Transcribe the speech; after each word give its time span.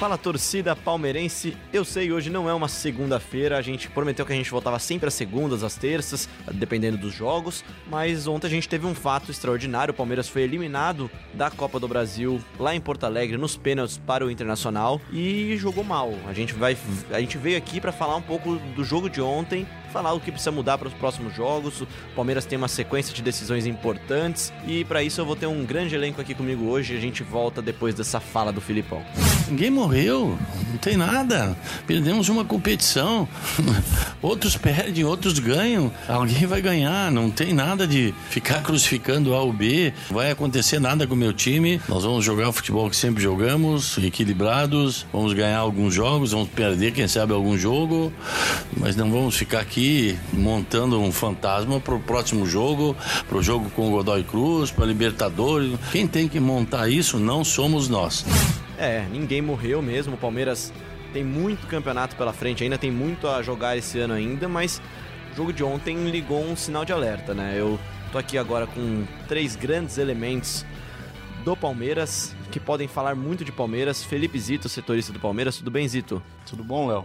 Fala 0.00 0.16
torcida 0.16 0.74
palmeirense, 0.74 1.54
eu 1.74 1.84
sei 1.84 2.10
hoje 2.10 2.30
não 2.30 2.48
é 2.48 2.54
uma 2.54 2.68
segunda-feira, 2.68 3.58
a 3.58 3.60
gente 3.60 3.90
prometeu 3.90 4.24
que 4.24 4.32
a 4.32 4.34
gente 4.34 4.50
voltava 4.50 4.78
sempre 4.78 5.08
às 5.08 5.12
segundas, 5.12 5.62
às 5.62 5.76
terças, 5.76 6.26
dependendo 6.54 6.96
dos 6.96 7.12
jogos, 7.12 7.62
mas 7.86 8.26
ontem 8.26 8.46
a 8.46 8.50
gente 8.50 8.66
teve 8.66 8.86
um 8.86 8.94
fato 8.94 9.30
extraordinário, 9.30 9.92
o 9.92 9.94
Palmeiras 9.94 10.26
foi 10.26 10.40
eliminado 10.40 11.10
da 11.34 11.50
Copa 11.50 11.78
do 11.78 11.86
Brasil 11.86 12.40
lá 12.58 12.74
em 12.74 12.80
Porto 12.80 13.04
Alegre 13.04 13.36
nos 13.36 13.58
pênaltis 13.58 13.98
para 13.98 14.24
o 14.24 14.30
Internacional 14.30 14.98
e 15.12 15.54
jogou 15.58 15.84
mal. 15.84 16.14
A 16.26 16.32
gente 16.32 16.54
vai 16.54 16.78
a 17.10 17.20
gente 17.20 17.36
veio 17.36 17.58
aqui 17.58 17.78
para 17.78 17.92
falar 17.92 18.16
um 18.16 18.22
pouco 18.22 18.56
do 18.56 18.82
jogo 18.82 19.10
de 19.10 19.20
ontem 19.20 19.66
falar 19.90 20.12
o 20.12 20.20
que 20.20 20.30
precisa 20.30 20.50
mudar 20.50 20.78
para 20.78 20.88
os 20.88 20.94
próximos 20.94 21.34
jogos. 21.34 21.80
O 21.80 21.88
Palmeiras 22.14 22.44
tem 22.44 22.56
uma 22.56 22.68
sequência 22.68 23.12
de 23.14 23.22
decisões 23.22 23.66
importantes 23.66 24.52
e 24.66 24.84
para 24.84 25.02
isso 25.02 25.20
eu 25.20 25.26
vou 25.26 25.36
ter 25.36 25.46
um 25.46 25.64
grande 25.64 25.94
elenco 25.94 26.20
aqui 26.20 26.34
comigo 26.34 26.66
hoje. 26.66 26.96
A 26.96 27.00
gente 27.00 27.22
volta 27.22 27.60
depois 27.60 27.94
dessa 27.94 28.20
fala 28.20 28.52
do 28.52 28.60
Filipão. 28.60 29.02
Ninguém 29.48 29.70
morreu, 29.70 30.38
não 30.70 30.78
tem 30.78 30.96
nada. 30.96 31.56
Perdemos 31.86 32.28
uma 32.28 32.44
competição. 32.44 33.28
outros 34.22 34.56
perdem, 34.56 35.04
outros 35.04 35.38
ganham. 35.38 35.92
Alguém 36.08 36.46
vai 36.46 36.62
ganhar. 36.62 37.10
Não 37.10 37.30
tem 37.30 37.52
nada 37.52 37.86
de 37.86 38.14
ficar 38.28 38.62
crucificando 38.62 39.34
A 39.34 39.42
ou 39.42 39.52
B. 39.52 39.92
Vai 40.10 40.30
acontecer 40.30 40.78
nada 40.78 41.06
com 41.06 41.14
o 41.14 41.16
meu 41.16 41.32
time. 41.32 41.80
Nós 41.88 42.04
vamos 42.04 42.24
jogar 42.24 42.48
o 42.48 42.52
futebol 42.52 42.88
que 42.88 42.96
sempre 42.96 43.22
jogamos, 43.22 43.98
equilibrados. 43.98 45.04
Vamos 45.12 45.32
ganhar 45.32 45.58
alguns 45.58 45.94
jogos, 45.94 46.32
vamos 46.32 46.48
perder, 46.48 46.92
quem 46.92 47.08
sabe, 47.08 47.32
algum 47.32 47.58
jogo. 47.58 48.12
Mas 48.76 48.94
não 48.94 49.10
vamos 49.10 49.36
ficar 49.36 49.60
aqui 49.60 49.79
aqui 49.80 50.18
montando 50.34 51.00
um 51.00 51.10
fantasma 51.10 51.80
para 51.80 51.94
o 51.94 52.00
próximo 52.00 52.44
jogo, 52.44 52.94
para 53.26 53.38
o 53.38 53.42
jogo 53.42 53.70
com 53.70 53.88
o 53.88 53.90
Godoy 53.92 54.22
Cruz, 54.22 54.70
para 54.70 54.84
Libertadores. 54.84 55.72
Quem 55.90 56.06
tem 56.06 56.28
que 56.28 56.38
montar 56.38 56.90
isso 56.90 57.18
não 57.18 57.42
somos 57.42 57.88
nós. 57.88 58.26
É, 58.76 59.06
ninguém 59.10 59.40
morreu 59.40 59.80
mesmo. 59.80 60.14
O 60.14 60.18
Palmeiras 60.18 60.70
tem 61.14 61.24
muito 61.24 61.66
campeonato 61.66 62.14
pela 62.14 62.32
frente, 62.32 62.62
ainda 62.62 62.76
tem 62.76 62.90
muito 62.90 63.26
a 63.26 63.42
jogar 63.42 63.74
esse 63.74 63.98
ano 63.98 64.12
ainda, 64.12 64.46
mas 64.48 64.82
o 65.32 65.36
jogo 65.36 65.52
de 65.52 65.64
ontem 65.64 65.96
ligou 66.10 66.44
um 66.44 66.54
sinal 66.54 66.84
de 66.84 66.92
alerta, 66.92 67.32
né? 67.32 67.54
Eu 67.56 67.80
tô 68.12 68.18
aqui 68.18 68.36
agora 68.36 68.66
com 68.66 69.04
três 69.28 69.56
grandes 69.56 69.96
elementos 69.96 70.66
do 71.44 71.56
Palmeiras, 71.56 72.34
que 72.50 72.60
podem 72.60 72.86
falar 72.86 73.14
muito 73.14 73.44
de 73.44 73.52
Palmeiras. 73.52 74.04
Felipe 74.04 74.38
Zito, 74.38 74.68
setorista 74.68 75.12
do 75.12 75.18
Palmeiras. 75.18 75.56
Tudo 75.56 75.70
bem, 75.70 75.86
Zito? 75.88 76.22
Tudo 76.48 76.62
bom, 76.62 76.86
Léo? 76.88 77.04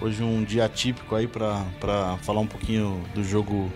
Hoje 0.00 0.22
um 0.22 0.42
dia 0.42 0.64
atípico 0.64 1.14
aí 1.14 1.26
para 1.26 2.16
falar 2.22 2.40
um 2.40 2.46
pouquinho 2.46 3.02
do 3.14 3.22
jogo 3.22 3.70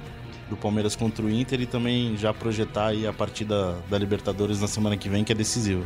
do 0.48 0.56
Palmeiras 0.56 0.96
contra 0.96 1.24
o 1.24 1.30
Inter 1.30 1.60
e 1.60 1.66
também 1.66 2.16
já 2.16 2.32
projetar 2.32 2.88
aí 2.88 3.06
a 3.06 3.12
partida 3.12 3.76
da 3.88 3.98
Libertadores 3.98 4.60
na 4.60 4.68
semana 4.68 4.96
que 4.96 5.08
vem, 5.08 5.24
que 5.24 5.32
é 5.32 5.34
decisiva. 5.34 5.84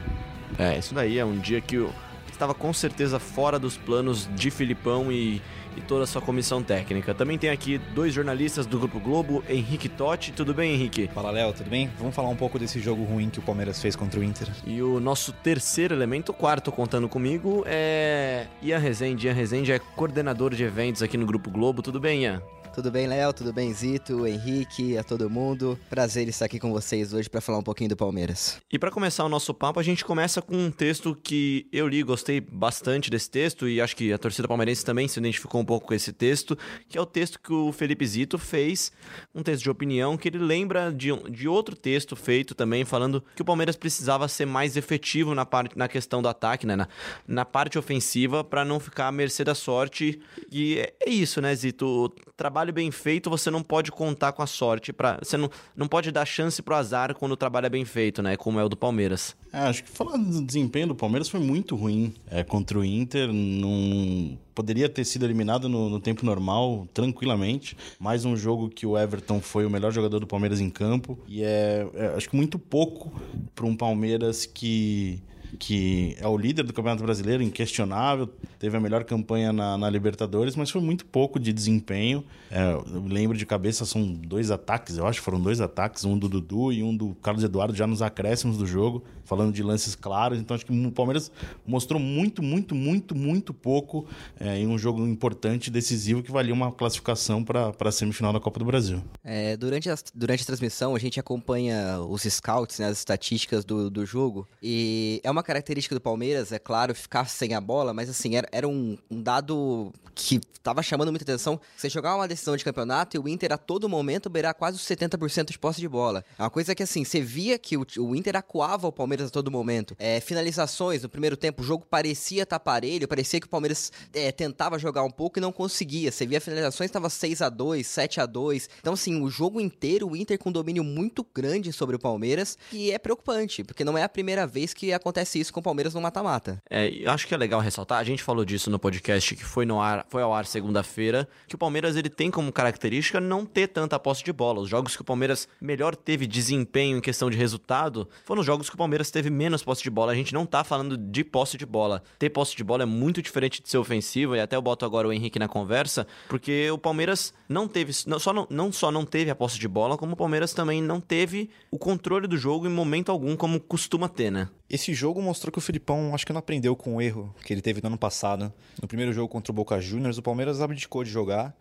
É, 0.58 0.78
isso 0.78 0.94
daí 0.94 1.18
é 1.18 1.24
um 1.24 1.38
dia 1.38 1.60
que 1.60 1.86
estava 2.32 2.54
com 2.54 2.72
certeza 2.72 3.18
fora 3.18 3.58
dos 3.58 3.76
planos 3.76 4.28
de 4.34 4.50
Filipão 4.50 5.10
e 5.10 5.41
e 5.77 5.80
toda 5.80 6.05
a 6.05 6.06
sua 6.06 6.22
comissão 6.22 6.62
técnica. 6.62 7.14
Também 7.14 7.38
tem 7.38 7.50
aqui 7.50 7.78
dois 7.94 8.12
jornalistas 8.14 8.66
do 8.66 8.78
Grupo 8.78 8.98
Globo, 8.98 9.44
Henrique 9.48 9.88
Totti. 9.88 10.32
Tudo 10.32 10.55
bem, 10.55 10.74
Henrique? 10.74 11.08
Fala, 11.14 11.30
Léo, 11.30 11.52
tudo 11.52 11.69
bem? 11.69 11.91
Vamos 11.98 12.14
falar 12.14 12.28
um 12.28 12.36
pouco 12.36 12.58
desse 12.58 12.80
jogo 12.80 13.05
ruim 13.05 13.28
que 13.28 13.38
o 13.38 13.42
Palmeiras 13.42 13.80
fez 13.80 13.94
contra 13.94 14.19
o 14.19 14.24
Inter. 14.24 14.48
E 14.66 14.82
o 14.82 14.98
nosso 14.98 15.32
terceiro 15.32 15.94
elemento, 15.94 16.30
o 16.30 16.34
quarto 16.34 16.72
contando 16.72 17.08
comigo, 17.08 17.62
é 17.66 18.47
Ian 18.62 18.78
Rezende. 18.78 19.27
Ian 19.27 19.34
Rezende 19.34 19.72
é 19.72 19.78
coordenador 19.78 20.54
de 20.54 20.64
eventos 20.64 21.02
aqui 21.02 21.16
no 21.16 21.27
Grupo 21.27 21.50
Globo. 21.50 21.82
Tudo 21.82 22.00
bem, 22.00 22.24
Ian? 22.24 22.42
Tudo 22.77 22.91
bem, 22.91 23.06
Léo? 23.06 23.32
Tudo 23.32 23.55
bem, 23.55 23.72
Zito, 23.72 24.27
Henrique, 24.27 24.98
a 24.98 25.02
todo 25.02 25.30
mundo? 25.30 25.78
Prazer 25.88 26.28
estar 26.28 26.44
aqui 26.44 26.60
com 26.60 26.70
vocês 26.70 27.14
hoje 27.14 27.27
para 27.27 27.41
falar 27.41 27.56
um 27.56 27.62
pouquinho 27.62 27.88
do 27.88 27.96
Palmeiras. 27.96 28.60
E 28.70 28.78
para 28.78 28.91
começar 28.91 29.24
o 29.24 29.30
nosso 29.30 29.55
papo, 29.55 29.80
a 29.80 29.82
gente 29.82 30.05
começa 30.05 30.42
com 30.42 30.55
um 30.55 30.70
texto 30.70 31.16
que 31.16 31.66
eu 31.72 31.88
li, 31.88 32.03
gostei 32.03 32.38
bastante 32.38 33.10
desse 33.10 33.31
texto 33.31 33.66
e 33.66 33.81
acho 33.81 33.97
que 33.97 34.12
a 34.12 34.19
torcida 34.19 34.47
palmeirense 34.47 34.84
também 34.84 35.09
se 35.09 35.19
identificou 35.19 35.59
um 35.59 35.64
pouco 35.64 35.87
com 35.87 35.94
esse 35.94 36.12
texto, 36.12 36.54
que 36.87 36.98
é 36.98 37.00
o 37.00 37.06
texto 37.06 37.41
que 37.41 37.50
o 37.50 37.72
Felipe 37.72 38.06
Zito 38.06 38.37
fez, 38.37 38.93
um 39.34 39.43
texto 39.43 39.62
de 39.62 39.70
opinião 39.70 40.19
que 40.19 40.28
ele 40.28 40.38
lembra 40.38 40.93
de, 40.93 41.10
de 41.31 41.48
outro 41.48 41.75
texto 41.75 42.14
feito 42.14 42.54
também 42.54 42.84
falando 42.84 43.25
que 43.34 43.41
o 43.41 43.44
Palmeiras 43.47 43.75
precisava 43.75 44.28
ser 44.28 44.44
mais 44.44 44.76
efetivo 44.76 45.34
na 45.34 45.47
parte 45.47 45.78
na 45.78 45.88
questão 45.88 46.20
do 46.20 46.28
ataque, 46.28 46.66
né, 46.66 46.76
na, 46.76 46.87
na 47.26 47.47
parte 47.47 47.78
ofensiva 47.78 48.44
para 48.44 48.66
não 48.66 48.78
ficar 48.78 49.08
à 49.08 49.12
mercê 49.12 49.43
da 49.43 49.54
sorte. 49.54 50.20
E 50.53 50.78
é, 50.78 50.93
é 51.00 51.08
isso, 51.08 51.41
né, 51.41 51.54
Zito? 51.54 51.87
O 51.87 52.32
trabalho 52.37 52.66
trabalho 52.66 52.72
bem 52.72 52.91
feito, 52.91 53.31
você 53.31 53.50
não 53.50 53.62
pode 53.62 53.93
contar 53.93 54.32
com 54.32 54.43
a 54.43 54.47
sorte. 54.47 54.93
Pra, 54.93 55.19
você 55.22 55.37
não, 55.37 55.50
não 55.77 55.87
pode 55.87 56.10
dar 56.10 56.25
chance 56.25 56.60
pro 56.62 56.75
azar 56.75 57.15
quando 57.15 57.32
o 57.32 57.37
trabalho 57.37 57.66
é 57.66 57.71
bem 57.71 57.84
feito, 57.84 58.22
né? 58.22 58.37
Como 58.37 58.59
é 58.59 58.65
o 58.65 58.69
do 58.69 58.77
Palmeiras. 58.77 59.37
É, 59.53 59.59
acho 59.59 59.84
que 59.84 59.91
falar 59.91 60.16
do 60.16 60.43
desempenho 60.43 60.88
do 60.88 60.94
Palmeiras 60.94 61.28
foi 61.28 61.41
muito 61.41 61.76
ruim 61.76 62.15
é, 62.31 62.43
contra 62.43 62.78
o 62.78 62.84
Inter. 62.84 63.32
Não 63.32 64.37
poderia 64.55 64.88
ter 64.88 65.05
sido 65.05 65.25
eliminado 65.25 65.69
no, 65.69 65.88
no, 65.88 66.00
tempo 66.00 66.25
normal, 66.25 66.87
tranquilamente. 66.93 67.76
Mais 67.99 68.25
um 68.25 68.37
jogo 68.37 68.69
que 68.69 68.87
o 68.87 68.99
Everton 68.99 69.41
foi 69.41 69.65
o 69.66 69.71
melhor 69.71 69.93
jogador 69.93 70.19
do 70.19 70.26
Palmeiras 70.26 70.60
em 70.60 70.71
campo. 70.71 71.19
E 71.28 71.43
é, 71.43 71.87
é 71.94 72.06
acho 72.16 72.28
que 72.28 72.37
muito 72.37 72.59
pouco 72.59 73.12
para 73.55 73.66
um 73.66 73.76
Palmeiras 73.76 74.47
que 74.47 75.21
que 75.58 76.16
é 76.18 76.26
o 76.26 76.36
líder 76.36 76.64
do 76.64 76.72
Campeonato 76.72 77.02
Brasileiro, 77.02 77.42
inquestionável, 77.42 78.28
teve 78.58 78.76
a 78.76 78.80
melhor 78.80 79.04
campanha 79.04 79.52
na, 79.52 79.78
na 79.78 79.90
Libertadores, 79.90 80.56
mas 80.56 80.70
foi 80.70 80.80
muito 80.80 81.04
pouco 81.06 81.38
de 81.38 81.52
desempenho. 81.52 82.24
É, 82.50 82.72
eu 82.72 83.04
lembro 83.06 83.36
de 83.36 83.46
cabeça, 83.46 83.84
são 83.84 84.06
dois 84.06 84.50
ataques, 84.50 84.98
eu 84.98 85.06
acho 85.06 85.20
foram 85.22 85.40
dois 85.40 85.60
ataques, 85.60 86.04
um 86.04 86.18
do 86.18 86.28
Dudu 86.28 86.72
e 86.72 86.82
um 86.82 86.96
do 86.96 87.14
Carlos 87.22 87.44
Eduardo 87.44 87.74
já 87.74 87.86
nos 87.86 88.02
acréscimos 88.02 88.58
do 88.58 88.66
jogo, 88.66 89.02
falando 89.26 89.53
de 89.53 89.62
lances 89.62 89.94
claros. 89.94 90.38
Então 90.38 90.54
acho 90.54 90.64
que 90.64 90.72
o 90.72 90.92
Palmeiras 90.92 91.31
mostrou 91.66 92.00
muito, 92.00 92.42
muito, 92.42 92.75
muito, 92.75 93.14
muito 93.14 93.53
pouco 93.53 94.06
é, 94.38 94.59
em 94.59 94.66
um 94.66 94.78
jogo 94.78 95.06
importante, 95.06 95.70
decisivo, 95.70 96.22
que 96.22 96.31
valia 96.31 96.54
uma 96.54 96.72
classificação 96.72 97.44
para 97.44 97.75
a 97.78 97.92
semifinal 97.92 98.32
da 98.32 98.41
Copa 98.41 98.59
do 98.59 98.64
Brasil. 98.64 99.03
É, 99.22 99.56
durante, 99.56 99.91
a, 99.91 99.97
durante 100.14 100.42
a 100.42 100.47
transmissão, 100.47 100.94
a 100.94 100.98
gente 100.98 101.20
acompanha 101.20 102.00
os 102.00 102.22
scouts, 102.22 102.78
né, 102.78 102.87
as 102.87 102.98
estatísticas 102.98 103.64
do, 103.64 103.91
do 103.91 104.06
jogo, 104.06 104.48
e 104.62 105.20
é 105.22 105.31
uma 105.31 105.43
característica 105.43 105.94
do 105.94 106.00
Palmeiras, 106.00 106.53
é 106.53 106.58
claro, 106.58 106.94
ficar 106.94 107.28
sem 107.28 107.54
a 107.54 107.60
bola, 107.60 107.93
mas 107.93 108.08
assim, 108.08 108.37
era, 108.37 108.48
era 108.53 108.69
um, 108.69 108.97
um 109.10 109.20
dado 109.22 109.93
que 110.14 110.41
estava 110.54 110.82
chamando 110.82 111.10
muita 111.10 111.25
atenção. 111.25 111.60
Você 111.76 111.88
jogar 111.88 112.16
uma 112.16 112.26
decisão 112.26 112.56
de 112.56 112.64
campeonato 112.64 113.16
e 113.16 113.20
o 113.20 113.28
Inter 113.28 113.53
a 113.53 113.58
todo 113.58 113.88
momento 113.88 114.31
beirar 114.31 114.54
quase 114.54 114.76
os 114.76 114.82
70% 114.82 115.53
de 115.53 115.58
posse 115.58 115.81
de 115.81 115.88
bola. 115.88 116.25
É 116.38 116.43
uma 116.43 116.50
coisa 116.50 116.75
que 116.75 116.82
assim, 116.82 117.04
você 117.04 117.20
via 117.20 117.58
que 117.58 117.76
o, 117.76 117.87
o 117.98 118.16
Inter 118.16 118.37
acuava 118.37 118.88
o 118.88 118.93
Palmeiras 118.93 119.16
a 119.25 119.31
todo 119.31 119.50
momento. 119.50 119.94
É, 119.99 120.21
finalizações 120.21 121.03
no 121.03 121.09
primeiro 121.09 121.37
tempo, 121.37 121.62
o 121.62 121.65
jogo 121.65 121.87
parecia 121.88 122.43
estar 122.43 122.59
tá 122.59 122.65
parelho, 122.65 123.09
parecia 123.09 123.41
que 123.41 123.47
o 123.47 123.50
Palmeiras 123.50 123.93
é, 124.12 124.31
tentava 124.31 124.78
jogar 124.78 125.03
um 125.03 125.10
pouco 125.10 125.38
e 125.38 125.43
não 125.43 125.53
conseguia. 125.53 126.12
Você 126.12 126.27
via 126.27 126.41
finalizações, 126.41 126.88
estava 126.88 127.09
6 127.09 127.43
a 127.43 127.49
2 127.49 127.87
7 127.87 128.21
a 128.21 128.26
2 128.26 128.69
Então, 128.81 128.94
assim, 128.94 129.21
o 129.22 129.28
jogo 129.28 129.60
inteiro, 129.60 130.09
o 130.09 130.16
Inter 130.16 130.38
com 130.38 130.53
domínio 130.53 130.84
muito 130.84 131.26
grande 131.34 131.72
sobre 131.72 131.97
o 131.97 131.99
Palmeiras, 131.99 132.59
e 132.72 132.91
é 132.91 132.99
preocupante, 132.99 133.65
porque 133.65 133.84
não 133.84 133.97
é 133.97 134.03
a 134.03 134.09
primeira 134.09 134.47
vez 134.47 134.75
que 134.75 134.93
acontece 134.93 135.41
isso 135.41 135.53
com 135.53 135.60
o 135.60 135.62
Palmeiras 135.62 135.94
no 135.94 136.00
mata-mata. 136.00 136.62
É, 136.69 137.05
acho 137.06 137.26
que 137.26 137.34
é 137.34 137.37
legal 137.37 137.60
ressaltar, 137.60 137.99
a 137.99 138.05
gente 138.05 138.22
falou 138.22 138.44
disso 138.44 138.71
no 138.71 138.78
podcast 138.78 139.34
que 139.34 139.44
foi 139.44 139.65
no 139.65 139.81
ar, 139.81 140.06
foi 140.09 140.22
ao 140.22 140.34
ar 140.34 140.47
segunda-feira, 140.47 141.28
que 141.47 141.55
o 141.55 141.59
Palmeiras 141.59 141.97
ele 141.97 142.09
tem 142.10 142.31
como 142.31 142.53
característica 142.53 143.21
não 143.21 143.44
ter 143.44 143.69
tanta 143.69 143.99
posse 143.99 144.25
de 144.25 144.32
bola. 144.32 144.60
Os 144.60 144.69
jogos 144.69 144.97
que 144.97 145.03
o 145.03 145.05
Palmeiras 145.05 145.49
melhor 145.60 145.94
teve 145.94 146.26
desempenho 146.26 146.99
em 146.99 147.00
questão 147.00 147.31
de 147.31 147.37
resultado 147.37 148.09
foram 148.25 148.41
os 148.41 148.47
jogos 148.47 148.69
que 148.69 148.75
o 148.75 148.78
Palmeiras 148.78 149.06
teve 149.11 149.31
menos 149.31 149.62
posse 149.62 149.83
de 149.83 149.91
bola. 149.91 150.12
A 150.12 150.15
gente 150.15 150.34
não 150.34 150.47
tá 150.47 150.65
falando 150.65 150.97
de 150.97 151.25
posse 151.25 151.56
de 151.56 151.67
bola. 151.67 152.03
Ter 152.19 152.31
posse 152.31 152.56
de 152.56 152.65
bola 152.65 152.83
é 152.83 152.87
muito 152.87 153.22
diferente 153.22 153.62
de 153.62 153.69
ser 153.69 153.78
ofensivo, 153.78 154.37
e 154.37 154.41
até 154.41 154.56
eu 154.56 154.62
boto 154.62 154.84
agora 154.84 155.09
o 155.09 155.12
Henrique 155.12 155.39
na 155.39 155.49
conversa, 155.49 156.06
porque 156.28 156.71
o 156.71 156.78
Palmeiras 156.78 157.33
não 157.49 157.69
teve, 157.69 157.93
não 158.06 158.19
só 158.19 158.33
não, 158.33 158.47
não 158.50 158.72
só 158.72 158.91
não 158.91 159.05
teve 159.05 159.31
a 159.31 159.34
posse 159.34 159.59
de 159.59 159.69
bola, 159.69 159.97
como 159.97 160.12
o 160.12 160.17
Palmeiras 160.17 160.53
também 160.53 160.82
não 160.82 161.00
teve 161.00 161.50
o 161.70 161.79
controle 161.79 162.26
do 162.26 162.37
jogo 162.37 162.67
em 162.67 162.70
momento 162.70 163.11
algum, 163.11 163.37
como 163.37 163.61
costuma 163.61 164.08
ter, 164.08 164.31
né? 164.31 164.49
Esse 164.69 164.93
jogo 164.93 165.23
mostrou 165.23 165.52
que 165.52 165.59
o 165.59 165.61
Filipão 165.61 166.12
acho 166.12 166.26
que 166.26 166.32
não 166.32 166.41
aprendeu 166.41 166.75
com 166.75 166.97
o 166.97 167.00
erro 167.00 167.32
que 167.44 167.52
ele 167.52 167.62
teve 167.62 167.81
no 167.81 167.87
ano 167.87 167.99
passado. 167.99 168.52
No 168.82 168.88
primeiro 168.88 169.12
jogo 169.12 169.29
contra 169.29 169.52
o 169.52 169.55
Boca 169.55 169.81
Juniors, 169.81 170.19
o 170.19 170.23
Palmeiras 170.23 170.61
abdicou 170.61 171.05
de 171.05 171.11
jogar, 171.11 171.55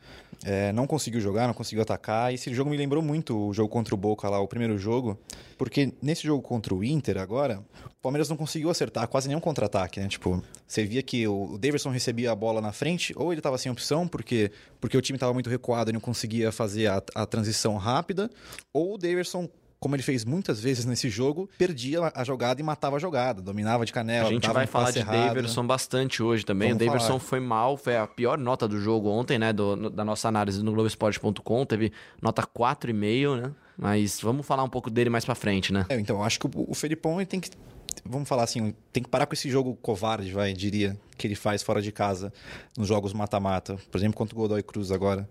é, 0.43 0.73
não 0.73 0.87
conseguiu 0.87 1.21
jogar, 1.21 1.45
não 1.45 1.53
conseguiu 1.53 1.83
atacar. 1.83 2.31
E 2.31 2.35
esse 2.35 2.51
jogo 2.51 2.71
me 2.71 2.77
lembrou 2.77 3.03
muito 3.03 3.37
o 3.37 3.53
jogo 3.53 3.69
contra 3.69 3.93
o 3.93 3.97
Boca 3.97 4.27
lá, 4.27 4.39
o 4.39 4.47
primeiro 4.47 4.75
jogo, 4.79 5.19
porque 5.55 5.93
nesse 6.01 6.23
jogo 6.23 6.41
contra 6.41 6.73
o 6.73 6.83
Inter 6.83 7.19
agora, 7.19 7.34
o 7.43 8.01
Palmeiras 8.01 8.29
não 8.29 8.37
conseguiu 8.37 8.69
acertar 8.69 9.07
quase 9.07 9.27
nenhum 9.27 9.39
contra-ataque, 9.39 9.99
né? 9.99 10.07
Tipo, 10.07 10.43
você 10.67 10.85
via 10.85 11.01
que 11.03 11.27
o 11.27 11.57
Davidson 11.57 11.89
recebia 11.89 12.31
a 12.31 12.35
bola 12.35 12.61
na 12.61 12.71
frente, 12.71 13.13
ou 13.15 13.31
ele 13.33 13.39
estava 13.39 13.57
sem 13.57 13.71
opção, 13.71 14.07
porque, 14.07 14.51
porque 14.79 14.97
o 14.97 15.01
time 15.01 15.17
estava 15.17 15.33
muito 15.33 15.49
recuado 15.49 15.89
e 15.89 15.93
não 15.93 15.99
conseguia 15.99 16.51
fazer 16.51 16.87
a, 16.87 17.01
a 17.13 17.25
transição 17.25 17.77
rápida, 17.77 18.29
ou 18.73 18.95
o 18.95 18.97
Davidson 18.97 19.49
como 19.79 19.95
ele 19.95 20.03
fez 20.03 20.25
muitas 20.25 20.59
vezes 20.59 20.85
nesse 20.85 21.09
jogo, 21.09 21.49
perdia 21.57 22.11
a 22.13 22.23
jogada 22.23 22.59
e 22.61 22.63
matava 22.63 22.95
a 22.95 22.99
jogada, 22.99 23.41
dominava 23.41 23.85
de 23.85 23.93
canela. 23.93 24.29
A 24.29 24.31
gente 24.31 24.49
vai 24.49 24.65
falar 24.65 24.91
de 24.91 24.99
errado. 24.99 25.27
Daverson 25.27 25.65
bastante 25.65 26.23
hoje 26.23 26.45
também. 26.45 26.69
Vamos 26.69 26.83
o 26.83 26.85
Daverson 26.85 27.19
foi 27.19 27.39
mal, 27.39 27.77
foi 27.77 27.97
a 27.97 28.07
pior 28.07 28.37
nota 28.37 28.67
do 28.67 28.79
jogo 28.79 29.09
ontem, 29.09 29.37
né? 29.37 29.53
Do, 29.53 29.75
no, 29.75 29.89
da 29.89 30.03
nossa 30.03 30.27
análise 30.27 30.63
no 30.63 30.71
Globoesporte.com, 30.71 31.65
teve 31.65 31.91
nota 32.21 32.43
4,5, 32.43 33.41
né? 33.41 33.51
Mas 33.77 34.21
vamos 34.21 34.45
falar 34.45 34.63
um 34.63 34.69
pouco 34.69 34.89
dele 34.89 35.09
mais 35.09 35.25
pra 35.25 35.35
frente, 35.35 35.73
né? 35.73 35.85
É, 35.89 35.99
então, 35.99 36.23
acho 36.23 36.39
que 36.39 36.47
o, 36.47 36.51
o 36.55 36.73
Felipão 36.73 37.19
ele 37.19 37.25
tem 37.25 37.39
que 37.39 37.49
vamos 38.03 38.27
falar 38.27 38.43
assim, 38.43 38.73
tem 38.91 39.01
que 39.01 39.09
parar 39.09 39.25
com 39.25 39.33
esse 39.33 39.49
jogo 39.49 39.77
covarde, 39.81 40.31
vai, 40.31 40.53
diria, 40.53 40.97
que 41.17 41.27
ele 41.27 41.35
faz 41.35 41.63
fora 41.63 41.81
de 41.81 41.91
casa 41.91 42.31
nos 42.77 42.87
jogos 42.87 43.13
mata-mata. 43.13 43.77
Por 43.91 43.97
exemplo, 43.97 44.15
contra 44.15 44.35
o 44.35 44.39
Godoy 44.39 44.63
Cruz 44.63 44.91
agora. 44.91 45.27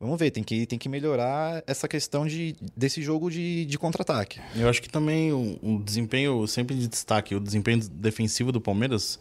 Vamos 0.00 0.18
ver, 0.18 0.30
tem 0.30 0.42
que, 0.42 0.66
tem 0.66 0.78
que 0.78 0.88
melhorar 0.88 1.62
essa 1.66 1.88
questão 1.88 2.26
de, 2.26 2.54
desse 2.76 3.00
jogo 3.02 3.30
de, 3.30 3.64
de 3.64 3.78
contra-ataque. 3.78 4.40
Eu 4.54 4.68
acho 4.68 4.82
que 4.82 4.88
também 4.88 5.32
o, 5.32 5.58
o, 5.62 5.82
desempenho, 5.82 6.46
sempre 6.46 6.74
de 6.76 6.86
destaque, 6.86 7.34
o 7.34 7.40
desempenho 7.40 7.80
defensivo 7.88 8.52
do 8.52 8.60
Palmeiras 8.60 9.18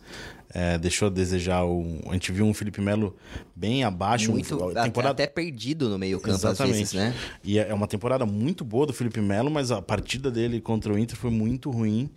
é, 0.53 0.77
deixou 0.77 1.07
a 1.07 1.11
desejar. 1.11 1.63
O, 1.63 2.01
a 2.09 2.13
gente 2.13 2.31
viu 2.31 2.45
um 2.45 2.53
Felipe 2.53 2.81
Melo 2.81 3.15
bem 3.55 3.83
abaixo. 3.83 4.31
Muito, 4.31 4.55
um, 4.55 4.73
temporada... 4.73 5.11
até 5.11 5.27
perdido 5.27 5.89
no 5.89 5.97
meio 5.97 6.19
campo 6.19 6.35
Exatamente. 6.35 6.73
às 6.73 6.77
vezes, 6.77 6.93
né? 6.93 7.15
E 7.43 7.57
é, 7.57 7.69
é 7.69 7.73
uma 7.73 7.87
temporada 7.87 8.25
muito 8.25 8.63
boa 8.65 8.85
do 8.85 8.93
Felipe 8.93 9.21
Melo, 9.21 9.49
mas 9.49 9.71
a 9.71 9.81
partida 9.81 10.29
dele 10.29 10.59
contra 10.59 10.93
o 10.93 10.97
Inter 10.97 11.17
foi 11.17 11.31
muito 11.31 11.71
ruim. 11.71 12.09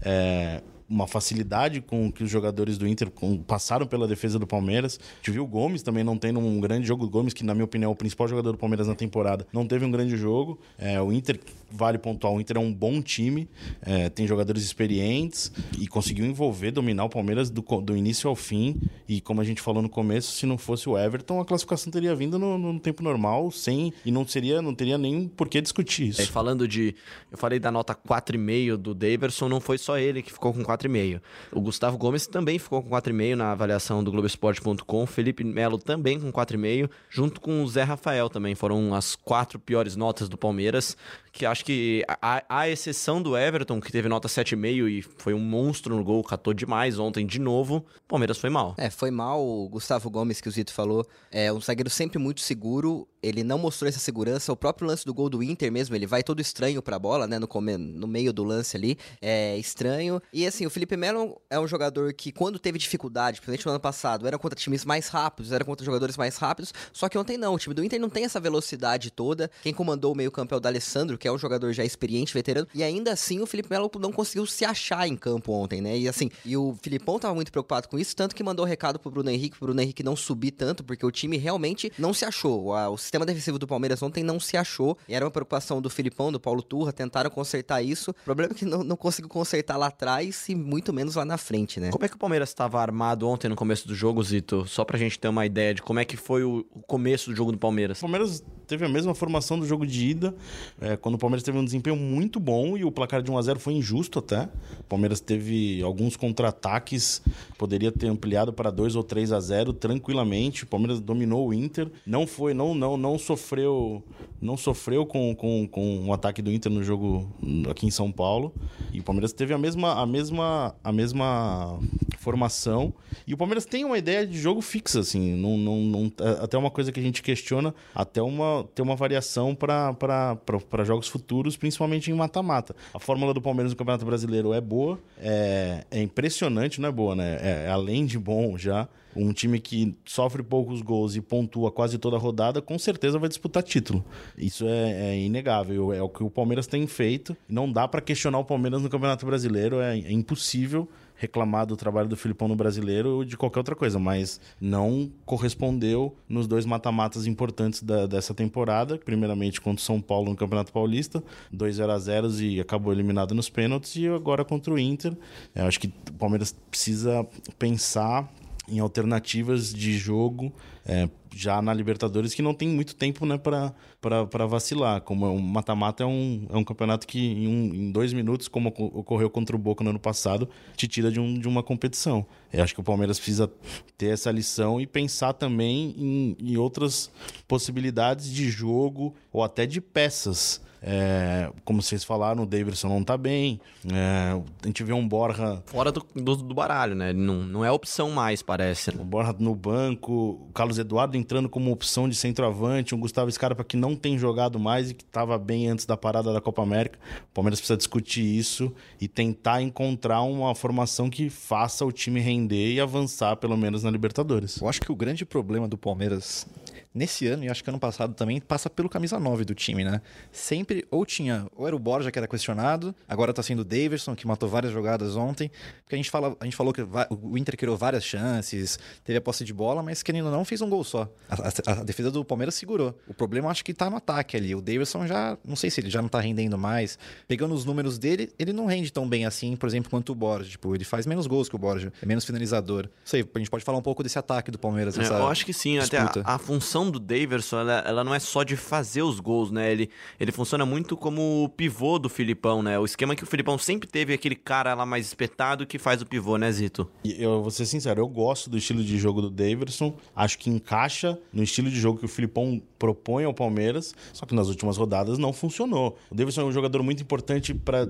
É, 0.00 0.62
uma 0.92 1.06
facilidade 1.06 1.80
com 1.80 2.12
que 2.12 2.22
os 2.22 2.30
jogadores 2.30 2.76
do 2.76 2.86
Inter 2.86 3.10
passaram 3.46 3.86
pela 3.86 4.06
defesa 4.06 4.38
do 4.38 4.46
Palmeiras. 4.46 5.00
A 5.00 5.16
gente 5.16 5.30
viu 5.30 5.44
o 5.44 5.46
Gomes 5.46 5.82
também 5.82 6.04
não 6.04 6.18
tendo 6.18 6.38
um 6.38 6.60
grande 6.60 6.86
jogo. 6.86 7.06
O 7.06 7.08
Gomes, 7.08 7.32
que 7.32 7.42
na 7.42 7.54
minha 7.54 7.64
opinião 7.64 7.90
é 7.90 7.92
o 7.92 7.96
principal 7.96 8.28
jogador 8.28 8.52
do 8.52 8.58
Palmeiras 8.58 8.86
na 8.86 8.94
temporada, 8.94 9.46
não 9.52 9.66
teve 9.66 9.84
um 9.86 9.90
grande 9.90 10.16
jogo. 10.16 10.60
É, 10.76 11.00
o 11.00 11.10
Inter, 11.10 11.40
vale 11.70 11.96
pontuar, 11.96 12.34
o 12.34 12.40
Inter 12.40 12.58
é 12.58 12.60
um 12.60 12.72
bom 12.72 13.00
time, 13.00 13.48
é, 13.80 14.10
tem 14.10 14.26
jogadores 14.26 14.62
experientes 14.62 15.50
e 15.78 15.86
conseguiu 15.86 16.26
envolver, 16.26 16.70
dominar 16.70 17.04
o 17.04 17.08
Palmeiras 17.08 17.48
do, 17.48 17.62
do 17.80 17.96
início 17.96 18.28
ao 18.28 18.36
fim. 18.36 18.78
E 19.08 19.20
como 19.20 19.40
a 19.40 19.44
gente 19.44 19.62
falou 19.62 19.82
no 19.82 19.88
começo, 19.88 20.32
se 20.32 20.44
não 20.44 20.58
fosse 20.58 20.88
o 20.88 20.98
Everton, 20.98 21.40
a 21.40 21.44
classificação 21.44 21.90
teria 21.90 22.14
vindo 22.14 22.38
no, 22.38 22.58
no 22.58 22.78
tempo 22.78 23.02
normal, 23.02 23.50
sem 23.50 23.92
e 24.04 24.10
não 24.10 24.26
seria, 24.26 24.60
não 24.60 24.74
teria 24.74 24.98
nem 24.98 25.26
por 25.26 25.48
que 25.48 25.60
discutir 25.60 26.08
isso. 26.08 26.20
É, 26.20 26.26
falando 26.26 26.68
de, 26.68 26.94
eu 27.30 27.38
falei 27.38 27.58
da 27.58 27.70
nota 27.70 27.94
4,5 27.94 28.76
do 28.76 28.94
Daverson, 28.94 29.48
não 29.48 29.60
foi 29.60 29.78
só 29.78 29.98
ele 29.98 30.22
que 30.22 30.32
ficou 30.32 30.52
com 30.52 30.62
4 30.62 30.81
4,5. 30.88 31.20
O 31.52 31.60
Gustavo 31.60 31.98
Gomes 31.98 32.26
também 32.26 32.58
ficou 32.58 32.82
com 32.82 32.90
4,5 32.90 33.34
na 33.34 33.52
avaliação 33.52 34.02
do 34.02 34.10
Globoesporte.com. 34.10 35.06
Felipe 35.06 35.44
Melo 35.44 35.78
também 35.78 36.18
com 36.18 36.32
4,5, 36.32 36.90
junto 37.08 37.40
com 37.40 37.62
o 37.62 37.68
Zé 37.68 37.82
Rafael 37.82 38.28
também. 38.28 38.54
Foram 38.54 38.94
as 38.94 39.14
quatro 39.14 39.58
piores 39.58 39.96
notas 39.96 40.28
do 40.28 40.36
Palmeiras 40.36 40.96
que 41.32 41.46
acho 41.46 41.64
que 41.64 42.04
a, 42.06 42.44
a 42.46 42.68
exceção 42.68 43.22
do 43.22 43.36
Everton, 43.36 43.80
que 43.80 43.90
teve 43.90 44.06
nota 44.06 44.28
7,5 44.28 44.88
e 44.88 45.02
foi 45.02 45.32
um 45.32 45.38
monstro 45.38 45.96
no 45.96 46.04
gol, 46.04 46.22
catou 46.22 46.52
demais 46.52 46.98
ontem 46.98 47.26
de 47.26 47.40
novo, 47.40 47.76
o 47.76 48.06
Palmeiras 48.06 48.36
foi 48.36 48.50
mal. 48.50 48.74
É, 48.76 48.90
foi 48.90 49.10
mal. 49.10 49.42
O 49.42 49.68
Gustavo 49.68 50.10
Gomes, 50.10 50.42
que 50.42 50.48
o 50.48 50.52
Zito 50.52 50.74
falou, 50.74 51.06
é 51.30 51.50
um 51.50 51.60
zagueiro 51.60 51.88
sempre 51.88 52.18
muito 52.18 52.42
seguro, 52.42 53.08
ele 53.22 53.42
não 53.42 53.56
mostrou 53.56 53.88
essa 53.88 53.98
segurança. 53.98 54.52
O 54.52 54.56
próprio 54.56 54.86
lance 54.86 55.06
do 55.06 55.14
gol 55.14 55.30
do 55.30 55.42
Inter 55.42 55.72
mesmo, 55.72 55.96
ele 55.96 56.06
vai 56.06 56.22
todo 56.22 56.40
estranho 56.40 56.82
pra 56.82 56.98
bola, 56.98 57.26
né, 57.26 57.38
no, 57.38 57.48
no 57.48 58.06
meio 58.06 58.32
do 58.32 58.44
lance 58.44 58.76
ali, 58.76 58.98
é 59.22 59.56
estranho. 59.56 60.20
E 60.32 60.46
assim, 60.46 60.61
o 60.66 60.70
Felipe 60.70 60.96
Melo 60.96 61.40
é 61.48 61.58
um 61.58 61.66
jogador 61.66 62.12
que 62.12 62.32
quando 62.32 62.58
teve 62.58 62.78
dificuldade, 62.78 63.40
principalmente 63.40 63.66
no 63.66 63.72
ano 63.72 63.80
passado, 63.80 64.26
era 64.26 64.38
contra 64.38 64.58
times 64.58 64.84
mais 64.84 65.08
rápidos, 65.08 65.52
era 65.52 65.64
contra 65.64 65.84
jogadores 65.84 66.16
mais 66.16 66.36
rápidos, 66.36 66.72
só 66.92 67.08
que 67.08 67.18
ontem 67.18 67.36
não, 67.36 67.54
o 67.54 67.58
time 67.58 67.74
do 67.74 67.84
Inter 67.84 68.00
não 68.00 68.10
tem 68.10 68.24
essa 68.24 68.40
velocidade 68.40 69.10
toda. 69.10 69.50
Quem 69.62 69.72
comandou 69.72 70.12
o 70.12 70.16
meio 70.16 70.30
campo 70.30 70.54
é 70.54 70.56
o 70.56 70.60
D'Alessandro, 70.60 71.18
que 71.18 71.28
é 71.28 71.32
um 71.32 71.38
jogador 71.38 71.72
já 71.72 71.84
experiente, 71.84 72.34
veterano, 72.34 72.66
e 72.74 72.82
ainda 72.82 73.12
assim 73.12 73.40
o 73.40 73.46
Felipe 73.46 73.68
Melo 73.70 73.90
não 73.98 74.12
conseguiu 74.12 74.46
se 74.46 74.64
achar 74.64 75.06
em 75.06 75.16
campo 75.16 75.52
ontem, 75.52 75.80
né? 75.80 75.98
E 75.98 76.08
assim, 76.08 76.30
e 76.44 76.56
o 76.56 76.76
Filipão 76.82 77.18
tava 77.18 77.34
muito 77.34 77.50
preocupado 77.50 77.88
com 77.88 77.98
isso, 77.98 78.14
tanto 78.14 78.34
que 78.34 78.42
mandou 78.42 78.64
recado 78.64 78.98
pro 78.98 79.10
Bruno 79.10 79.30
Henrique, 79.30 79.56
pro 79.56 79.66
Bruno 79.66 79.80
Henrique 79.80 80.02
não 80.02 80.16
subir 80.16 80.52
tanto, 80.52 80.84
porque 80.84 81.04
o 81.04 81.10
time 81.10 81.36
realmente 81.36 81.92
não 81.98 82.12
se 82.12 82.24
achou. 82.24 82.68
O, 82.68 82.96
sistema 82.96 83.26
defensivo 83.26 83.58
do 83.58 83.66
Palmeiras 83.66 84.02
ontem 84.02 84.22
não 84.22 84.38
se 84.38 84.56
achou, 84.56 84.96
e 85.08 85.14
era 85.14 85.24
uma 85.24 85.30
preocupação 85.30 85.80
do 85.80 85.90
Filipão, 85.90 86.30
do 86.30 86.40
Paulo 86.40 86.62
Turra, 86.62 86.92
tentaram 86.92 87.30
consertar 87.30 87.82
isso. 87.82 88.10
O 88.10 88.24
problema 88.24 88.52
é 88.52 88.54
que 88.54 88.64
não, 88.64 88.82
não 88.82 88.96
conseguiu 88.96 89.28
consertar 89.28 89.76
lá 89.76 89.86
atrás 89.86 90.48
e 90.52 90.54
muito 90.54 90.92
menos 90.92 91.16
lá 91.16 91.24
na 91.24 91.36
frente, 91.36 91.80
né? 91.80 91.90
Como 91.90 92.04
é 92.04 92.08
que 92.08 92.14
o 92.14 92.18
Palmeiras 92.18 92.50
estava 92.50 92.80
armado 92.80 93.28
ontem 93.28 93.48
no 93.48 93.56
começo 93.56 93.88
do 93.88 93.94
jogo, 93.94 94.22
Zito? 94.22 94.66
Só 94.68 94.84
pra 94.84 94.98
gente 94.98 95.18
ter 95.18 95.28
uma 95.28 95.44
ideia 95.44 95.74
de 95.74 95.82
como 95.82 95.98
é 95.98 96.04
que 96.04 96.16
foi 96.16 96.44
o, 96.44 96.64
o 96.74 96.80
começo 96.82 97.30
do 97.30 97.36
jogo 97.36 97.52
do 97.52 97.58
Palmeiras. 97.58 97.98
O 97.98 98.02
Palmeiras 98.02 98.44
teve 98.66 98.84
a 98.84 98.88
mesma 98.88 99.14
formação 99.14 99.58
do 99.58 99.66
jogo 99.66 99.86
de 99.86 100.06
ida, 100.06 100.34
é, 100.80 100.96
quando 100.96 101.16
o 101.16 101.18
Palmeiras 101.18 101.42
teve 101.42 101.58
um 101.58 101.64
desempenho 101.64 101.96
muito 101.96 102.40
bom 102.40 102.76
e 102.76 102.84
o 102.84 102.90
placar 102.90 103.22
de 103.22 103.30
1 103.30 103.36
a 103.36 103.42
0 103.42 103.60
foi 103.60 103.74
injusto 103.74 104.18
até. 104.18 104.48
O 104.80 104.84
Palmeiras 104.88 105.20
teve 105.20 105.82
alguns 105.82 106.16
contra-ataques, 106.16 107.22
poderia 107.58 107.92
ter 107.92 108.08
ampliado 108.08 108.52
para 108.52 108.70
2 108.70 108.96
ou 108.96 109.02
3 109.02 109.32
a 109.32 109.40
0 109.40 109.72
tranquilamente. 109.72 110.64
O 110.64 110.66
Palmeiras 110.66 111.00
dominou 111.00 111.48
o 111.48 111.54
Inter, 111.54 111.90
não 112.06 112.26
foi, 112.26 112.54
não, 112.54 112.74
não, 112.74 112.96
não 112.96 113.18
sofreu, 113.18 114.02
não 114.40 114.56
sofreu 114.56 115.04
com, 115.04 115.34
com, 115.34 115.66
com 115.66 115.98
um 115.98 116.12
ataque 116.12 116.40
do 116.40 116.50
Inter 116.50 116.70
no 116.70 116.82
jogo 116.82 117.30
aqui 117.70 117.86
em 117.86 117.90
São 117.90 118.10
Paulo. 118.10 118.54
E 118.92 119.00
o 119.00 119.02
Palmeiras 119.02 119.32
teve 119.32 119.52
a 119.52 119.58
mesma, 119.58 120.00
a 120.00 120.06
mesma, 120.06 120.41
a 120.82 120.92
mesma 120.92 121.78
formação. 122.18 122.92
E 123.26 123.34
o 123.34 123.36
Palmeiras 123.36 123.64
tem 123.64 123.84
uma 123.84 123.98
ideia 123.98 124.26
de 124.26 124.38
jogo 124.38 124.60
fixa, 124.60 125.00
assim, 125.00 125.34
não, 125.34 125.56
não, 125.56 125.76
não, 125.80 126.12
é 126.20 126.44
até 126.44 126.56
uma 126.56 126.70
coisa 126.70 126.92
que 126.92 127.00
a 127.00 127.02
gente 127.02 127.22
questiona, 127.22 127.74
até 127.94 128.22
uma 128.22 128.64
ter 128.74 128.82
uma 128.82 128.94
variação 128.94 129.54
para 129.54 130.84
jogos 130.84 131.08
futuros, 131.08 131.56
principalmente 131.56 132.10
em 132.10 132.14
mata-mata. 132.14 132.74
A 132.94 132.98
fórmula 132.98 133.34
do 133.34 133.42
Palmeiras 133.42 133.72
no 133.72 133.76
Campeonato 133.76 134.04
Brasileiro 134.04 134.52
é 134.52 134.60
boa, 134.60 134.98
é, 135.18 135.84
é 135.90 136.00
impressionante, 136.00 136.80
não 136.80 136.88
é 136.88 136.92
boa, 136.92 137.14
né? 137.14 137.38
É 137.66 137.68
além 137.70 138.06
de 138.06 138.18
bom 138.18 138.56
já. 138.56 138.88
Um 139.14 139.32
time 139.32 139.60
que 139.60 139.94
sofre 140.04 140.42
poucos 140.42 140.82
gols 140.82 141.16
e 141.16 141.20
pontua 141.20 141.70
quase 141.70 141.98
toda 141.98 142.16
a 142.16 142.18
rodada, 142.18 142.62
com 142.62 142.78
certeza 142.78 143.18
vai 143.18 143.28
disputar 143.28 143.62
título. 143.62 144.04
Isso 144.36 144.66
é, 144.66 145.10
é 145.10 145.18
inegável, 145.18 145.92
é 145.92 146.02
o 146.02 146.08
que 146.08 146.22
o 146.22 146.30
Palmeiras 146.30 146.66
tem 146.66 146.86
feito. 146.86 147.36
Não 147.48 147.70
dá 147.70 147.86
para 147.86 148.00
questionar 148.00 148.38
o 148.38 148.44
Palmeiras 148.44 148.82
no 148.82 148.88
Campeonato 148.88 149.26
Brasileiro, 149.26 149.80
é, 149.80 149.98
é 149.98 150.12
impossível 150.12 150.88
reclamar 151.22 151.64
do 151.64 151.76
trabalho 151.76 152.08
do 152.08 152.16
Filipão 152.16 152.48
no 152.48 152.56
brasileiro 152.56 153.16
ou 153.16 153.24
de 153.24 153.36
qualquer 153.36 153.60
outra 153.60 153.76
coisa, 153.76 153.96
mas 153.96 154.40
não 154.60 155.08
correspondeu 155.24 156.16
nos 156.28 156.48
dois 156.48 156.66
mata-matas 156.66 157.28
importantes 157.28 157.80
da, 157.80 158.06
dessa 158.06 158.34
temporada, 158.34 158.98
primeiramente 158.98 159.60
contra 159.60 159.80
o 159.80 159.84
São 159.84 160.00
Paulo 160.00 160.30
no 160.30 160.36
Campeonato 160.36 160.72
Paulista, 160.72 161.22
2 161.52 161.76
0 161.76 161.92
a 161.92 161.98
0 161.98 162.40
e 162.40 162.60
acabou 162.60 162.92
eliminado 162.92 163.36
nos 163.36 163.48
pênaltis, 163.48 163.94
e 163.94 164.08
agora 164.08 164.44
contra 164.44 164.74
o 164.74 164.78
Inter. 164.78 165.16
Eu 165.54 165.66
acho 165.66 165.78
que 165.78 165.86
o 165.86 166.12
Palmeiras 166.14 166.56
precisa 166.68 167.24
pensar 167.56 168.28
em 168.68 168.78
alternativas 168.78 169.72
de 169.72 169.98
jogo 169.98 170.52
é, 170.84 171.08
já 171.34 171.60
na 171.62 171.72
Libertadores 171.72 172.34
que 172.34 172.42
não 172.42 172.54
tem 172.54 172.68
muito 172.68 172.94
tempo 172.94 173.24
né, 173.26 173.38
para 173.38 174.46
vacilar. 174.46 175.00
Como 175.00 175.26
o 175.26 175.38
é 175.38 175.42
mata-mata 175.42 176.02
é 176.02 176.06
um, 176.06 176.46
é 176.50 176.56
um 176.56 176.64
campeonato 176.64 177.06
que 177.06 177.18
em, 177.18 177.48
um, 177.48 177.74
em, 177.74 177.92
dois 177.92 178.12
minutos, 178.12 178.48
como 178.48 178.68
ocorreu 178.68 179.30
contra 179.30 179.56
o 179.56 179.58
Boca 179.58 179.82
no 179.82 179.90
ano 179.90 179.98
passado, 179.98 180.48
te 180.76 180.86
tira 180.86 181.10
de, 181.10 181.18
um, 181.18 181.38
de 181.38 181.48
uma 181.48 181.62
competição. 181.62 182.26
Eu 182.52 182.62
acho 182.62 182.74
que 182.74 182.80
o 182.80 182.84
Palmeiras 182.84 183.18
precisa 183.18 183.50
ter 183.96 184.08
essa 184.08 184.30
lição 184.30 184.80
e 184.80 184.86
pensar 184.86 185.32
também 185.32 185.94
em, 185.96 186.36
em 186.38 186.56
outras 186.56 187.10
possibilidades 187.48 188.30
de 188.30 188.50
jogo 188.50 189.14
ou 189.32 189.42
até 189.42 189.66
de 189.66 189.80
peças 189.80 190.60
é, 190.82 191.48
como 191.64 191.80
vocês 191.80 192.02
falaram, 192.02 192.42
o 192.42 192.46
Davidson 192.46 192.88
não 192.88 193.04
tá 193.04 193.16
bem. 193.16 193.60
É, 193.86 194.32
a 194.62 194.66
gente 194.66 194.82
vê 194.82 194.92
um 194.92 195.06
Borja. 195.06 195.62
Fora 195.66 195.92
do, 195.92 196.04
do, 196.14 196.36
do 196.36 196.54
baralho, 196.54 196.96
né? 196.96 197.12
Não, 197.12 197.36
não 197.36 197.64
é 197.64 197.70
opção 197.70 198.10
mais, 198.10 198.42
parece. 198.42 198.94
Né? 198.94 199.00
O 199.00 199.04
Borja 199.04 199.34
no 199.38 199.54
banco, 199.54 200.12
o 200.12 200.52
Carlos 200.52 200.78
Eduardo 200.78 201.16
entrando 201.16 201.48
como 201.48 201.70
opção 201.70 202.08
de 202.08 202.16
centroavante, 202.16 202.94
um 202.94 203.00
Gustavo 203.00 203.30
Scarpa 203.30 203.62
que 203.62 203.76
não 203.76 203.94
tem 203.94 204.18
jogado 204.18 204.58
mais 204.58 204.90
e 204.90 204.94
que 204.94 205.04
estava 205.04 205.38
bem 205.38 205.68
antes 205.68 205.86
da 205.86 205.96
parada 205.96 206.32
da 206.32 206.40
Copa 206.40 206.62
América. 206.62 206.98
O 207.30 207.34
Palmeiras 207.34 207.60
precisa 207.60 207.76
discutir 207.76 208.24
isso 208.24 208.72
e 209.00 209.06
tentar 209.06 209.62
encontrar 209.62 210.22
uma 210.22 210.52
formação 210.54 211.08
que 211.08 211.30
faça 211.30 211.84
o 211.84 211.92
time 211.92 212.18
render 212.18 212.72
e 212.72 212.80
avançar, 212.80 213.36
pelo 213.36 213.56
menos, 213.56 213.84
na 213.84 213.90
Libertadores. 213.90 214.60
Eu 214.60 214.68
acho 214.68 214.80
que 214.80 214.90
o 214.90 214.96
grande 214.96 215.24
problema 215.24 215.68
do 215.68 215.78
Palmeiras 215.78 216.46
nesse 216.94 217.26
ano, 217.26 217.44
e 217.44 217.48
acho 217.48 217.62
que 217.62 217.70
ano 217.70 217.78
passado 217.78 218.14
também, 218.14 218.40
passa 218.40 218.68
pelo 218.68 218.88
camisa 218.88 219.18
9 219.18 219.44
do 219.44 219.54
time, 219.54 219.84
né? 219.84 220.00
Sempre 220.30 220.86
ou 220.90 221.06
tinha, 221.06 221.46
ou 221.56 221.66
era 221.66 221.74
o 221.74 221.78
Borja 221.78 222.10
que 222.10 222.18
era 222.18 222.28
questionado, 222.28 222.94
agora 223.08 223.32
tá 223.32 223.42
sendo 223.42 223.60
o 223.60 223.64
Daverson, 223.64 224.14
que 224.14 224.26
matou 224.26 224.48
várias 224.48 224.72
jogadas 224.72 225.16
ontem, 225.16 225.50
porque 225.82 225.94
a 225.94 225.96
gente, 225.96 226.10
fala, 226.10 226.36
a 226.38 226.44
gente 226.44 226.56
falou 226.56 226.72
que 226.72 226.82
o 227.10 227.38
Inter 227.38 227.56
criou 227.56 227.76
várias 227.76 228.04
chances, 228.04 228.78
teve 229.04 229.18
a 229.18 229.20
posse 229.20 229.44
de 229.44 229.52
bola, 229.52 229.82
mas 229.82 230.02
querendo 230.02 230.26
ou 230.26 230.32
não, 230.32 230.44
fez 230.44 230.60
um 230.60 230.68
gol 230.68 230.84
só. 230.84 231.08
A, 231.28 231.70
a, 231.70 231.80
a, 231.80 231.84
defesa 231.84 232.10
do 232.10 232.24
Palmeiras 232.24 232.54
segurou. 232.54 232.98
O 233.06 233.14
problema 233.14 233.50
acho 233.50 233.64
que 233.64 233.72
tá 233.72 233.88
no 233.88 233.96
ataque 233.96 234.36
ali. 234.36 234.54
O 234.54 234.60
Daverson 234.60 235.06
já, 235.06 235.38
não 235.44 235.56
sei 235.56 235.70
se 235.70 235.80
ele 235.80 235.90
já 235.90 236.02
não 236.02 236.08
tá 236.08 236.20
rendendo 236.20 236.58
mais. 236.58 236.98
Pegando 237.26 237.54
os 237.54 237.64
números 237.64 237.98
dele, 237.98 238.32
ele 238.38 238.52
não 238.52 238.66
rende 238.66 238.92
tão 238.92 239.08
bem 239.08 239.26
assim, 239.26 239.56
por 239.56 239.68
exemplo, 239.68 239.90
quanto 239.90 240.12
o 240.12 240.14
Borja. 240.14 240.50
Tipo, 240.50 240.74
ele 240.74 240.84
faz 240.84 241.06
menos 241.06 241.26
gols 241.26 241.48
que 241.48 241.56
o 241.56 241.58
Borja, 241.58 241.92
é 242.02 242.06
menos 242.06 242.24
finalizador. 242.24 242.84
Não 242.84 242.90
sei, 243.04 243.24
a 243.34 243.38
gente 243.38 243.50
pode 243.50 243.64
falar 243.64 243.78
um 243.78 243.82
pouco 243.82 244.02
desse 244.02 244.18
ataque 244.18 244.50
do 244.50 244.58
Palmeiras. 244.58 244.98
É, 244.98 245.06
eu 245.06 245.28
acho 245.28 245.44
que 245.44 245.52
sim, 245.52 245.78
disputa. 245.78 246.20
até 246.20 246.20
a, 246.20 246.34
a 246.34 246.38
função 246.38 246.81
função 246.82 246.90
do 246.90 246.98
Daverson, 246.98 247.60
ela, 247.60 247.84
ela 247.86 248.04
não 248.04 248.14
é 248.14 248.18
só 248.18 248.42
de 248.42 248.56
fazer 248.56 249.02
os 249.02 249.20
gols, 249.20 249.50
né? 249.50 249.70
Ele, 249.70 249.88
ele 250.18 250.32
funciona 250.32 250.66
muito 250.66 250.96
como 250.96 251.44
o 251.44 251.48
pivô 251.48 251.98
do 251.98 252.08
Filipão, 252.08 252.62
né? 252.62 252.78
O 252.78 252.84
esquema 252.84 253.14
que 253.14 253.22
o 253.22 253.26
Filipão 253.26 253.56
sempre 253.56 253.88
teve 253.88 254.12
aquele 254.12 254.34
cara 254.34 254.74
lá 254.74 254.84
mais 254.84 255.06
espetado 255.06 255.66
que 255.66 255.78
faz 255.78 256.02
o 256.02 256.06
pivô, 256.06 256.36
né, 256.36 256.50
Zito? 256.50 256.88
Eu 257.04 257.42
vou 257.42 257.50
ser 257.50 257.66
sincero, 257.66 258.00
eu 258.00 258.08
gosto 258.08 258.50
do 258.50 258.58
estilo 258.58 258.82
de 258.82 258.98
jogo 258.98 259.22
do 259.22 259.30
Daverson. 259.30 259.94
Acho 260.14 260.38
que 260.38 260.50
encaixa 260.50 261.18
no 261.32 261.42
estilo 261.42 261.70
de 261.70 261.78
jogo 261.78 261.98
que 261.98 262.04
o 262.04 262.08
Filipão 262.08 262.60
propõe 262.82 263.22
ao 263.22 263.32
Palmeiras, 263.32 263.94
só 264.12 264.26
que 264.26 264.34
nas 264.34 264.48
últimas 264.48 264.76
rodadas 264.76 265.16
não 265.16 265.32
funcionou. 265.32 265.96
O 266.10 266.14
Davidson 266.16 266.40
é 266.40 266.44
um 266.46 266.52
jogador 266.52 266.82
muito 266.82 267.00
importante 267.00 267.54
para 267.54 267.82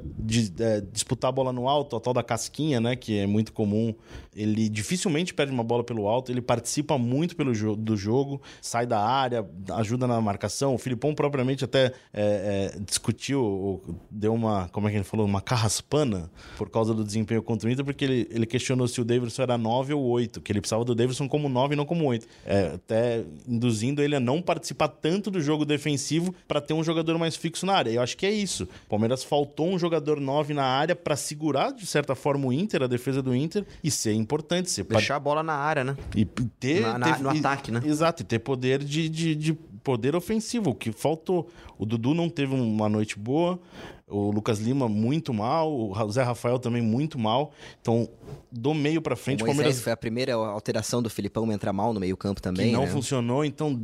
é, 0.61 0.81
disputar 0.93 1.31
a 1.31 1.33
bola 1.33 1.51
no 1.51 1.67
alto, 1.67 1.97
a 1.97 2.01
tal 2.01 2.13
da 2.13 2.23
casquinha, 2.23 2.79
né, 2.79 2.95
que 2.95 3.19
é 3.19 3.27
muito 3.27 3.55
comum. 3.55 3.95
Ele 4.37 4.69
dificilmente 4.69 5.33
perde 5.33 5.51
uma 5.51 5.65
bola 5.65 5.83
pelo 5.83 6.07
alto, 6.07 6.31
ele 6.31 6.43
participa 6.43 6.99
muito 6.99 7.35
pelo 7.35 7.55
jo 7.55 7.75
do 7.75 7.97
jogo, 7.97 8.43
sai 8.61 8.82
da 8.87 9.01
área, 9.01 9.47
ajuda 9.75 10.07
na 10.07 10.21
marcação. 10.21 10.75
O 10.75 10.79
Filipão 10.79 11.15
propriamente 11.15 11.65
até 11.65 11.93
é, 12.13 12.73
é, 12.75 12.79
discutiu, 12.81 13.83
deu 14.11 14.35
uma, 14.35 14.69
como 14.69 14.89
é 14.89 14.91
que 14.91 14.97
ele 14.97 15.05
falou, 15.05 15.27
uma 15.27 15.41
carraspana 15.41 16.31
por 16.57 16.71
causa 16.71 16.95
do 16.95 17.05
desempenho 17.05 17.43
contra 17.43 17.69
o 17.69 17.73
Inter, 17.73 17.85
porque 17.85 18.05
ele, 18.05 18.29
ele 18.31 18.47
questionou 18.47 18.87
se 18.89 19.01
o 19.01 19.05
Davidson 19.05 19.43
era 19.43 19.59
9 19.59 19.95
ou 19.95 20.05
8, 20.05 20.41
que 20.41 20.53
ele 20.53 20.61
precisava 20.61 20.85
do 20.85 20.95
Davidson 20.95 21.29
como 21.29 21.49
9 21.49 21.75
e 21.75 21.77
não 21.77 21.85
como 21.85 22.05
8. 22.07 22.27
É, 22.45 22.73
até 22.75 23.25
induzindo 23.47 24.03
ele 24.03 24.17
a 24.17 24.21
não 24.21 24.41
participar 24.41 24.89
tanto 24.89 25.31
do 25.31 25.41
jogo 25.41 25.65
defensivo 25.65 26.35
para 26.47 26.61
ter 26.61 26.75
um 26.75 26.85
jogador 26.85 27.19
mais 27.19 27.37
fixo 27.37 27.67
na 27.67 27.75
área. 27.75 27.91
Eu 27.91 28.03
acho 28.03 28.17
que 28.17 28.27
é 28.27 28.31
isso. 28.31 28.65
O 28.87 28.91
Palmeiras 28.91 29.25
faltou 29.25 29.69
um 29.69 29.79
jogador 29.79 30.21
9 30.21 30.55
na 30.55 30.65
área 30.65 30.95
para 30.95 31.17
segurar, 31.17 31.73
de 31.73 31.87
certa 31.87 32.15
forma, 32.15 32.47
o 32.47 32.53
Inter, 32.53 32.83
a 32.83 32.87
defesa 32.87 33.23
do 33.23 33.35
Inter, 33.35 33.65
e 33.83 33.91
ser 33.91 34.13
importante. 34.13 34.71
Ser 34.71 34.85
Deixar 34.85 35.17
a 35.17 35.21
bola 35.21 35.43
na 35.43 35.55
área, 35.55 35.85
né? 35.85 35.97
E 36.17 36.25
ter. 36.25 36.81
Na, 36.81 36.99
na, 36.99 37.13
ter 37.13 37.23
no 37.23 37.31
ataque, 37.31 37.71
né? 37.71 37.83
Exato, 37.85 38.23
e 38.23 38.25
ter 38.25 38.39
poder 38.39 38.72
de, 38.79 39.09
de, 39.09 39.35
de 39.35 39.53
poder 39.83 40.15
ofensivo, 40.15 40.71
o 40.71 40.75
que 40.75 40.93
faltou. 40.93 41.49
O 41.79 41.85
Dudu 41.85 42.15
não 42.15 42.29
teve 42.29 42.55
uma 42.55 42.89
noite 42.89 43.19
boa, 43.19 43.59
o 44.07 44.31
Lucas 44.31 44.61
Lima 44.61 44.89
muito 44.89 45.33
mal, 45.33 45.73
o 45.73 46.11
Zé 46.11 46.23
Rafael 46.23 46.59
também 46.59 46.83
muito 46.83 47.19
mal. 47.19 47.53
Então, 47.81 48.09
do 48.51 48.75
meio 48.75 49.01
para 49.01 49.17
frente, 49.17 49.43
o 49.43 49.47
Palmeiras 49.47 49.81
foi 49.81 49.93
a 49.93 49.97
primeira 49.97 50.35
alteração 50.35 51.03
do 51.03 51.11
Filipão 51.11 51.51
entrar 51.51 51.73
mal 51.73 51.93
no 51.93 52.01
meio-campo 52.01 52.41
também, 52.41 52.67
que 52.67 52.73
não 52.73 52.83
né? 52.83 52.87
funcionou, 52.89 53.45
então 53.45 53.77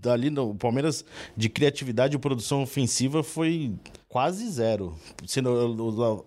dali 0.00 0.28
o 0.38 0.54
Palmeiras 0.54 1.04
de 1.36 1.48
criatividade 1.48 2.16
e 2.16 2.18
produção 2.18 2.62
ofensiva 2.62 3.22
foi 3.22 3.72
quase 4.16 4.48
zero. 4.48 4.94
Sendo, 5.26 6.24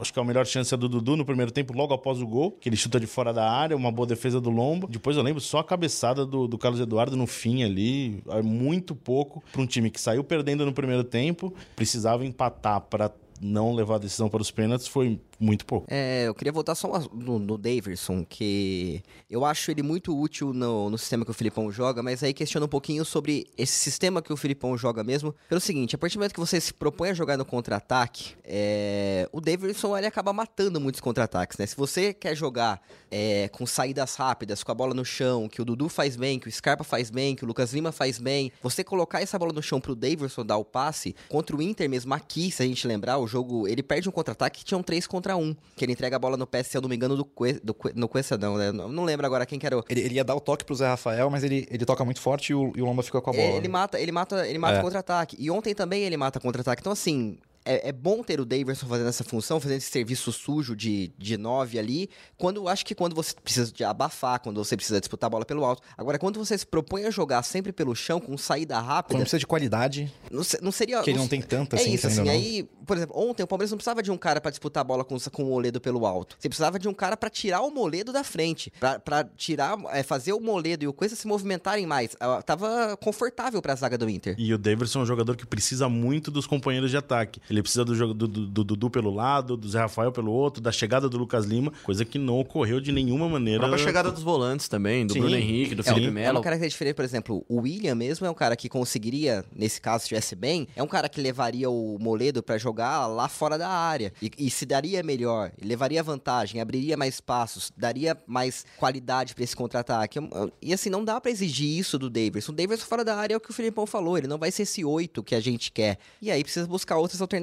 acho 0.00 0.12
que 0.12 0.18
a 0.18 0.24
melhor 0.24 0.44
chance 0.44 0.74
é 0.74 0.76
do 0.76 0.88
Dudu 0.88 1.16
no 1.16 1.24
primeiro 1.24 1.52
tempo, 1.52 1.72
logo 1.72 1.94
após 1.94 2.20
o 2.20 2.26
gol, 2.26 2.50
que 2.50 2.68
ele 2.68 2.74
chuta 2.74 2.98
de 2.98 3.06
fora 3.06 3.32
da 3.32 3.48
área, 3.48 3.76
uma 3.76 3.92
boa 3.92 4.04
defesa 4.04 4.40
do 4.40 4.50
Lombo. 4.50 4.88
Depois 4.88 5.16
eu 5.16 5.22
lembro 5.22 5.40
só 5.40 5.60
a 5.60 5.64
cabeçada 5.64 6.26
do, 6.26 6.48
do 6.48 6.58
Carlos 6.58 6.80
Eduardo 6.80 7.16
no 7.16 7.28
fim 7.28 7.62
ali, 7.62 8.20
é 8.30 8.42
muito 8.42 8.96
pouco 8.96 9.44
para 9.52 9.62
um 9.62 9.66
time 9.66 9.92
que 9.92 10.00
saiu 10.00 10.24
perdendo 10.24 10.66
no 10.66 10.72
primeiro 10.72 11.04
tempo, 11.04 11.54
precisava 11.76 12.26
empatar 12.26 12.80
para 12.80 13.12
não 13.40 13.72
levar 13.76 13.94
a 13.94 13.98
decisão 13.98 14.28
para 14.28 14.42
os 14.42 14.50
pênaltis 14.50 14.88
foi 14.88 15.20
muito 15.40 15.64
pouco. 15.64 15.86
É, 15.90 16.24
eu 16.28 16.34
queria 16.34 16.52
voltar 16.52 16.74
só 16.74 17.00
no, 17.12 17.38
no 17.38 17.56
Daverson, 17.56 18.24
que 18.24 19.02
eu 19.28 19.44
acho 19.44 19.70
ele 19.70 19.82
muito 19.82 20.16
útil 20.16 20.52
no, 20.52 20.90
no 20.90 20.98
sistema 20.98 21.24
que 21.24 21.30
o 21.30 21.34
Filipão 21.34 21.72
joga, 21.72 22.02
mas 22.02 22.22
aí 22.22 22.34
questiono 22.34 22.66
um 22.66 22.68
pouquinho 22.68 23.04
sobre 23.04 23.46
esse 23.56 23.72
sistema 23.72 24.20
que 24.20 24.32
o 24.32 24.36
Filipão 24.36 24.76
joga 24.76 25.02
mesmo. 25.02 25.34
Pelo 25.48 25.60
seguinte, 25.60 25.94
a 25.94 25.98
partir 25.98 26.16
do 26.16 26.18
momento 26.18 26.34
que 26.34 26.40
você 26.40 26.60
se 26.60 26.74
propõe 26.74 27.08
a 27.08 27.14
jogar 27.14 27.38
no 27.38 27.44
contra-ataque, 27.44 28.34
é, 28.44 29.28
o 29.32 29.40
Daverson 29.40 29.96
ele 29.96 30.06
acaba 30.06 30.32
matando 30.32 30.78
muitos 30.78 31.00
contra-ataques, 31.00 31.56
né? 31.56 31.66
Se 31.66 31.76
você 31.76 32.12
quer 32.12 32.36
jogar 32.36 32.82
é, 33.10 33.48
com 33.48 33.66
saídas 33.66 34.14
rápidas, 34.16 34.62
com 34.62 34.70
a 34.70 34.74
bola 34.74 34.92
no 34.92 35.04
chão, 35.04 35.48
que 35.48 35.62
o 35.62 35.64
Dudu 35.64 35.88
faz 35.88 36.16
bem, 36.16 36.38
que 36.38 36.48
o 36.48 36.52
Scarpa 36.52 36.84
faz 36.84 37.10
bem, 37.10 37.34
que 37.34 37.44
o 37.44 37.46
Lucas 37.46 37.72
Lima 37.72 37.92
faz 37.92 38.18
bem, 38.18 38.52
você 38.62 38.84
colocar 38.84 39.22
essa 39.22 39.38
bola 39.38 39.52
no 39.52 39.62
chão 39.62 39.80
pro 39.80 39.94
Daverson 39.94 40.44
dar 40.44 40.58
o 40.58 40.64
passe, 40.64 41.16
contra 41.28 41.56
o 41.56 41.62
Inter 41.62 41.88
mesmo 41.88 42.12
aqui, 42.12 42.50
se 42.50 42.62
a 42.62 42.66
gente 42.66 42.86
lembrar, 42.86 43.18
o 43.18 43.26
jogo, 43.26 43.66
ele 43.66 43.82
perde 43.82 44.08
um 44.08 44.12
contra-ataque 44.12 44.60
que 44.60 44.64
tinha 44.64 44.78
um 44.78 44.82
3 44.82 45.06
contra 45.30 45.36
1, 45.36 45.56
que 45.76 45.84
ele 45.84 45.92
entrega 45.92 46.16
a 46.16 46.18
bola 46.18 46.36
no 46.36 46.46
pé, 46.46 46.62
se 46.62 46.76
eu 46.76 46.80
não 46.80 46.88
me 46.88 46.96
engano, 46.96 47.16
do, 47.16 47.24
Cue, 47.24 47.54
do 47.62 47.76
no 47.94 48.08
Cuesta 48.08 48.36
não, 48.36 48.56
né? 48.56 48.72
Não, 48.72 48.88
não 48.88 49.04
lembro 49.04 49.26
agora 49.26 49.46
quem 49.46 49.58
que 49.58 49.66
era 49.66 49.78
o... 49.78 49.84
Ele, 49.88 50.00
ele, 50.00 50.14
ia 50.14 50.24
dar 50.24 50.34
o 50.34 50.40
toque 50.40 50.64
pro 50.64 50.74
Zé 50.74 50.86
Rafael, 50.86 51.30
mas 51.30 51.44
ele, 51.44 51.66
ele 51.70 51.84
toca 51.84 52.04
muito 52.04 52.20
forte 52.20 52.50
e 52.50 52.54
o, 52.54 52.72
e 52.76 52.82
o 52.82 52.84
Lomba 52.84 53.02
fica 53.02 53.20
com 53.20 53.30
a 53.30 53.32
bola. 53.32 53.56
Ele 53.56 53.68
mata, 53.68 54.00
ele 54.00 54.12
mata, 54.12 54.46
ele 54.46 54.58
mata 54.58 54.78
é. 54.78 54.82
contra-ataque. 54.82 55.36
E 55.38 55.50
ontem 55.50 55.74
também 55.74 56.02
ele 56.02 56.16
mata 56.16 56.40
contra-ataque. 56.40 56.80
Então, 56.80 56.92
assim, 56.92 57.38
é, 57.64 57.88
é, 57.88 57.92
bom 57.92 58.22
ter 58.22 58.40
o 58.40 58.44
Daverson 58.44 58.86
fazendo 58.86 59.08
essa 59.08 59.24
função, 59.24 59.60
fazendo 59.60 59.78
esse 59.78 59.90
serviço 59.90 60.32
sujo 60.32 60.74
de, 60.74 61.12
de 61.18 61.36
nove 61.36 61.78
ali, 61.78 62.08
quando 62.38 62.68
acho 62.68 62.84
que 62.84 62.94
quando 62.94 63.14
você 63.14 63.34
precisa 63.34 63.70
de 63.70 63.84
abafar, 63.84 64.40
quando 64.40 64.62
você 64.62 64.76
precisa 64.76 64.98
disputar 64.98 65.28
a 65.28 65.30
bola 65.30 65.44
pelo 65.44 65.64
alto. 65.64 65.82
Agora, 65.96 66.18
quando 66.18 66.38
você 66.38 66.56
se 66.56 66.66
propõe 66.66 67.04
a 67.04 67.10
jogar 67.10 67.42
sempre 67.42 67.72
pelo 67.72 67.94
chão, 67.94 68.20
com 68.20 68.36
saída 68.38 68.78
rápida. 68.80 69.14
Quando 69.14 69.22
precisa 69.22 69.38
de 69.38 69.46
qualidade. 69.46 70.12
Não, 70.30 70.42
não 70.62 70.72
seria. 70.72 71.02
Que 71.02 71.10
ele 71.10 71.18
não 71.18 71.28
tem 71.28 71.42
tanta 71.42 71.76
É 71.76 71.80
assim, 71.80 71.92
isso, 71.92 72.06
assim. 72.06 72.28
Aí, 72.28 72.68
por 72.86 72.96
exemplo, 72.96 73.18
ontem 73.18 73.42
o 73.42 73.46
Palmeiras 73.46 73.70
não 73.70 73.78
precisava 73.78 74.02
de 74.02 74.10
um 74.10 74.16
cara 74.16 74.40
para 74.40 74.50
disputar 74.50 74.80
a 74.80 74.84
bola 74.84 75.04
com, 75.04 75.18
com 75.18 75.42
o 75.42 75.46
Moledo 75.46 75.80
pelo 75.80 76.06
alto. 76.06 76.36
Você 76.38 76.48
precisava 76.48 76.78
de 76.78 76.88
um 76.88 76.94
cara 76.94 77.16
para 77.16 77.28
tirar 77.28 77.60
o 77.60 77.70
Moledo 77.70 78.12
da 78.12 78.24
frente. 78.24 78.72
para 79.04 79.24
tirar, 79.36 79.76
é, 79.92 80.02
fazer 80.02 80.32
o 80.32 80.40
Moledo 80.40 80.84
e 80.84 80.88
o 80.88 80.92
Coisa 80.92 81.14
se 81.14 81.26
movimentarem 81.26 81.86
mais. 81.86 82.16
Tava 82.44 82.96
confortável 82.96 83.60
para 83.60 83.72
a 83.72 83.76
zaga 83.76 83.98
do 83.98 84.08
Inter. 84.08 84.34
E 84.38 84.52
o 84.52 84.58
Daverson 84.58 85.00
é 85.00 85.02
um 85.02 85.06
jogador 85.06 85.36
que 85.36 85.46
precisa 85.46 85.88
muito 85.88 86.30
dos 86.30 86.46
companheiros 86.46 86.90
de 86.90 86.96
ataque. 86.96 87.40
Ele 87.50 87.62
precisa 87.62 87.84
do 87.84 87.94
jogo 87.94 88.14
do, 88.14 88.28
do 88.28 88.64
Dudu 88.64 88.88
pelo 88.88 89.12
lado, 89.12 89.56
do 89.56 89.68
Zé 89.68 89.80
Rafael 89.80 90.12
pelo 90.12 90.30
outro, 90.32 90.62
da 90.62 90.70
chegada 90.70 91.08
do 91.08 91.18
Lucas 91.18 91.44
Lima, 91.44 91.72
coisa 91.82 92.04
que 92.04 92.16
não 92.16 92.38
ocorreu 92.38 92.80
de 92.80 92.92
nenhuma 92.92 93.28
maneira. 93.28 93.66
A 93.66 93.78
chegada 93.78 94.10
dos 94.10 94.22
volantes 94.22 94.68
também, 94.68 95.06
do 95.06 95.12
Sim. 95.12 95.20
Bruno 95.20 95.36
Henrique, 95.36 95.74
do 95.74 95.82
é, 95.82 95.84
Felipe 95.84 96.10
Melo. 96.10 96.28
É 96.28 96.32
uma 96.32 96.42
característica 96.42 96.78
diferente, 96.78 96.94
por 96.94 97.04
exemplo, 97.04 97.44
o 97.48 97.62
William 97.62 97.94
mesmo 97.94 98.26
é 98.26 98.30
um 98.30 98.34
cara 98.34 98.54
que 98.54 98.68
conseguiria, 98.68 99.44
nesse 99.54 99.80
caso, 99.80 100.00
se 100.00 100.04
estivesse 100.04 100.36
bem, 100.36 100.68
é 100.76 100.82
um 100.82 100.86
cara 100.86 101.08
que 101.08 101.20
levaria 101.20 101.68
o 101.68 101.98
Moledo 102.00 102.42
para 102.42 102.56
jogar 102.56 103.06
lá 103.08 103.28
fora 103.28 103.58
da 103.58 103.68
área 103.68 104.12
e, 104.22 104.30
e 104.38 104.50
se 104.50 104.64
daria 104.64 105.02
melhor, 105.02 105.50
levaria 105.62 106.02
vantagem, 106.02 106.60
abriria 106.60 106.96
mais 106.96 107.14
espaços, 107.14 107.72
daria 107.76 108.16
mais 108.26 108.64
qualidade 108.76 109.34
para 109.34 109.42
esse 109.42 109.56
contra-ataque. 109.56 110.18
E 110.62 110.72
assim, 110.72 110.90
não 110.90 111.04
dá 111.04 111.20
para 111.20 111.30
exigir 111.30 111.78
isso 111.78 111.98
do 111.98 112.08
Davidson. 112.08 112.52
O 112.52 112.54
Davidson 112.54 112.86
fora 112.86 113.04
da 113.04 113.16
área 113.16 113.34
é 113.34 113.36
o 113.36 113.40
que 113.40 113.50
o 113.50 113.54
Filipão 113.54 113.86
falou, 113.86 114.16
ele 114.16 114.28
não 114.28 114.38
vai 114.38 114.50
ser 114.50 114.62
esse 114.62 114.84
oito 114.84 115.22
que 115.22 115.34
a 115.34 115.40
gente 115.40 115.72
quer. 115.72 115.98
E 116.22 116.30
aí 116.30 116.42
precisa 116.42 116.66
buscar 116.66 116.96
outras 116.96 117.20
alternativas. 117.20 117.39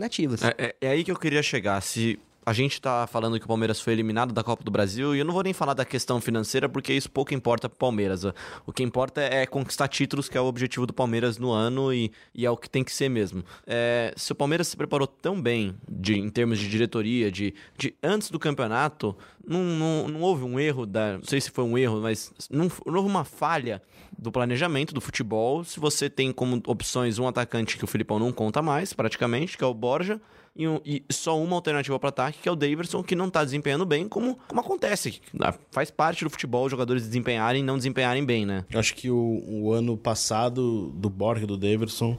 É, 0.47 0.55
é, 0.57 0.75
é 0.81 0.89
aí 0.89 1.03
que 1.03 1.11
eu 1.11 1.17
queria 1.17 1.43
chegar. 1.43 1.81
Se 1.81 2.19
a 2.47 2.53
gente 2.53 2.79
tá 2.79 3.05
falando 3.07 3.37
que 3.37 3.43
o 3.43 3.47
Palmeiras 3.47 3.81
foi 3.81 3.91
eliminado 3.91 4.33
da 4.33 4.41
Copa 4.41 4.63
do 4.63 4.71
Brasil 4.71 5.13
e 5.13 5.19
eu 5.19 5.25
não 5.25 5.33
vou 5.33 5.43
nem 5.43 5.51
falar 5.51 5.73
da 5.73 5.83
questão 5.83 6.21
financeira 6.21 6.69
porque 6.69 6.93
isso 6.93 7.11
pouco 7.11 7.33
importa 7.33 7.67
pro 7.67 7.77
Palmeiras. 7.77 8.23
O 8.65 8.71
que 8.71 8.81
importa 8.83 9.19
é 9.19 9.45
conquistar 9.45 9.89
títulos, 9.89 10.29
que 10.29 10.37
é 10.37 10.39
o 10.39 10.45
objetivo 10.45 10.87
do 10.87 10.93
Palmeiras 10.93 11.37
no 11.37 11.51
ano 11.51 11.93
e, 11.93 12.09
e 12.33 12.45
é 12.45 12.49
o 12.49 12.55
que 12.55 12.69
tem 12.69 12.85
que 12.85 12.93
ser 12.93 13.09
mesmo. 13.09 13.43
É, 13.65 14.13
se 14.15 14.31
o 14.31 14.35
Palmeiras 14.35 14.69
se 14.69 14.77
preparou 14.77 15.07
tão 15.07 15.41
bem 15.41 15.75
de, 15.89 16.17
em 16.17 16.29
termos 16.29 16.57
de 16.57 16.69
diretoria, 16.69 17.29
de, 17.29 17.53
de 17.77 17.93
antes 18.01 18.31
do 18.31 18.39
campeonato, 18.39 19.13
não, 19.45 19.61
não, 19.61 20.07
não 20.07 20.21
houve 20.21 20.45
um 20.45 20.57
erro, 20.57 20.85
da, 20.85 21.17
não 21.17 21.25
sei 21.25 21.41
se 21.41 21.51
foi 21.51 21.65
um 21.65 21.77
erro, 21.77 21.99
mas 21.99 22.31
não, 22.49 22.71
não 22.85 22.95
houve 22.95 23.09
uma 23.09 23.25
falha 23.25 23.81
do 24.17 24.31
planejamento 24.31 24.93
do 24.93 25.01
futebol. 25.01 25.63
Se 25.63 25.79
você 25.79 26.09
tem 26.09 26.31
como 26.31 26.61
opções 26.65 27.19
um 27.19 27.27
atacante 27.27 27.77
que 27.77 27.83
o 27.83 27.87
Filipão 27.87 28.17
não 28.17 28.31
conta 28.31 28.61
mais, 28.61 28.93
praticamente, 28.93 29.57
que 29.57 29.63
é 29.63 29.67
o 29.67 29.73
Borja, 29.73 30.19
e, 30.57 30.67
um, 30.67 30.81
e 30.83 31.03
só 31.09 31.39
uma 31.39 31.55
alternativa 31.55 31.99
para 31.99 32.09
ataque, 32.09 32.39
que 32.41 32.49
é 32.49 32.51
o 32.51 32.55
Daverson, 32.55 33.03
que 33.03 33.15
não 33.15 33.27
está 33.27 33.43
desempenhando 33.43 33.85
bem, 33.85 34.07
como, 34.07 34.37
como 34.47 34.59
acontece. 34.59 35.21
Ah, 35.39 35.53
faz 35.71 35.91
parte 35.91 36.23
do 36.23 36.29
futebol 36.29 36.65
os 36.65 36.71
jogadores 36.71 37.03
desempenharem 37.03 37.61
e 37.61 37.65
não 37.65 37.77
desempenharem 37.77 38.25
bem, 38.25 38.45
né? 38.45 38.65
Eu 38.69 38.79
acho 38.79 38.95
que 38.95 39.09
o, 39.09 39.43
o 39.47 39.71
ano 39.71 39.95
passado 39.95 40.89
do 40.95 41.09
Borja 41.09 41.43
e 41.43 41.47
do 41.47 41.57
Daverson 41.57 42.17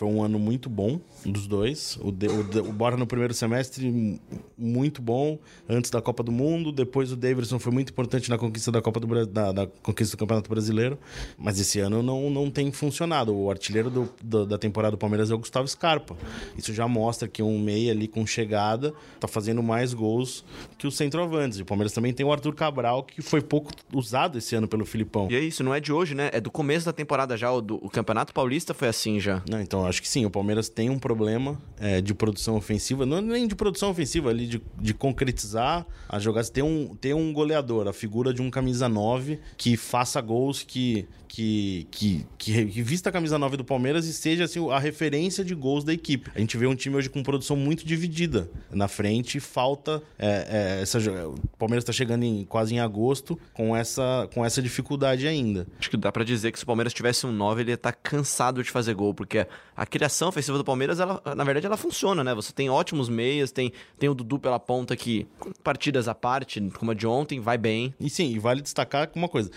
foi 0.00 0.08
um 0.08 0.22
ano 0.22 0.38
muito 0.38 0.70
bom 0.70 0.98
dos 1.26 1.46
dois. 1.46 1.98
O, 2.00 2.10
de, 2.10 2.26
o, 2.26 2.40
o 2.40 2.72
Bora 2.72 2.96
no 2.96 3.06
primeiro 3.06 3.34
semestre, 3.34 4.18
muito 4.56 5.02
bom, 5.02 5.38
antes 5.68 5.90
da 5.90 6.00
Copa 6.00 6.22
do 6.22 6.32
Mundo. 6.32 6.72
Depois 6.72 7.12
o 7.12 7.16
Davidson 7.16 7.58
foi 7.58 7.70
muito 7.70 7.90
importante 7.90 8.30
na 8.30 8.38
conquista 8.38 8.72
da 8.72 8.80
Copa 8.80 8.98
do 8.98 9.26
da, 9.26 9.52
da 9.52 9.66
conquista 9.66 10.16
do 10.16 10.20
Campeonato 10.20 10.48
Brasileiro. 10.48 10.98
Mas 11.36 11.60
esse 11.60 11.80
ano 11.80 12.02
não, 12.02 12.30
não 12.30 12.50
tem 12.50 12.72
funcionado. 12.72 13.36
O 13.36 13.50
artilheiro 13.50 13.90
do, 13.90 14.08
do, 14.24 14.46
da 14.46 14.56
temporada 14.56 14.92
do 14.92 14.96
Palmeiras 14.96 15.30
é 15.30 15.34
o 15.34 15.38
Gustavo 15.38 15.68
Scarpa. 15.68 16.16
Isso 16.56 16.72
já 16.72 16.88
mostra 16.88 17.28
que 17.28 17.42
um 17.42 17.58
meia 17.80 17.92
ali 17.92 18.06
com 18.06 18.26
chegada 18.26 18.92
tá 19.18 19.26
fazendo 19.26 19.62
mais 19.62 19.94
gols 19.94 20.44
que 20.78 20.86
os 20.86 20.96
centroavantes. 20.96 21.60
O 21.60 21.64
Palmeiras 21.64 21.92
também 21.92 22.12
tem 22.12 22.24
o 22.24 22.32
Arthur 22.32 22.54
Cabral, 22.54 23.02
que 23.02 23.22
foi 23.22 23.40
pouco 23.40 23.72
usado 23.92 24.38
esse 24.38 24.54
ano 24.54 24.68
pelo 24.68 24.84
Filipão. 24.84 25.28
E 25.30 25.36
é 25.36 25.40
isso, 25.40 25.62
não 25.62 25.74
é 25.74 25.80
de 25.80 25.92
hoje, 25.92 26.14
né? 26.14 26.30
É 26.32 26.40
do 26.40 26.50
começo 26.50 26.86
da 26.86 26.92
temporada 26.92 27.36
já. 27.36 27.50
O, 27.50 27.60
do, 27.60 27.76
o 27.76 27.88
Campeonato 27.88 28.32
Paulista 28.32 28.74
foi 28.74 28.88
assim 28.88 29.20
já. 29.20 29.42
Não, 29.48 29.60
então 29.60 29.86
acho 29.86 30.00
que 30.02 30.08
sim, 30.08 30.24
o 30.24 30.30
Palmeiras 30.30 30.68
tem 30.68 30.90
um 30.90 30.98
problema 30.98 31.60
é, 31.78 32.00
de 32.00 32.14
produção 32.14 32.56
ofensiva, 32.56 33.06
não 33.06 33.20
nem 33.20 33.46
de 33.46 33.54
produção 33.54 33.90
ofensiva, 33.90 34.30
ali 34.30 34.46
de, 34.46 34.62
de 34.78 34.94
concretizar 34.94 35.86
as 36.08 36.22
jogadas, 36.22 36.50
ter 36.50 36.62
um, 36.62 36.94
ter 36.94 37.14
um 37.14 37.32
goleador, 37.32 37.88
a 37.88 37.92
figura 37.92 38.32
de 38.32 38.42
um 38.42 38.50
camisa 38.50 38.88
9 38.88 39.38
que 39.56 39.76
faça 39.76 40.20
gols, 40.20 40.62
que, 40.62 41.06
que, 41.28 41.86
que, 41.90 42.26
que, 42.36 42.66
que 42.66 42.82
vista 42.82 43.08
a 43.08 43.12
camisa 43.12 43.38
9 43.38 43.56
do 43.56 43.64
Palmeiras 43.64 44.06
e 44.06 44.12
seja 44.12 44.44
assim, 44.44 44.68
a 44.70 44.78
referência 44.78 45.44
de 45.44 45.54
gols 45.54 45.84
da 45.84 45.92
equipe. 45.92 46.30
A 46.34 46.40
gente 46.40 46.56
vê 46.56 46.66
um 46.66 46.74
time 46.74 46.96
hoje 46.96 47.08
com 47.08 47.22
produção 47.22 47.56
muito 47.56 47.69
muito 47.70 47.86
dividida 47.86 48.50
na 48.68 48.88
frente 48.88 49.38
e 49.38 49.40
falta 49.40 50.02
é, 50.18 50.78
é, 50.78 50.82
essa 50.82 50.98
o 50.98 51.38
Palmeiras 51.56 51.84
está 51.84 51.92
chegando 51.92 52.24
em, 52.24 52.44
quase 52.44 52.74
em 52.74 52.80
agosto 52.80 53.38
com 53.54 53.76
essa 53.76 54.28
com 54.34 54.44
essa 54.44 54.60
dificuldade 54.60 55.28
ainda. 55.28 55.68
Acho 55.78 55.88
que 55.88 55.96
dá 55.96 56.10
para 56.10 56.24
dizer 56.24 56.50
que 56.50 56.58
se 56.58 56.64
o 56.64 56.66
Palmeiras 56.66 56.92
tivesse 56.92 57.28
um 57.28 57.30
9, 57.30 57.62
ele 57.62 57.70
ia 57.70 57.74
estar 57.74 57.92
tá 57.92 57.98
cansado 58.02 58.60
de 58.60 58.70
fazer 58.72 58.92
gol, 58.94 59.14
porque 59.14 59.46
a 59.80 59.86
criação 59.86 60.28
ofensiva 60.28 60.58
do 60.58 60.64
Palmeiras, 60.64 61.00
ela, 61.00 61.22
na 61.34 61.42
verdade, 61.42 61.64
ela 61.64 61.76
funciona, 61.76 62.22
né? 62.22 62.34
Você 62.34 62.52
tem 62.52 62.68
ótimos 62.68 63.08
meias, 63.08 63.50
tem, 63.50 63.72
tem 63.98 64.10
o 64.10 64.14
Dudu 64.14 64.38
pela 64.38 64.60
ponta 64.60 64.94
que, 64.94 65.26
partidas 65.64 66.06
à 66.06 66.14
parte, 66.14 66.60
como 66.78 66.90
a 66.90 66.94
de 66.94 67.06
ontem, 67.06 67.40
vai 67.40 67.56
bem. 67.56 67.94
E 67.98 68.10
sim, 68.10 68.38
vale 68.38 68.60
destacar 68.60 69.10
uma 69.14 69.26
coisa: 69.26 69.50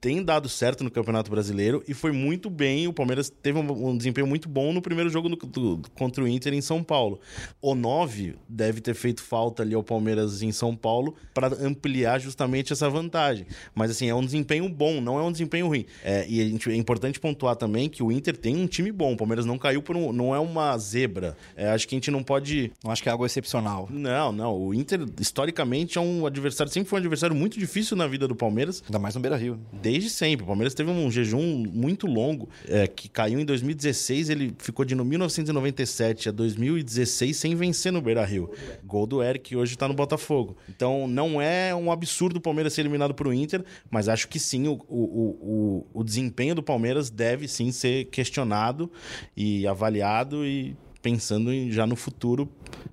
tem 0.00 0.24
dado 0.24 0.48
certo 0.48 0.82
no 0.82 0.90
Campeonato 0.90 1.30
Brasileiro 1.30 1.84
e 1.86 1.94
foi 1.94 2.10
muito 2.10 2.50
bem. 2.50 2.88
O 2.88 2.92
Palmeiras 2.92 3.30
teve 3.30 3.60
um, 3.60 3.90
um 3.90 3.96
desempenho 3.96 4.26
muito 4.26 4.48
bom 4.48 4.72
no 4.72 4.82
primeiro 4.82 5.08
jogo 5.08 5.28
do, 5.28 5.36
do, 5.36 5.82
contra 5.94 6.24
o 6.24 6.26
Inter 6.26 6.52
em 6.52 6.60
São 6.60 6.82
Paulo. 6.82 7.20
O 7.60 7.74
9 7.74 8.36
deve 8.48 8.80
ter 8.80 8.94
feito 8.94 9.22
falta 9.22 9.62
ali 9.62 9.74
ao 9.74 9.82
Palmeiras 9.82 10.42
em 10.42 10.52
São 10.52 10.74
Paulo 10.74 11.14
para 11.34 11.48
ampliar 11.62 12.18
justamente 12.18 12.72
essa 12.72 12.88
vantagem. 12.88 13.46
Mas 13.74 13.90
assim, 13.90 14.08
é 14.08 14.14
um 14.14 14.24
desempenho 14.24 14.68
bom, 14.68 15.00
não 15.00 15.18
é 15.18 15.22
um 15.22 15.32
desempenho 15.32 15.66
ruim. 15.66 15.86
É, 16.02 16.26
e 16.28 16.48
gente, 16.48 16.70
é 16.70 16.74
importante 16.74 17.20
pontuar 17.20 17.56
também 17.56 17.88
que 17.88 18.02
o 18.02 18.10
Inter 18.10 18.36
tem 18.36 18.56
um 18.56 18.66
time 18.66 18.90
bom. 18.92 19.12
O 19.12 19.16
Palmeiras 19.16 19.44
não 19.44 19.58
caiu 19.58 19.82
por 19.82 19.96
um. 19.96 20.12
não 20.12 20.34
é 20.34 20.38
uma 20.38 20.76
zebra. 20.78 21.36
É, 21.56 21.68
acho 21.70 21.86
que 21.86 21.94
a 21.94 21.96
gente 21.96 22.10
não 22.10 22.22
pode. 22.22 22.72
Não 22.82 22.90
acho 22.90 23.02
que 23.02 23.08
é 23.08 23.12
algo 23.12 23.26
excepcional. 23.26 23.88
Não, 23.90 24.32
não. 24.32 24.56
O 24.56 24.74
Inter, 24.74 25.06
historicamente, 25.18 25.98
é 25.98 26.00
um 26.00 26.26
adversário, 26.26 26.72
sempre 26.72 26.88
foi 26.88 26.98
um 26.98 27.02
adversário 27.02 27.34
muito 27.34 27.58
difícil 27.58 27.96
na 27.96 28.06
vida 28.06 28.26
do 28.26 28.34
Palmeiras. 28.34 28.82
Ainda 28.86 28.98
mais 28.98 29.14
no 29.14 29.20
Beira 29.20 29.36
Rio. 29.36 29.58
Desde 29.72 30.10
sempre. 30.10 30.44
O 30.44 30.46
Palmeiras 30.46 30.74
teve 30.74 30.90
um 30.90 31.10
jejum 31.10 31.64
muito 31.66 32.06
longo, 32.06 32.48
é, 32.66 32.86
que 32.86 33.08
caiu 33.08 33.40
em 33.40 33.44
2016. 33.44 34.30
Ele 34.30 34.54
ficou 34.58 34.84
de 34.84 34.94
1997 34.94 36.28
a 36.28 36.32
2016 36.32 37.29
sem 37.34 37.54
vencer 37.54 37.92
no 37.92 38.00
Beira 38.00 38.24
Rio. 38.24 38.50
Gol 38.84 39.06
do 39.06 39.22
Eric, 39.22 39.50
que 39.50 39.56
hoje 39.56 39.76
tá 39.76 39.88
no 39.88 39.94
Botafogo. 39.94 40.56
Então 40.68 41.06
não 41.06 41.40
é 41.40 41.74
um 41.74 41.90
absurdo 41.90 42.36
o 42.36 42.40
Palmeiras 42.40 42.72
ser 42.72 42.82
eliminado 42.82 43.14
pro 43.14 43.32
Inter, 43.32 43.64
mas 43.90 44.08
acho 44.08 44.28
que 44.28 44.38
sim, 44.38 44.68
o, 44.68 44.72
o, 44.88 45.86
o, 45.92 46.00
o 46.00 46.04
desempenho 46.04 46.54
do 46.54 46.62
Palmeiras 46.62 47.10
deve 47.10 47.48
sim 47.48 47.72
ser 47.72 48.06
questionado 48.06 48.90
e 49.36 49.66
avaliado 49.66 50.44
e 50.46 50.76
pensando 51.02 51.50
já 51.70 51.86
no 51.86 51.96
futuro 51.96 52.50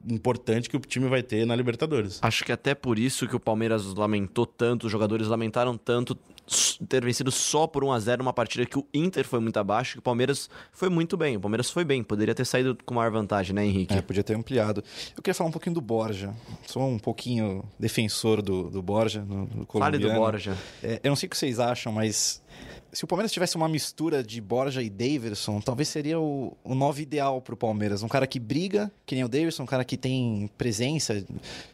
importante 0.09 0.69
que 0.69 0.77
o 0.77 0.79
time 0.79 1.07
vai 1.07 1.21
ter 1.21 1.45
na 1.45 1.55
Libertadores. 1.55 2.19
Acho 2.21 2.43
que 2.43 2.51
até 2.51 2.73
por 2.73 2.97
isso 2.97 3.27
que 3.27 3.35
o 3.35 3.39
Palmeiras 3.39 3.85
lamentou 3.93 4.45
tanto, 4.45 4.85
os 4.85 4.91
jogadores 4.91 5.27
lamentaram 5.27 5.77
tanto 5.77 6.17
ter 6.87 7.03
vencido 7.03 7.31
só 7.31 7.67
por 7.67 7.83
1 7.83 7.91
a 7.91 7.99
0 7.99 8.21
uma 8.21 8.33
partida 8.33 8.65
que 8.65 8.77
o 8.77 8.85
Inter 8.93 9.27
foi 9.27 9.39
muito 9.39 9.57
abaixo, 9.57 9.93
que 9.93 9.99
o 9.99 10.01
Palmeiras 10.01 10.49
foi 10.71 10.89
muito 10.89 11.17
bem. 11.17 11.37
O 11.37 11.39
Palmeiras 11.39 11.69
foi 11.69 11.83
bem, 11.83 12.03
poderia 12.03 12.33
ter 12.33 12.45
saído 12.45 12.77
com 12.85 12.93
maior 12.93 13.11
vantagem, 13.11 13.53
né, 13.53 13.65
Henrique? 13.65 13.93
É, 13.93 14.01
podia 14.01 14.23
ter 14.23 14.35
ampliado. 14.35 14.83
Eu 15.15 15.21
queria 15.21 15.33
falar 15.33 15.49
um 15.49 15.53
pouquinho 15.53 15.75
do 15.75 15.81
Borja. 15.81 16.33
Sou 16.65 16.87
um 16.87 16.99
pouquinho 16.99 17.63
defensor 17.77 18.41
do, 18.41 18.69
do 18.69 18.81
Borja, 18.81 19.21
no, 19.21 19.47
no 19.47 19.65
Fale 19.65 19.97
do 19.97 20.11
Borja. 20.11 20.57
É, 20.81 21.01
eu 21.03 21.09
não 21.09 21.15
sei 21.15 21.27
o 21.27 21.29
que 21.29 21.37
vocês 21.37 21.59
acham, 21.59 21.91
mas 21.91 22.41
se 22.91 23.03
o 23.03 23.07
Palmeiras 23.07 23.31
tivesse 23.31 23.55
uma 23.55 23.67
mistura 23.67 24.23
de 24.23 24.39
Borja 24.41 24.81
e 24.81 24.89
Daverson, 24.89 25.59
talvez 25.61 25.87
seria 25.87 26.19
o, 26.19 26.55
o 26.63 26.73
nove 26.75 27.03
ideal 27.03 27.41
para 27.41 27.53
o 27.53 27.57
Palmeiras. 27.57 28.03
Um 28.03 28.07
cara 28.07 28.25
que 28.25 28.39
briga, 28.39 28.91
que 29.05 29.15
nem 29.15 29.23
o 29.23 29.27
Daverson, 29.27 29.63
um 29.63 29.67
cara 29.67 29.83
que 29.83 29.97
tem 29.97 30.49
presença 30.57 31.23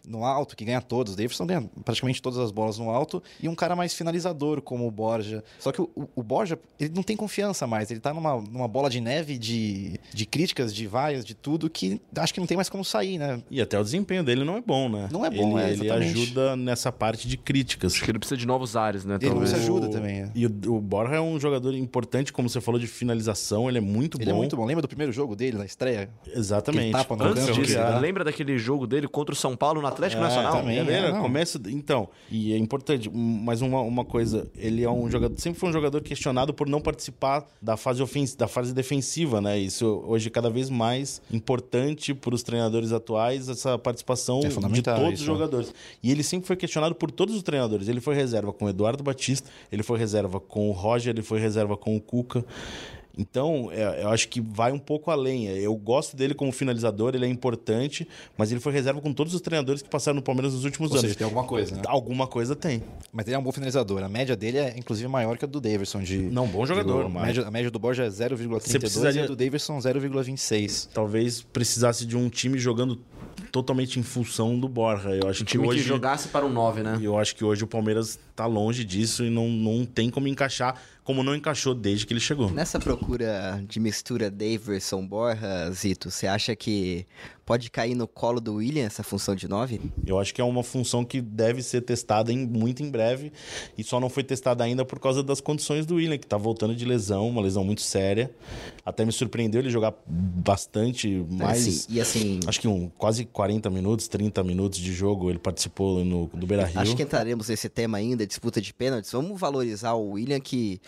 no 0.08 0.26
alto, 0.26 0.56
que 0.56 0.66
ganha 0.66 0.82
todos. 0.82 1.14
O 1.14 1.16
Daverson 1.16 1.46
ganha 1.46 1.70
praticamente 1.84 2.22
todas 2.22 2.40
as 2.40 2.52
bolas 2.52 2.78
no 2.78 2.90
alto. 2.90 3.22
E 3.42 3.48
um 3.48 3.56
cara 3.56 3.76
mais 3.76 3.94
finalizador, 3.94 4.62
como 4.62 4.88
o 4.88 4.92
Borja. 4.92 5.44
Só 5.60 5.72
que 5.72 5.82
o, 5.82 5.90
o 6.16 6.24
Borja, 6.24 6.60
ele 6.80 6.94
não 6.96 7.04
tem 7.04 7.16
confiança 7.16 7.66
mais. 7.68 7.92
Ele 7.92 8.00
tá 8.00 8.14
numa, 8.14 8.42
numa 8.42 8.68
bola 8.68 8.90
de 8.90 9.00
neve 9.00 9.38
de, 9.38 10.00
de 10.14 10.26
críticas, 10.26 10.74
de 10.74 10.88
vaias, 10.88 11.24
de 11.24 11.34
tudo, 11.34 11.70
que 11.70 12.02
acho 12.16 12.34
que 12.34 12.40
não 12.40 12.48
tem 12.48 12.58
mais 12.58 12.70
como 12.70 12.84
sair, 12.84 13.18
né? 13.18 13.42
E 13.50 13.62
até 13.62 13.80
o 13.80 13.84
desempenho 13.84 14.24
dele 14.24 14.44
não 14.44 14.58
é 14.58 14.62
bom, 14.62 14.90
né? 14.90 15.10
Não 15.12 15.26
é 15.26 15.30
bom, 15.30 15.60
ele, 15.60 15.88
é, 15.88 15.96
ele 15.96 16.06
ajuda 16.06 16.56
nessa 16.56 16.92
parte 16.92 17.28
de 17.28 17.38
críticas. 17.38 17.94
Acho 17.94 18.04
que 18.04 18.12
ele 18.12 18.20
precisa 18.20 18.38
de 18.38 18.48
novos 18.48 18.76
ares, 18.76 19.06
né? 19.06 19.18
Ele 19.22 19.34
não 19.34 19.46
se 19.46 19.56
ajuda 19.56 19.90
também. 19.90 20.24
É. 20.24 20.32
E 20.36 20.46
o, 20.46 20.50
o 20.68 20.82
Borja 20.82 21.03
Borja 21.04 21.18
é 21.18 21.22
um 21.22 21.40
jogador 21.40 21.74
importante, 21.74 22.32
como 22.32 22.50
você 22.50 22.62
falou, 22.62 22.80
de 22.80 22.88
finalização. 22.88 23.68
Ele 23.70 23.78
é 23.78 23.82
muito 23.82 24.18
ele 24.18 24.26
bom. 24.26 24.32
Ele 24.32 24.38
é 24.38 24.40
muito 24.40 24.56
bom. 24.56 24.66
Lembra 24.66 24.82
do 24.82 24.88
primeiro 24.88 25.12
jogo 25.12 25.36
dele 25.36 25.58
na 25.58 25.66
estreia? 25.66 26.10
Exatamente. 26.34 26.92
Tapa 26.92 27.16
no 27.16 27.24
Antes 27.26 27.54
disso, 27.54 27.78
lembra 28.00 28.24
daquele 28.24 28.58
jogo 28.58 28.88
dele 28.88 29.08
contra 29.08 29.34
o 29.34 29.36
São 29.36 29.56
Paulo 29.56 29.82
no 29.82 29.88
Atlético 29.88 30.22
é, 30.22 30.26
Nacional? 30.26 30.54
Também, 30.58 30.80
é, 30.80 31.12
começa, 31.12 31.60
então, 31.68 32.10
e 32.30 32.54
é 32.54 32.58
importante, 32.58 33.10
mas 33.14 33.62
uma, 33.62 33.82
uma 33.82 34.06
coisa, 34.06 34.50
ele 34.56 34.84
é 34.84 34.90
um 34.90 35.10
jogador, 35.10 35.38
sempre 35.40 35.60
foi 35.60 35.70
um 35.70 35.74
jogador 35.74 36.02
questionado 36.02 36.54
por 36.54 36.68
não 36.68 36.82
participar 36.82 37.46
da 37.62 37.76
fase 37.76 38.02
ofensiva, 38.02 38.38
da 38.40 38.48
fase 38.48 38.74
defensiva, 38.74 39.42
né? 39.42 39.58
Isso 39.60 40.04
hoje 40.08 40.28
é 40.28 40.32
cada 40.32 40.50
vez 40.50 40.70
mais 40.70 41.22
importante 41.32 42.14
para 42.14 42.34
os 42.34 42.44
treinadores 42.44 42.92
atuais, 42.92 43.50
essa 43.50 43.78
participação 43.78 44.40
é 44.40 44.48
de 44.48 44.82
todos 44.82 45.14
isso, 45.14 45.14
os 45.14 45.20
jogadores. 45.20 45.74
E 46.02 46.12
ele 46.12 46.24
sempre 46.24 46.48
foi 46.48 46.56
questionado 46.56 46.96
por 46.96 47.12
todos 47.12 47.36
os 47.36 47.44
treinadores. 47.44 47.88
Ele 47.88 48.00
foi 48.02 48.16
reserva 48.16 48.54
com 48.54 48.66
o 48.66 48.70
Eduardo 48.70 49.04
Batista, 49.04 49.50
ele 49.72 49.84
foi 49.84 49.98
reserva 49.98 50.40
com 50.40 50.70
o 50.70 50.72
Roger, 50.72 50.93
ele 51.02 51.22
foi 51.22 51.40
reserva 51.40 51.76
com 51.76 51.96
o 51.96 52.02
Cuca. 52.02 52.46
Então, 53.18 53.70
é, 53.72 54.04
eu 54.04 54.10
acho 54.10 54.28
que 54.28 54.42
vai 54.42 54.72
um 54.72 54.80
pouco 54.80 55.12
além. 55.12 55.48
Eu 55.48 55.76
gosto 55.76 56.18
dele 56.18 56.34
como 56.34 56.52
finalizador, 56.52 57.14
ele 57.14 57.26
é 57.26 57.30
importante, 57.30 58.08
mas 58.36 58.52
ele 58.52 58.60
foi 58.60 58.74
reserva 58.74 59.00
com 59.02 59.14
todos 59.14 59.34
os 59.36 59.42
treinadores 59.42 59.82
que 59.82 59.90
passaram 59.90 60.16
no 60.16 60.22
Palmeiras 60.22 60.54
nos 60.54 60.66
últimos 60.66 60.90
Ou 60.90 60.98
anos. 60.98 61.10
Seja, 61.10 61.16
tem 61.16 61.26
alguma 61.26 61.44
coisa, 61.44 61.76
né? 61.76 61.82
Alguma 61.86 62.26
coisa 62.28 62.56
tem. 62.56 62.82
Mas 63.12 63.28
ele 63.28 63.36
é 63.36 63.40
um 63.40 63.44
bom 63.44 63.52
finalizador. 63.52 64.02
A 64.04 64.10
média 64.10 64.36
dele 64.36 64.58
é, 64.58 64.74
inclusive, 64.78 65.08
maior 65.08 65.38
que 65.38 65.46
a 65.46 65.48
do 65.48 65.62
Davidson. 65.62 66.02
De, 66.02 66.18
Não, 66.18 66.48
bom 66.48 66.66
jogador. 66.66 67.06
a, 67.06 67.10
mas... 67.10 67.28
média, 67.28 67.48
a 67.48 67.52
média 67.52 67.70
do 67.70 67.78
Borja 67.78 68.06
é 68.06 68.10
0,32 68.10 68.80
precisaria... 68.80 69.22
e 69.22 69.24
a 69.24 69.28
do 69.28 69.36
Davidson 69.36 69.78
0,26. 69.78 70.90
Talvez 70.92 71.42
precisasse 71.42 72.06
de 72.08 72.18
um 72.18 72.30
time 72.30 72.58
jogando 72.58 73.00
totalmente 73.54 74.00
em 74.00 74.04
função 74.04 74.60
do 74.60 74.68
Borja. 74.68 75.12
Eu 75.12 75.30
acho 75.30 75.44
um 75.44 75.46
que 75.46 75.52
time 75.52 75.68
hoje 75.68 75.84
que 75.84 75.88
jogasse 75.88 76.28
para 76.30 76.44
um 76.44 76.50
9, 76.50 76.82
né? 76.82 76.98
Eu 77.00 77.20
acho 77.20 77.36
que 77.36 77.46
hoje 77.46 77.64
o 77.64 77.68
Palmeiras 77.68 78.20
está 78.32 78.48
longe 78.48 78.84
disso 78.84 79.24
e 79.24 79.30
não, 79.30 79.48
não 79.48 79.86
tem 79.86 80.10
como 80.10 80.28
encaixar 80.28 80.76
como 81.04 81.24
não 81.24 81.36
encaixou 81.36 81.74
desde 81.74 82.06
que 82.06 82.14
ele 82.14 82.20
chegou. 82.20 82.50
Nessa 82.52 82.80
procura 82.80 83.64
de 83.68 83.80
mistura 83.80 84.32
Daverson 84.32 85.06
Borja, 85.06 85.72
Zito, 85.72 86.10
você 86.10 86.28
acha 86.28 86.56
que 86.56 87.06
pode 87.46 87.70
cair 87.70 87.96
no 87.96 88.08
colo 88.08 88.40
do 88.40 88.56
William 88.56 88.86
essa 88.86 89.04
função 89.04 89.36
de 89.36 89.48
9? 89.48 89.80
Eu 90.06 90.20
acho 90.20 90.34
que 90.34 90.42
é 90.42 90.44
uma 90.44 90.64
função 90.64 91.04
que 91.04 91.22
deve 91.22 91.62
ser 91.62 91.82
testada 91.82 92.32
em, 92.32 92.48
muito 92.48 92.82
em 92.82 92.90
breve 92.90 93.32
e 93.78 93.84
só 93.84 94.00
não 94.00 94.10
foi 94.10 94.24
testada 94.24 94.64
ainda 94.64 94.86
por 94.86 95.00
causa 95.00 95.22
das 95.22 95.42
condições 95.42 95.86
do 95.86 95.96
William, 95.96 96.18
que 96.18 96.26
está 96.26 96.38
voltando 96.38 96.76
de 96.76 96.86
lesão, 96.86 97.28
uma 97.28 97.42
lesão 97.42 97.64
muito 97.64 97.82
séria. 97.82 98.32
Até 98.86 99.06
me 99.06 99.12
surpreendeu 99.12 99.62
ele 99.62 99.70
jogar 99.70 99.94
bastante 100.08 101.26
mais. 101.30 101.68
Assim, 101.68 101.86
e 101.90 102.02
assim. 102.02 102.40
Acho 102.48 102.60
que 102.60 102.68
um, 102.68 102.90
quase 102.98 103.26
40 103.26 103.70
minutos, 103.70 104.08
30 104.08 104.44
minutos 104.44 104.80
de 104.80 104.94
jogo 104.94 105.30
ele 105.30 105.40
participou 105.40 106.04
no, 106.04 106.28
do 106.34 106.48
Beira 106.48 106.66
Rio. 106.66 106.80
Acho 106.80 106.96
que 106.96 107.04
entraremos 107.04 107.50
nesse 107.50 107.70
tema 107.70 107.98
ainda, 107.98 108.26
disputa 108.26 108.62
de 108.62 108.74
pênaltis. 108.74 109.12
Vamos 109.12 109.40
valorizar 109.40 109.94
o 109.94 110.12
William, 110.12 110.40
que, 110.40 110.82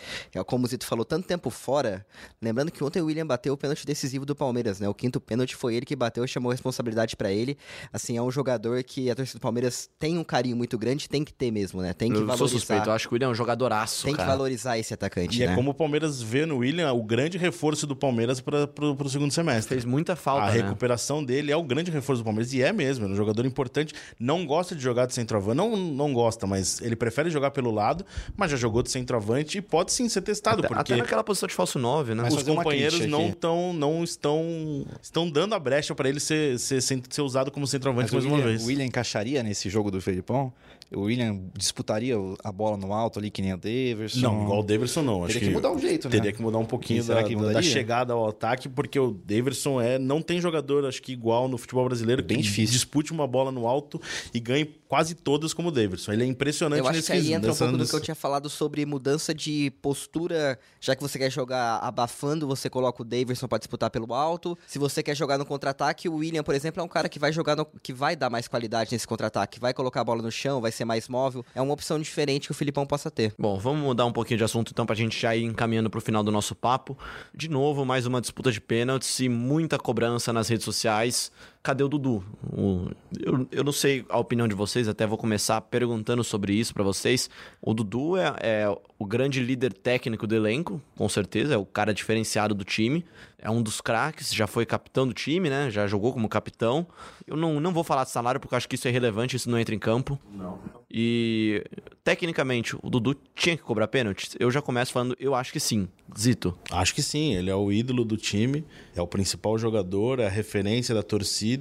como 0.46 0.64
o 0.64 0.68
Zito 0.68 0.86
falou, 0.86 1.04
tanto 1.04 1.26
tempo 1.26 1.50
fora. 1.50 2.04
Lembrando 2.40 2.70
que 2.70 2.82
ontem 2.82 3.00
o 3.00 3.06
William 3.06 3.26
bateu 3.26 3.54
o 3.54 3.56
pênalti 3.56 3.86
decisivo 3.86 4.24
do 4.26 4.34
Palmeiras, 4.34 4.80
né? 4.80 4.88
O 4.88 4.94
quinto 4.94 5.20
pênalti 5.20 5.54
foi 5.56 5.74
ele 5.74 5.86
que 5.86 5.96
bateu 5.96 6.24
e 6.24 6.28
chamou 6.28 6.50
responsabilidade 6.52 7.16
para 7.16 7.30
ele. 7.32 7.56
Assim, 7.92 8.16
é 8.16 8.22
um 8.22 8.30
jogador 8.30 8.82
que 8.84 9.10
a 9.10 9.14
torcida 9.14 9.38
do 9.38 9.42
Palmeiras 9.42 9.88
tem 9.98 10.18
um 10.18 10.24
carinho 10.24 10.56
muito 10.56 10.76
grande, 10.78 11.08
tem 11.08 11.24
que 11.24 11.32
ter 11.32 11.50
mesmo, 11.50 11.80
né? 11.82 11.92
Tem 11.92 12.10
que 12.10 12.16
eu 12.16 12.20
valorizar. 12.20 12.38
Sou 12.38 12.48
suspeito, 12.48 12.88
eu 12.88 12.92
acho 12.92 13.08
que 13.08 13.12
o 13.12 13.16
William 13.16 13.28
é 13.28 13.30
um 13.30 13.34
jogadoraço, 13.34 14.04
Tem 14.04 14.14
cara. 14.14 14.28
que 14.30 14.36
valorizar 14.36 14.78
esse 14.78 14.92
atacante, 14.94 15.40
E 15.42 15.46
né? 15.46 15.52
é 15.52 15.54
como 15.54 15.70
o 15.70 15.74
Palmeiras 15.74 16.20
vê 16.22 16.44
no 16.46 16.58
William 16.58 16.92
o 16.92 17.02
grande 17.02 17.38
reforço 17.38 17.86
do 17.86 17.96
Palmeiras 17.96 18.40
para 18.40 18.68
o 18.80 19.08
segundo 19.08 19.32
semestre. 19.32 19.74
Fez 19.74 19.84
muita 19.84 20.14
falta, 20.16 20.46
A 20.46 20.54
né? 20.54 20.62
recuperação 20.62 21.24
dele 21.24 21.50
é 21.52 21.56
o 21.56 21.62
grande 21.62 21.90
reforço 21.90 22.22
do 22.22 22.24
Palmeiras. 22.24 22.52
E 22.52 22.62
é 22.62 22.72
mesmo, 22.72 23.06
é 23.06 23.08
um 23.08 23.16
jogador 23.16 23.44
importante. 23.46 23.94
Não 24.18 24.46
gosta 24.46 24.74
de 24.74 24.82
jogar 24.82 25.06
de 25.06 25.14
centroavante. 25.14 25.56
Não, 25.56 25.76
não 25.76 26.12
gosta, 26.12 26.46
mas 26.46 26.80
ele 26.80 26.96
prefere 26.96 27.30
jogar 27.30 27.50
pelo 27.50 27.70
lado, 27.70 28.04
mas 28.36 28.50
já 28.50 28.56
jogou 28.56 28.82
de 28.82 28.90
centroavante 28.90 29.58
e 29.58 29.60
pode 29.62 29.92
sim 29.96 30.08
ser 30.08 30.20
testado. 30.22 30.58
Até, 30.60 30.68
porque 30.68 30.92
até 30.92 30.96
naquela 30.96 31.24
posição 31.24 31.46
de 31.46 31.54
falso 31.54 31.78
9, 31.78 32.14
né? 32.14 32.22
Mas 32.22 32.34
os 32.34 32.42
companheiros 32.42 33.06
não, 33.06 33.30
tão, 33.32 33.72
não 33.72 34.04
estão, 34.04 34.86
estão 35.02 35.28
dando 35.28 35.54
a 35.54 35.58
brecha 35.58 35.94
para 35.94 36.08
ele 36.08 36.20
ser, 36.20 36.58
ser, 36.58 36.80
ser 36.80 37.22
usado 37.22 37.50
como 37.50 37.66
centroavante 37.66 38.12
mais 38.12 38.24
o 38.24 38.28
uma 38.28 38.36
William, 38.36 38.48
vez. 38.50 38.62
o 38.62 38.66
William 38.66 38.84
encaixaria 38.84 39.42
nesse 39.42 39.68
jogo 39.68 39.90
do 39.90 40.00
Felipão? 40.00 40.52
O 40.94 41.00
William 41.00 41.40
disputaria 41.56 42.14
a 42.44 42.52
bola 42.52 42.76
no 42.76 42.92
alto 42.92 43.18
ali, 43.18 43.28
que 43.28 43.42
nem 43.42 43.52
o 43.52 43.56
Daverson? 43.56 44.20
Não, 44.20 44.44
igual 44.44 44.60
o 44.60 44.62
Daverson 44.62 45.02
não. 45.02 45.24
Acho 45.24 45.32
Teria 45.32 45.48
que 45.48 45.54
mudar 45.54 45.72
o 45.72 45.78
jeito, 45.80 46.04
né? 46.08 46.10
Teria 46.12 46.32
que 46.32 46.40
mudar 46.40 46.58
um 46.58 46.64
pouquinho 46.64 47.02
da, 47.02 47.24
que 47.24 47.34
da- 47.34 47.60
chegada 47.60 48.12
ao 48.12 48.28
ataque, 48.28 48.68
porque 48.68 48.98
o 49.00 49.10
Daverson 49.12 49.80
é, 49.80 49.98
não 49.98 50.22
tem 50.22 50.40
jogador, 50.40 50.84
acho 50.84 51.02
que 51.02 51.12
igual 51.12 51.48
no 51.48 51.58
futebol 51.58 51.84
brasileiro, 51.86 52.22
bem 52.22 52.36
que 52.36 52.44
difícil. 52.44 52.72
dispute 52.74 53.10
uma 53.12 53.26
bola 53.26 53.50
no 53.50 53.66
alto 53.66 54.00
e 54.32 54.38
ganhe 54.38 54.64
quase 54.86 55.16
todas 55.16 55.52
como 55.52 55.70
o 55.70 55.72
Daverson. 55.72 56.12
Ele 56.12 56.22
é 56.22 56.26
impressionante 56.26 56.78
Eu 56.78 56.86
acho 56.86 56.94
nesse 56.98 57.06
que 57.08 57.12
aí 57.14 57.18
quesito, 57.18 57.36
entra 57.36 57.52
um 57.52 57.56
pouco 57.56 57.76
do 57.78 57.88
que 57.88 57.96
eu 57.96 58.00
tinha 58.00 58.14
falado 58.14 58.48
sobre 58.48 58.86
mudança 58.86 59.34
de 59.34 59.72
postura. 59.86 60.58
Já 60.80 60.96
que 60.96 61.02
você 61.02 61.16
quer 61.16 61.30
jogar 61.30 61.76
abafando, 61.76 62.44
você 62.44 62.68
coloca 62.68 63.02
o 63.02 63.04
Daverson 63.04 63.46
pra 63.46 63.56
disputar 63.56 63.88
pelo 63.88 64.12
alto. 64.12 64.58
Se 64.66 64.80
você 64.80 65.00
quer 65.00 65.14
jogar 65.14 65.38
no 65.38 65.46
contra-ataque, 65.46 66.08
o 66.08 66.16
William, 66.16 66.42
por 66.42 66.56
exemplo, 66.56 66.80
é 66.80 66.84
um 66.84 66.88
cara 66.88 67.08
que 67.08 67.20
vai 67.20 67.32
jogar 67.32 67.54
no, 67.54 67.64
que 67.80 67.92
vai 67.92 68.16
dar 68.16 68.28
mais 68.28 68.48
qualidade 68.48 68.90
nesse 68.90 69.06
contra-ataque, 69.06 69.60
vai 69.60 69.72
colocar 69.72 70.00
a 70.00 70.04
bola 70.04 70.22
no 70.22 70.30
chão, 70.32 70.60
vai 70.60 70.72
ser 70.72 70.84
mais 70.84 71.08
móvel. 71.08 71.44
É 71.54 71.62
uma 71.62 71.72
opção 71.72 72.00
diferente 72.00 72.48
que 72.48 72.50
o 72.50 72.54
Filipão 72.54 72.84
possa 72.84 73.12
ter. 73.12 73.32
Bom, 73.38 73.60
vamos 73.60 73.80
mudar 73.80 74.06
um 74.06 74.12
pouquinho 74.12 74.38
de 74.38 74.44
assunto 74.44 74.72
então 74.72 74.84
pra 74.84 74.96
gente 74.96 75.16
já 75.20 75.36
ir 75.36 75.44
encaminhando 75.44 75.88
pro 75.88 76.00
final 76.00 76.24
do 76.24 76.32
nosso 76.32 76.56
papo. 76.56 76.98
De 77.32 77.48
novo, 77.48 77.84
mais 77.84 78.06
uma 78.06 78.20
disputa 78.20 78.50
de 78.50 78.60
pênaltis 78.60 79.20
e 79.20 79.28
muita 79.28 79.78
cobrança 79.78 80.32
nas 80.32 80.48
redes 80.48 80.64
sociais. 80.64 81.30
Cadê 81.66 81.82
o 81.82 81.88
Dudu? 81.88 82.22
O- 82.52 82.88
eu, 83.20 83.48
eu 83.50 83.64
não 83.64 83.72
sei 83.72 84.04
a 84.08 84.18
opinião 84.18 84.46
de 84.46 84.54
vocês, 84.54 84.86
até 84.88 85.06
vou 85.06 85.18
começar 85.18 85.60
perguntando 85.60 86.22
sobre 86.22 86.54
isso 86.54 86.72
pra 86.72 86.84
vocês. 86.84 87.28
O 87.60 87.74
Dudu 87.74 88.16
é, 88.16 88.34
é 88.40 88.76
o 88.98 89.04
grande 89.04 89.40
líder 89.42 89.72
técnico 89.72 90.26
do 90.26 90.34
elenco, 90.34 90.80
com 90.96 91.08
certeza, 91.08 91.54
é 91.54 91.56
o 91.56 91.66
cara 91.66 91.92
diferenciado 91.92 92.54
do 92.54 92.64
time. 92.64 93.04
É 93.38 93.50
um 93.50 93.62
dos 93.62 93.80
craques, 93.80 94.32
já 94.34 94.46
foi 94.46 94.64
capitão 94.64 95.06
do 95.06 95.12
time, 95.12 95.50
né? 95.50 95.70
Já 95.70 95.86
jogou 95.86 96.12
como 96.12 96.28
capitão. 96.28 96.86
Eu 97.26 97.36
não, 97.36 97.60
não 97.60 97.72
vou 97.72 97.84
falar 97.84 98.04
de 98.04 98.10
salário 98.10 98.40
porque 98.40 98.54
eu 98.54 98.56
acho 98.56 98.68
que 98.68 98.74
isso 98.76 98.88
é 98.88 98.90
irrelevante, 98.90 99.36
isso 99.36 99.50
não 99.50 99.58
entra 99.58 99.74
em 99.74 99.78
campo. 99.78 100.18
Não. 100.32 100.58
E 100.90 101.62
tecnicamente, 102.02 102.74
o 102.82 102.88
Dudu 102.88 103.14
tinha 103.34 103.56
que 103.56 103.62
cobrar 103.62 103.88
pênalti? 103.88 104.30
Eu 104.40 104.50
já 104.50 104.62
começo 104.62 104.92
falando, 104.92 105.14
eu 105.20 105.34
acho 105.34 105.52
que 105.52 105.60
sim. 105.60 105.88
Zito. 106.18 106.56
Acho 106.70 106.94
que 106.94 107.02
sim, 107.02 107.34
ele 107.34 107.50
é 107.50 107.54
o 107.54 107.70
ídolo 107.70 108.04
do 108.04 108.16
time, 108.16 108.64
é 108.94 109.02
o 109.02 109.06
principal 109.06 109.58
jogador, 109.58 110.18
é 110.20 110.26
a 110.26 110.30
referência 110.30 110.94
da 110.94 111.02
torcida, 111.02 111.55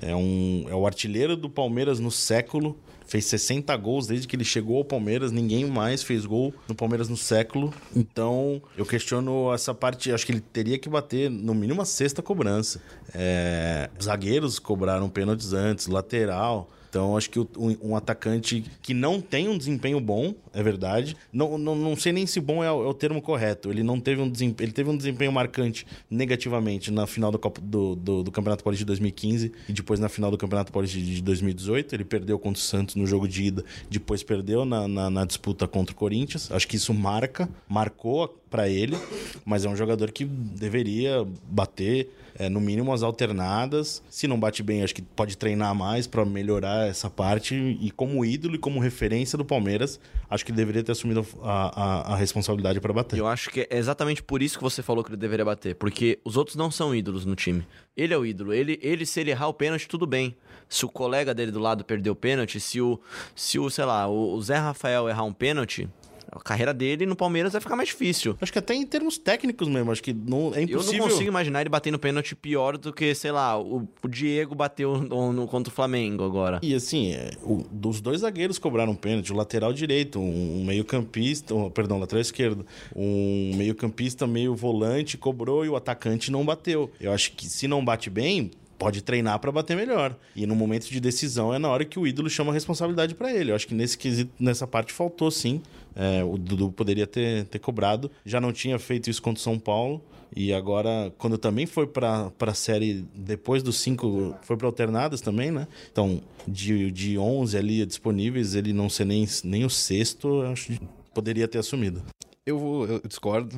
é, 0.00 0.14
um, 0.14 0.66
é 0.68 0.74
o 0.74 0.86
artilheiro 0.86 1.36
do 1.36 1.48
Palmeiras 1.48 2.00
no 2.00 2.10
século. 2.10 2.76
Fez 3.06 3.26
60 3.26 3.76
gols 3.76 4.06
desde 4.06 4.26
que 4.26 4.34
ele 4.34 4.44
chegou 4.44 4.78
ao 4.78 4.84
Palmeiras, 4.84 5.30
ninguém 5.30 5.66
mais 5.66 6.02
fez 6.02 6.24
gol 6.24 6.54
no 6.66 6.74
Palmeiras 6.74 7.08
no 7.08 7.16
século. 7.16 7.72
Então, 7.94 8.62
eu 8.78 8.86
questiono 8.86 9.52
essa 9.52 9.74
parte. 9.74 10.10
Acho 10.10 10.24
que 10.24 10.32
ele 10.32 10.40
teria 10.40 10.78
que 10.78 10.88
bater 10.88 11.30
no 11.30 11.54
mínimo 11.54 11.82
a 11.82 11.84
sexta 11.84 12.22
cobrança. 12.22 12.80
É, 13.14 13.90
zagueiros 14.02 14.58
cobraram 14.58 15.08
pênaltis 15.10 15.52
antes, 15.52 15.86
lateral. 15.86 16.70
Então, 16.94 17.16
acho 17.16 17.28
que 17.28 17.40
um, 17.58 17.96
atacante 17.96 18.64
que 18.80 18.94
não 18.94 19.20
tem 19.20 19.48
um 19.48 19.58
desempenho 19.58 19.98
bom, 19.98 20.32
é 20.52 20.62
verdade. 20.62 21.16
Não, 21.32 21.58
não, 21.58 21.74
não 21.74 21.96
sei 21.96 22.12
nem 22.12 22.24
se 22.24 22.38
bom 22.38 22.62
é 22.62 22.70
o, 22.70 22.84
é 22.84 22.86
o 22.86 22.94
termo 22.94 23.20
correto. 23.20 23.68
Ele 23.68 23.82
não 23.82 23.98
teve 23.98 24.22
um 24.22 24.30
desempenho, 24.30 24.66
ele 24.66 24.72
teve 24.72 24.88
um 24.88 24.96
desempenho 24.96 25.32
marcante 25.32 25.84
negativamente 26.08 26.92
na 26.92 27.04
final 27.04 27.32
do, 27.32 27.40
do, 27.60 27.96
do, 27.96 28.22
do 28.22 28.30
Campeonato 28.30 28.62
Paulista 28.62 28.82
de 28.82 28.86
2015 28.86 29.50
e 29.68 29.72
depois 29.72 29.98
na 29.98 30.08
final 30.08 30.30
do 30.30 30.38
Campeonato 30.38 30.70
Paulista 30.70 30.96
de 30.96 31.20
2018. 31.20 31.96
Ele 31.96 32.04
perdeu 32.04 32.38
contra 32.38 32.60
o 32.60 32.64
Santos 32.64 32.94
no 32.94 33.08
jogo 33.08 33.26
de 33.26 33.42
ida, 33.42 33.64
depois 33.90 34.22
perdeu 34.22 34.64
na, 34.64 34.86
na, 34.86 35.10
na 35.10 35.24
disputa 35.24 35.66
contra 35.66 35.92
o 35.92 35.96
Corinthians. 35.96 36.48
Acho 36.52 36.68
que 36.68 36.76
isso 36.76 36.94
marca, 36.94 37.48
marcou 37.68 38.40
para 38.54 38.68
ele, 38.68 38.96
mas 39.44 39.64
é 39.64 39.68
um 39.68 39.74
jogador 39.74 40.12
que 40.12 40.24
deveria 40.24 41.26
bater 41.50 42.08
é, 42.36 42.48
no 42.48 42.60
mínimo 42.60 42.92
as 42.92 43.02
alternadas. 43.02 44.00
Se 44.08 44.28
não 44.28 44.38
bate 44.38 44.62
bem, 44.62 44.84
acho 44.84 44.94
que 44.94 45.02
pode 45.02 45.36
treinar 45.36 45.74
mais 45.74 46.06
para 46.06 46.24
melhorar 46.24 46.86
essa 46.86 47.10
parte. 47.10 47.52
E 47.80 47.90
como 47.90 48.24
ídolo 48.24 48.54
e 48.54 48.58
como 48.58 48.78
referência 48.78 49.36
do 49.36 49.44
Palmeiras, 49.44 49.98
acho 50.30 50.46
que 50.46 50.52
deveria 50.52 50.84
ter 50.84 50.92
assumido 50.92 51.26
a, 51.42 52.12
a, 52.12 52.12
a 52.12 52.16
responsabilidade 52.16 52.80
para 52.80 52.92
bater. 52.92 53.18
Eu 53.18 53.26
acho 53.26 53.50
que 53.50 53.66
é 53.68 53.76
exatamente 53.76 54.22
por 54.22 54.40
isso 54.40 54.56
que 54.56 54.62
você 54.62 54.84
falou 54.84 55.02
que 55.02 55.10
ele 55.10 55.16
deveria 55.16 55.44
bater. 55.44 55.74
Porque 55.74 56.20
os 56.24 56.36
outros 56.36 56.54
não 56.54 56.70
são 56.70 56.94
ídolos 56.94 57.26
no 57.26 57.34
time. 57.34 57.66
Ele 57.96 58.14
é 58.14 58.16
o 58.16 58.24
ídolo. 58.24 58.52
Ele, 58.52 58.78
ele 58.80 59.04
se 59.04 59.18
ele 59.18 59.32
errar 59.32 59.48
o 59.48 59.54
pênalti, 59.54 59.88
tudo 59.88 60.06
bem. 60.06 60.36
Se 60.68 60.84
o 60.84 60.88
colega 60.88 61.34
dele 61.34 61.50
do 61.50 61.58
lado 61.58 61.84
perder 61.84 62.10
o 62.10 62.14
pênalti, 62.14 62.60
se 62.60 62.80
o, 62.80 63.00
se 63.34 63.58
o 63.58 63.68
sei 63.68 63.84
lá, 63.84 64.06
o 64.08 64.40
Zé 64.40 64.58
Rafael 64.58 65.08
errar 65.08 65.24
um 65.24 65.32
pênalti, 65.32 65.88
a 66.30 66.38
carreira 66.40 66.72
dele 66.74 67.06
no 67.06 67.16
Palmeiras 67.16 67.52
vai 67.52 67.60
ficar 67.60 67.76
mais 67.76 67.88
difícil. 67.88 68.36
Acho 68.40 68.52
que 68.52 68.58
até 68.58 68.74
em 68.74 68.84
termos 68.86 69.18
técnicos 69.18 69.68
mesmo, 69.68 69.90
acho 69.92 70.02
que 70.02 70.12
não, 70.12 70.52
é 70.54 70.58
Eu 70.58 70.62
impossível. 70.64 70.98
não 71.00 71.08
consigo 71.08 71.28
imaginar 71.28 71.60
ele 71.60 71.68
batendo 71.70 71.98
pênalti 71.98 72.34
pior 72.34 72.76
do 72.78 72.92
que, 72.92 73.14
sei 73.14 73.30
lá, 73.32 73.58
o, 73.60 73.88
o 74.02 74.08
Diego 74.08 74.54
bateu 74.54 74.98
no, 74.98 75.32
no- 75.32 75.46
contra 75.46 75.70
o 75.72 75.74
Flamengo 75.74 76.24
agora. 76.24 76.58
E 76.62 76.74
assim, 76.74 77.12
é, 77.12 77.30
o- 77.42 77.64
dos 77.70 78.00
dois 78.00 78.20
zagueiros 78.20 78.58
cobraram 78.58 78.94
pênalti, 78.94 79.32
o 79.32 79.36
lateral 79.36 79.72
direito, 79.72 80.18
um, 80.18 80.60
um 80.60 80.64
meio-campista, 80.64 81.54
um, 81.54 81.70
perdão, 81.70 81.98
lateral 81.98 82.20
esquerdo, 82.22 82.66
um 82.94 83.52
meio-campista, 83.56 84.26
meio 84.26 84.54
volante 84.54 85.16
cobrou 85.18 85.64
e 85.64 85.68
o 85.68 85.76
atacante 85.76 86.30
não 86.30 86.44
bateu. 86.44 86.90
Eu 87.00 87.12
acho 87.12 87.32
que 87.32 87.46
se 87.48 87.66
não 87.68 87.84
bate 87.84 88.08
bem, 88.10 88.50
pode 88.78 89.02
treinar 89.02 89.38
pra 89.38 89.52
bater 89.52 89.76
melhor. 89.76 90.16
E 90.34 90.46
no 90.46 90.54
momento 90.54 90.88
de 90.88 91.00
decisão 91.00 91.54
é 91.54 91.58
na 91.58 91.68
hora 91.68 91.84
que 91.84 91.98
o 91.98 92.06
ídolo 92.06 92.28
chama 92.28 92.50
a 92.50 92.54
responsabilidade 92.54 93.14
pra 93.14 93.32
ele. 93.32 93.50
Eu 93.50 93.54
acho 93.54 93.66
que 93.66 93.74
nesse 93.74 93.96
quesito, 93.96 94.30
nessa 94.38 94.66
parte 94.66 94.92
faltou 94.92 95.30
sim. 95.30 95.62
É, 95.96 96.22
o 96.24 96.36
Dudu 96.36 96.70
poderia 96.72 97.06
ter, 97.06 97.44
ter 97.46 97.58
cobrado. 97.58 98.10
Já 98.24 98.40
não 98.40 98.52
tinha 98.52 98.78
feito 98.78 99.08
isso 99.10 99.22
contra 99.22 99.38
o 99.40 99.42
São 99.42 99.58
Paulo. 99.58 100.02
E 100.36 100.52
agora, 100.52 101.12
quando 101.16 101.38
também 101.38 101.64
foi 101.64 101.86
pra, 101.86 102.28
pra 102.32 102.52
série, 102.54 103.04
depois 103.14 103.62
dos 103.62 103.76
cinco, 103.76 104.34
foi 104.42 104.56
pra 104.56 104.66
alternadas 104.66 105.20
também, 105.20 105.52
né? 105.52 105.68
Então, 105.92 106.20
de, 106.48 106.90
de 106.90 107.16
11 107.16 107.56
ali 107.56 107.86
disponíveis, 107.86 108.56
ele 108.56 108.72
não 108.72 108.88
ser 108.88 109.04
nem, 109.04 109.24
nem 109.44 109.64
o 109.64 109.70
sexto, 109.70 110.42
acho 110.42 110.72
que 110.72 110.80
poderia 111.14 111.46
ter 111.46 111.58
assumido. 111.58 112.02
Eu, 112.44 112.58
vou- 112.58 112.86
eu 112.86 113.00
discordo. 113.06 113.56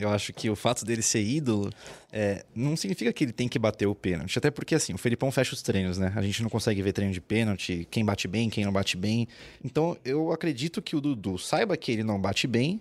Eu 0.00 0.10
acho 0.10 0.32
que 0.32 0.48
o 0.48 0.56
fato 0.56 0.84
dele 0.84 1.02
ser 1.02 1.22
ídolo 1.22 1.70
é, 2.12 2.44
não 2.54 2.76
significa 2.76 3.12
que 3.12 3.24
ele 3.24 3.32
tem 3.32 3.48
que 3.48 3.58
bater 3.58 3.86
o 3.86 3.94
pênalti. 3.94 4.38
Até 4.38 4.50
porque, 4.50 4.74
assim, 4.74 4.94
o 4.94 4.98
Felipão 4.98 5.30
fecha 5.30 5.54
os 5.54 5.62
treinos, 5.62 5.98
né? 5.98 6.12
A 6.16 6.22
gente 6.22 6.42
não 6.42 6.50
consegue 6.50 6.82
ver 6.82 6.92
treino 6.92 7.12
de 7.12 7.20
pênalti, 7.20 7.86
quem 7.90 8.04
bate 8.04 8.26
bem, 8.26 8.48
quem 8.48 8.64
não 8.64 8.72
bate 8.72 8.96
bem. 8.96 9.28
Então, 9.64 9.96
eu 10.04 10.32
acredito 10.32 10.80
que 10.80 10.96
o 10.96 11.00
Dudu 11.00 11.38
saiba 11.38 11.76
que 11.76 11.92
ele 11.92 12.02
não 12.02 12.20
bate 12.20 12.46
bem 12.46 12.80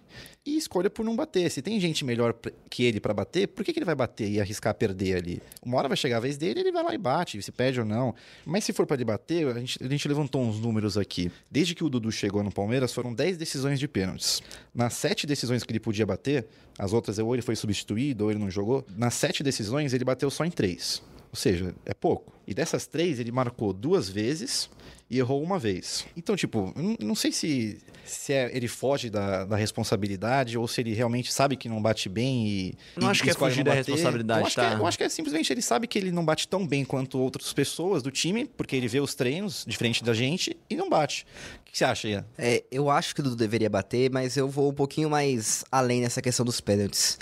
e 0.50 0.58
escolha 0.58 0.90
por 0.90 1.06
não 1.06 1.16
bater. 1.16 1.50
Se 1.50 1.62
tem 1.62 1.80
gente 1.80 2.04
melhor 2.04 2.36
que 2.70 2.84
ele 2.84 3.00
pra 3.00 3.14
bater, 3.14 3.48
por 3.48 3.64
que, 3.64 3.72
que 3.72 3.80
ele 3.80 3.86
vai 3.86 3.96
bater 3.96 4.30
e 4.30 4.42
arriscar 4.42 4.74
perder 4.74 5.18
ali? 5.18 5.42
Uma 5.62 5.78
hora 5.78 5.88
vai 5.88 5.98
chegar 5.98 6.18
a 6.18 6.20
vez 6.20 6.38
dele, 6.38 6.62
ele 6.62 6.72
vai 6.72 6.84
lá 6.84 6.94
e 6.94 6.98
bate, 6.98 7.42
se 7.42 7.52
pede 7.52 7.80
ou 7.80 7.86
não. 7.86 8.14
Mas 8.46 8.64
se 8.64 8.74
for 8.74 8.86
pra 8.86 8.96
ele 8.96 9.06
bater, 9.06 9.48
a 9.48 9.60
gente, 9.60 9.84
a 9.84 9.88
gente 9.88 10.08
levantou 10.08 10.42
uns 10.42 10.60
números 10.60 10.98
aqui. 10.98 11.32
Desde 11.50 11.76
que 11.76 11.84
o 11.84 11.90
Dudu 11.90 12.12
chegou 12.12 12.44
no 12.44 12.52
Palmeiras, 12.52 12.94
foram 12.94 13.14
10 13.14 13.38
decisões 13.38 13.80
de 13.80 13.88
pênaltis. 13.88 14.42
Nas 14.74 14.94
sete 14.94 15.28
decisões 15.28 15.64
que 15.64 15.72
ele 15.72 15.80
podia 15.80 16.06
bater, 16.06 16.48
as 16.78 16.94
outras 16.94 17.20
ou 17.20 17.36
ele 17.36 17.42
foi 17.42 17.56
substituído 17.56 18.26
ou 18.26 18.32
ele 18.32 18.40
não 18.40 18.50
jogou, 18.50 18.86
nas 18.96 19.14
sete 19.14 19.44
decisões 19.44 19.94
ele 19.94 20.04
bateu 20.04 20.30
só 20.30 20.46
em 20.46 20.52
três. 20.52 21.02
Ou 21.32 21.36
seja, 21.36 21.76
é 21.86 21.94
pouco. 21.94 22.34
E 22.48 22.54
dessas 22.54 22.88
três, 22.88 23.20
ele 23.20 23.32
marcou 23.32 23.72
duas 23.72 24.10
vezes 24.10 24.70
e 25.10 25.18
errou 25.18 25.42
uma 25.42 25.58
vez. 25.58 26.06
Então, 26.16 26.36
tipo, 26.36 26.74
não, 27.00 27.16
sei 27.16 27.32
se, 27.32 27.80
se 28.06 28.32
é- 28.32 28.56
ele 28.56 28.68
foge 28.68 29.10
da, 29.10 29.44
da 29.44 29.56
responsabilidade 29.56 30.58
ou 30.58 30.68
se 30.68 30.82
ele 30.82 30.94
realmente 30.94 31.34
sabe 31.34 31.56
que 31.56 31.68
não 31.68 31.82
bate 31.82 32.08
bem 32.08 32.48
e. 32.48 32.76
Não 32.96 33.08
e 33.08 33.12
acho 33.12 33.24
que 33.24 33.32
é 33.32 33.34
fugir 33.34 33.64
da 33.64 33.74
responsabilidade, 33.74 34.42
eu 34.42 34.46
acho 34.46 34.56
tá? 34.56 34.68
Que 34.70 34.76
é, 34.76 34.78
eu 34.78 34.88
acho 34.88 34.98
que 34.98 35.04
é 35.04 35.10
simplesmente 35.10 35.52
ele 35.52 35.62
sabe 35.62 35.88
que 35.88 35.98
ele 35.98 36.12
não 36.12 36.24
bate 36.24 36.48
tão 36.48 36.66
bem 36.66 36.86
quanto 36.86 37.20
outras 37.20 37.52
pessoas 37.52 38.04
do 38.04 38.12
time, 38.12 38.46
porque 38.46 38.76
ele 38.76 38.88
vê 38.88 39.00
os 39.00 39.16
treinos 39.16 39.66
diferente 39.68 40.04
da 40.04 40.14
gente 40.14 40.56
e 40.70 40.76
não 40.76 40.90
bate. 40.90 41.26
Que 41.72 41.78
você 41.78 41.86
acha, 41.86 42.08
Ian? 42.08 42.26
É, 42.38 42.64
eu 42.72 42.90
acho 42.90 43.14
que 43.14 43.22
o 43.22 43.24
Dudu 43.24 43.36
deveria 43.36 43.70
bater, 43.70 44.10
mas 44.12 44.36
eu 44.36 44.50
vou 44.50 44.70
um 44.70 44.74
pouquinho 44.74 45.10
mais 45.10 45.64
além 45.72 46.02
nessa 46.02 46.22
questão 46.22 46.46
dos 46.46 46.60
pênaltis. 46.60 47.18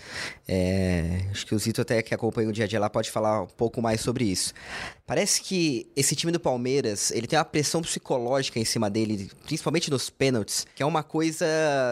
É, 0.47 1.25
acho 1.31 1.45
que 1.45 1.53
o 1.53 1.59
Zito, 1.59 1.81
até 1.81 2.01
que 2.01 2.13
acompanha 2.13 2.47
o 2.47 2.53
dia 2.53 2.63
a 2.63 2.67
dia 2.67 2.79
lá, 2.79 2.89
pode 2.89 3.11
falar 3.11 3.41
um 3.43 3.47
pouco 3.47 3.81
mais 3.81 3.99
sobre 3.99 4.23
isso. 4.23 4.53
Parece 5.05 5.41
que 5.41 5.87
esse 5.95 6.15
time 6.15 6.31
do 6.33 6.39
Palmeiras, 6.39 7.11
ele 7.11 7.27
tem 7.27 7.37
uma 7.39 7.45
pressão 7.45 7.81
psicológica 7.81 8.59
em 8.59 8.65
cima 8.65 8.89
dele, 8.89 9.29
principalmente 9.45 9.89
nos 9.89 10.09
pênaltis, 10.09 10.65
que 10.75 10.83
é 10.83 10.85
uma 10.85 11.01
coisa, 11.03 11.45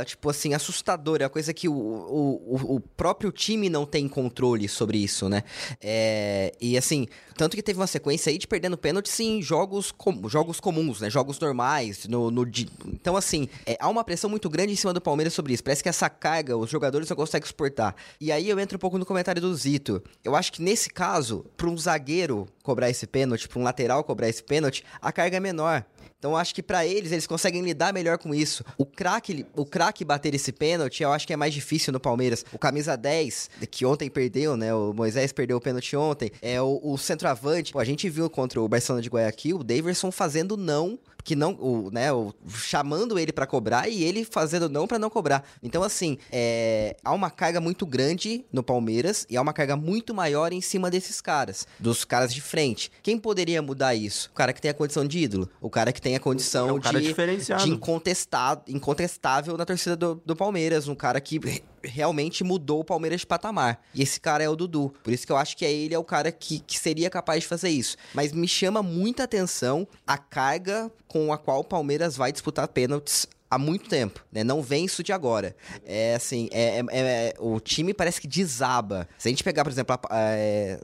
tipo 0.05 0.29
assim, 0.29 0.53
assustadora. 0.53 1.23
É 1.23 1.25
uma 1.25 1.29
coisa 1.29 1.53
que 1.53 1.67
o, 1.69 1.73
o- 1.73 2.75
o 2.75 2.79
próprio 2.79 3.31
time 3.31 3.69
não 3.69 3.85
tem 3.85 4.07
controle 4.07 4.67
sobre 4.67 4.97
isso, 4.97 5.27
né? 5.29 5.43
É, 5.81 6.53
e 6.59 6.77
assim, 6.77 7.07
tanto 7.37 7.55
que 7.55 7.63
teve 7.63 7.79
uma 7.79 7.87
sequência 7.87 8.29
aí 8.29 8.37
de 8.37 8.47
perdendo 8.47 8.77
pênaltis 8.77 9.17
em 9.19 9.41
jogos, 9.41 9.91
com- 9.91 10.27
jogos 10.27 10.59
comuns, 10.59 10.99
né? 11.01 11.09
Jogos 11.09 11.39
normais, 11.39 12.05
no, 12.07 12.29
no 12.29 12.44
di- 12.45 12.69
Então, 12.85 13.15
assim, 13.17 13.47
é, 13.65 13.77
há 13.79 13.89
uma 13.89 14.03
pressão 14.03 14.29
muito 14.29 14.49
grande 14.49 14.73
em 14.73 14.75
cima 14.75 14.93
do 14.93 15.01
Palmeiras 15.01 15.33
sobre 15.33 15.53
isso. 15.53 15.63
Parece 15.63 15.81
que 15.83 15.89
essa 15.89 16.09
carga 16.09 16.55
os 16.57 16.69
jogadores 16.69 17.09
não 17.09 17.15
conseguem 17.15 17.47
suportar. 17.47 17.95
E 18.19 18.31
aí 18.31 18.49
eu 18.49 18.59
entro 18.59 18.75
um 18.75 18.79
pouco 18.79 18.97
no 18.97 19.05
comentário 19.05 19.41
do 19.41 19.53
Zito. 19.55 20.01
Eu 20.23 20.35
acho 20.35 20.51
que 20.53 20.61
nesse 20.61 20.89
caso, 20.89 21.45
para 21.57 21.67
um 21.67 21.77
zagueiro 21.77 22.47
cobrar 22.63 22.89
esse 22.89 23.05
pênalti, 23.07 23.47
para 23.47 23.59
um 23.59 23.63
lateral 23.63 24.03
cobrar 24.03 24.29
esse 24.29 24.43
pênalti, 24.43 24.83
a 25.01 25.11
carga 25.11 25.37
é 25.37 25.39
menor. 25.39 25.85
Então 26.17 26.31
eu 26.31 26.37
acho 26.37 26.55
que 26.55 26.63
pra 26.63 26.83
eles, 26.85 27.11
eles 27.11 27.27
conseguem 27.27 27.61
lidar 27.61 27.93
melhor 27.93 28.17
com 28.17 28.33
isso. 28.33 28.63
O 28.79 28.85
craque, 28.85 29.45
o 29.55 29.63
craque 29.65 30.03
bater 30.03 30.33
esse 30.33 30.51
pênalti, 30.51 31.03
eu 31.03 31.11
acho 31.11 31.27
que 31.27 31.33
é 31.33 31.37
mais 31.37 31.53
difícil 31.53 31.93
no 31.93 31.99
Palmeiras. 31.99 32.43
O 32.51 32.57
camisa 32.57 32.95
10, 32.95 33.49
que 33.69 33.85
ontem 33.85 34.09
perdeu, 34.09 34.57
né? 34.57 34.73
O 34.73 34.91
Moisés 34.91 35.31
perdeu 35.31 35.57
o 35.57 35.61
pênalti 35.61 35.95
ontem. 35.95 36.31
É 36.41 36.59
o, 36.59 36.79
o 36.81 36.97
centroavante. 36.97 37.73
Pô, 37.73 37.79
a 37.79 37.83
gente 37.85 38.09
viu 38.09 38.27
contra 38.27 38.59
o 38.59 38.67
Barcelona 38.67 39.03
de 39.03 39.09
Guayaquil, 39.09 39.57
o 39.59 39.63
Daverson 39.63 40.11
fazendo 40.11 40.57
não 40.57 40.97
que 41.25 41.35
não, 41.35 41.53
o, 41.53 41.89
né, 41.91 42.13
o, 42.13 42.33
chamando 42.47 43.17
ele 43.17 43.33
pra 43.33 43.47
cobrar 43.47 43.89
e 43.89 44.03
ele 44.03 44.23
fazendo 44.23 44.69
não 44.69 44.85
pra 44.87 44.99
não 44.99 45.09
cobrar. 45.09 45.43
Então, 45.61 45.81
assim, 45.81 46.19
é, 46.31 46.95
há 47.03 47.11
uma 47.11 47.31
carga 47.31 47.59
muito 47.59 47.83
grande 47.85 48.45
no 48.53 48.61
Palmeiras 48.61 49.25
e 49.27 49.35
há 49.35 49.41
uma 49.41 49.51
carga 49.51 49.75
muito 49.75 50.13
maior 50.13 50.53
em 50.53 50.61
cima 50.61 50.89
desses 50.89 51.19
caras, 51.19 51.67
dos 51.79 52.05
caras 52.05 52.31
de 52.31 52.41
frente. 52.41 52.91
Quem 53.01 53.17
poderia 53.17 53.59
mudar 53.59 53.95
isso? 53.95 54.29
O 54.31 54.35
cara 54.35 54.53
que 54.53 54.61
tem 54.61 54.69
a 54.69 54.73
condição 54.73 55.05
de 55.05 55.17
ídolo, 55.17 55.49
o 55.59 55.69
cara 55.69 55.91
que 55.91 55.99
tem 55.99 56.15
a 56.15 56.19
condição 56.19 56.69
É 56.69 56.73
um 56.73 56.79
cara 56.79 57.01
de, 57.01 57.07
diferenciado. 57.07 57.63
de 57.63 57.71
incontestado, 57.71 58.61
incontestável 58.67 59.57
na 59.57 59.65
torcida 59.65 59.95
do, 59.95 60.21
do 60.23 60.35
Palmeiras, 60.35 60.87
um 60.87 60.95
cara 60.95 61.19
que 61.19 61.39
realmente 61.85 62.43
mudou 62.43 62.81
o 62.81 62.85
Palmeiras 62.85 63.21
de 63.21 63.27
patamar. 63.27 63.81
E 63.93 64.01
esse 64.01 64.19
cara 64.19 64.43
é 64.43 64.49
o 64.49 64.55
Dudu. 64.55 64.93
Por 65.03 65.13
isso 65.13 65.25
que 65.25 65.31
eu 65.31 65.37
acho 65.37 65.55
que 65.55 65.65
é 65.65 65.71
ele 65.71 65.93
é 65.93 65.99
o 65.99 66.03
cara 66.03 66.31
que, 66.31 66.59
que 66.59 66.77
seria 66.77 67.09
capaz 67.09 67.41
de 67.41 67.47
fazer 67.47 67.69
isso. 67.69 67.97
Mas 68.13 68.31
me 68.31 68.47
chama 68.47 68.81
muita 68.81 69.23
atenção 69.23 69.87
a 70.05 70.17
carga 70.17 70.91
com 71.07 71.31
a 71.31 71.37
qual 71.37 71.61
o 71.61 71.63
Palmeiras 71.63 72.17
vai 72.17 72.31
disputar 72.31 72.67
pênaltis 72.67 73.27
há 73.55 73.57
muito 73.57 73.89
tempo, 73.89 74.19
né? 74.31 74.43
Não 74.43 74.61
vem 74.61 74.85
isso 74.85 75.01
de 75.01 75.13
agora. 75.13 75.55
É 75.85 76.15
assim, 76.15 76.49
é, 76.51 76.79
é, 76.79 76.85
é 76.91 77.33
o 77.39 77.59
time 77.59 77.93
parece 77.93 78.19
que 78.19 78.27
desaba. 78.27 79.07
Se 79.17 79.27
a 79.27 79.31
gente 79.31 79.43
pegar, 79.43 79.63
por 79.63 79.71
exemplo, 79.71 79.97
a, 80.09 80.09
é, 80.11 80.79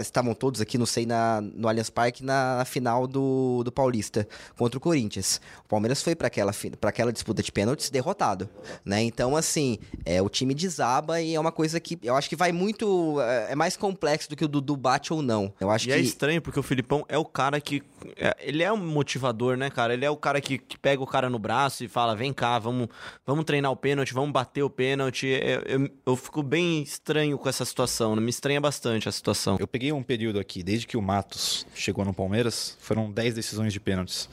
estavam 0.00 0.34
todos 0.34 0.60
aqui, 0.60 0.76
não 0.76 0.86
sei, 0.86 1.06
na, 1.06 1.40
no 1.40 1.66
Allianz 1.66 1.90
Parque 1.90 2.22
na, 2.22 2.58
na, 2.58 2.64
final 2.64 3.06
do, 3.06 3.62
do 3.64 3.72
Paulista 3.72 4.28
contra 4.56 4.76
o 4.78 4.80
Corinthians. 4.80 5.40
O 5.64 5.68
Palmeiras 5.68 6.02
foi 6.02 6.14
para 6.14 6.26
aquela, 6.26 6.52
aquela 6.82 7.12
disputa 7.12 7.42
de 7.42 7.50
pênaltis 7.50 7.88
derrotado, 7.88 8.48
né? 8.84 9.02
Então, 9.02 9.36
assim, 9.36 9.78
é, 10.04 10.20
o 10.20 10.28
time 10.28 10.54
desaba 10.54 11.20
e 11.20 11.34
é 11.34 11.40
uma 11.40 11.52
coisa 11.52 11.80
que 11.80 11.98
eu 12.02 12.14
acho 12.16 12.28
que 12.28 12.36
vai 12.36 12.52
muito. 12.52 13.20
É, 13.20 13.52
é 13.52 13.54
mais 13.54 13.76
complexo 13.76 14.28
do 14.28 14.36
que 14.36 14.44
o 14.44 14.48
do, 14.48 14.60
do 14.60 14.76
bate 14.76 15.12
ou 15.12 15.22
não. 15.22 15.52
Eu 15.58 15.70
acho 15.70 15.86
e 15.86 15.88
que... 15.88 15.94
é 15.94 15.98
estranho, 15.98 16.42
porque 16.42 16.60
o 16.60 16.62
Filipão 16.62 17.04
é 17.08 17.16
o 17.16 17.24
cara 17.24 17.60
que. 17.60 17.82
É, 18.16 18.36
ele 18.40 18.62
é 18.62 18.72
um 18.72 18.76
motivador, 18.76 19.56
né, 19.56 19.70
cara? 19.70 19.94
Ele 19.94 20.04
é 20.04 20.10
o 20.10 20.16
cara 20.16 20.40
que, 20.40 20.58
que, 20.58 20.78
pega 20.78 21.02
o 21.02 21.06
cara 21.06 21.30
no 21.30 21.38
braço 21.38 21.82
e 21.84 21.88
fala: 21.94 22.16
vem 22.16 22.32
cá, 22.32 22.58
vamos, 22.58 22.88
vamos 23.24 23.44
treinar 23.44 23.70
o 23.70 23.76
pênalti, 23.76 24.12
vamos 24.12 24.32
bater 24.32 24.62
o 24.62 24.68
pênalti. 24.68 25.28
Eu, 25.28 25.36
é, 25.36 25.62
eu, 25.66 25.90
eu 26.04 26.16
fico 26.16 26.42
bem 26.42 26.82
estranho 26.82 27.38
com 27.38 27.48
essa 27.48 27.64
situação, 27.64 28.16
né? 28.16 28.20
me 28.20 28.30
estranha 28.30 28.60
bastante 28.60 29.08
a 29.08 29.12
situação. 29.12 29.56
Eu 29.60 29.68
peguei 29.68 29.92
um 29.92 30.02
período 30.02 30.40
aqui, 30.40 30.62
desde 30.62 30.86
que 30.86 30.96
o 30.96 31.02
Matos 31.02 31.64
chegou 31.74 32.04
no 32.04 32.12
Palmeiras, 32.12 32.76
foram 32.80 33.10
10 33.10 33.34
decisões 33.34 33.72
de 33.72 33.78
pênaltis 33.78 34.28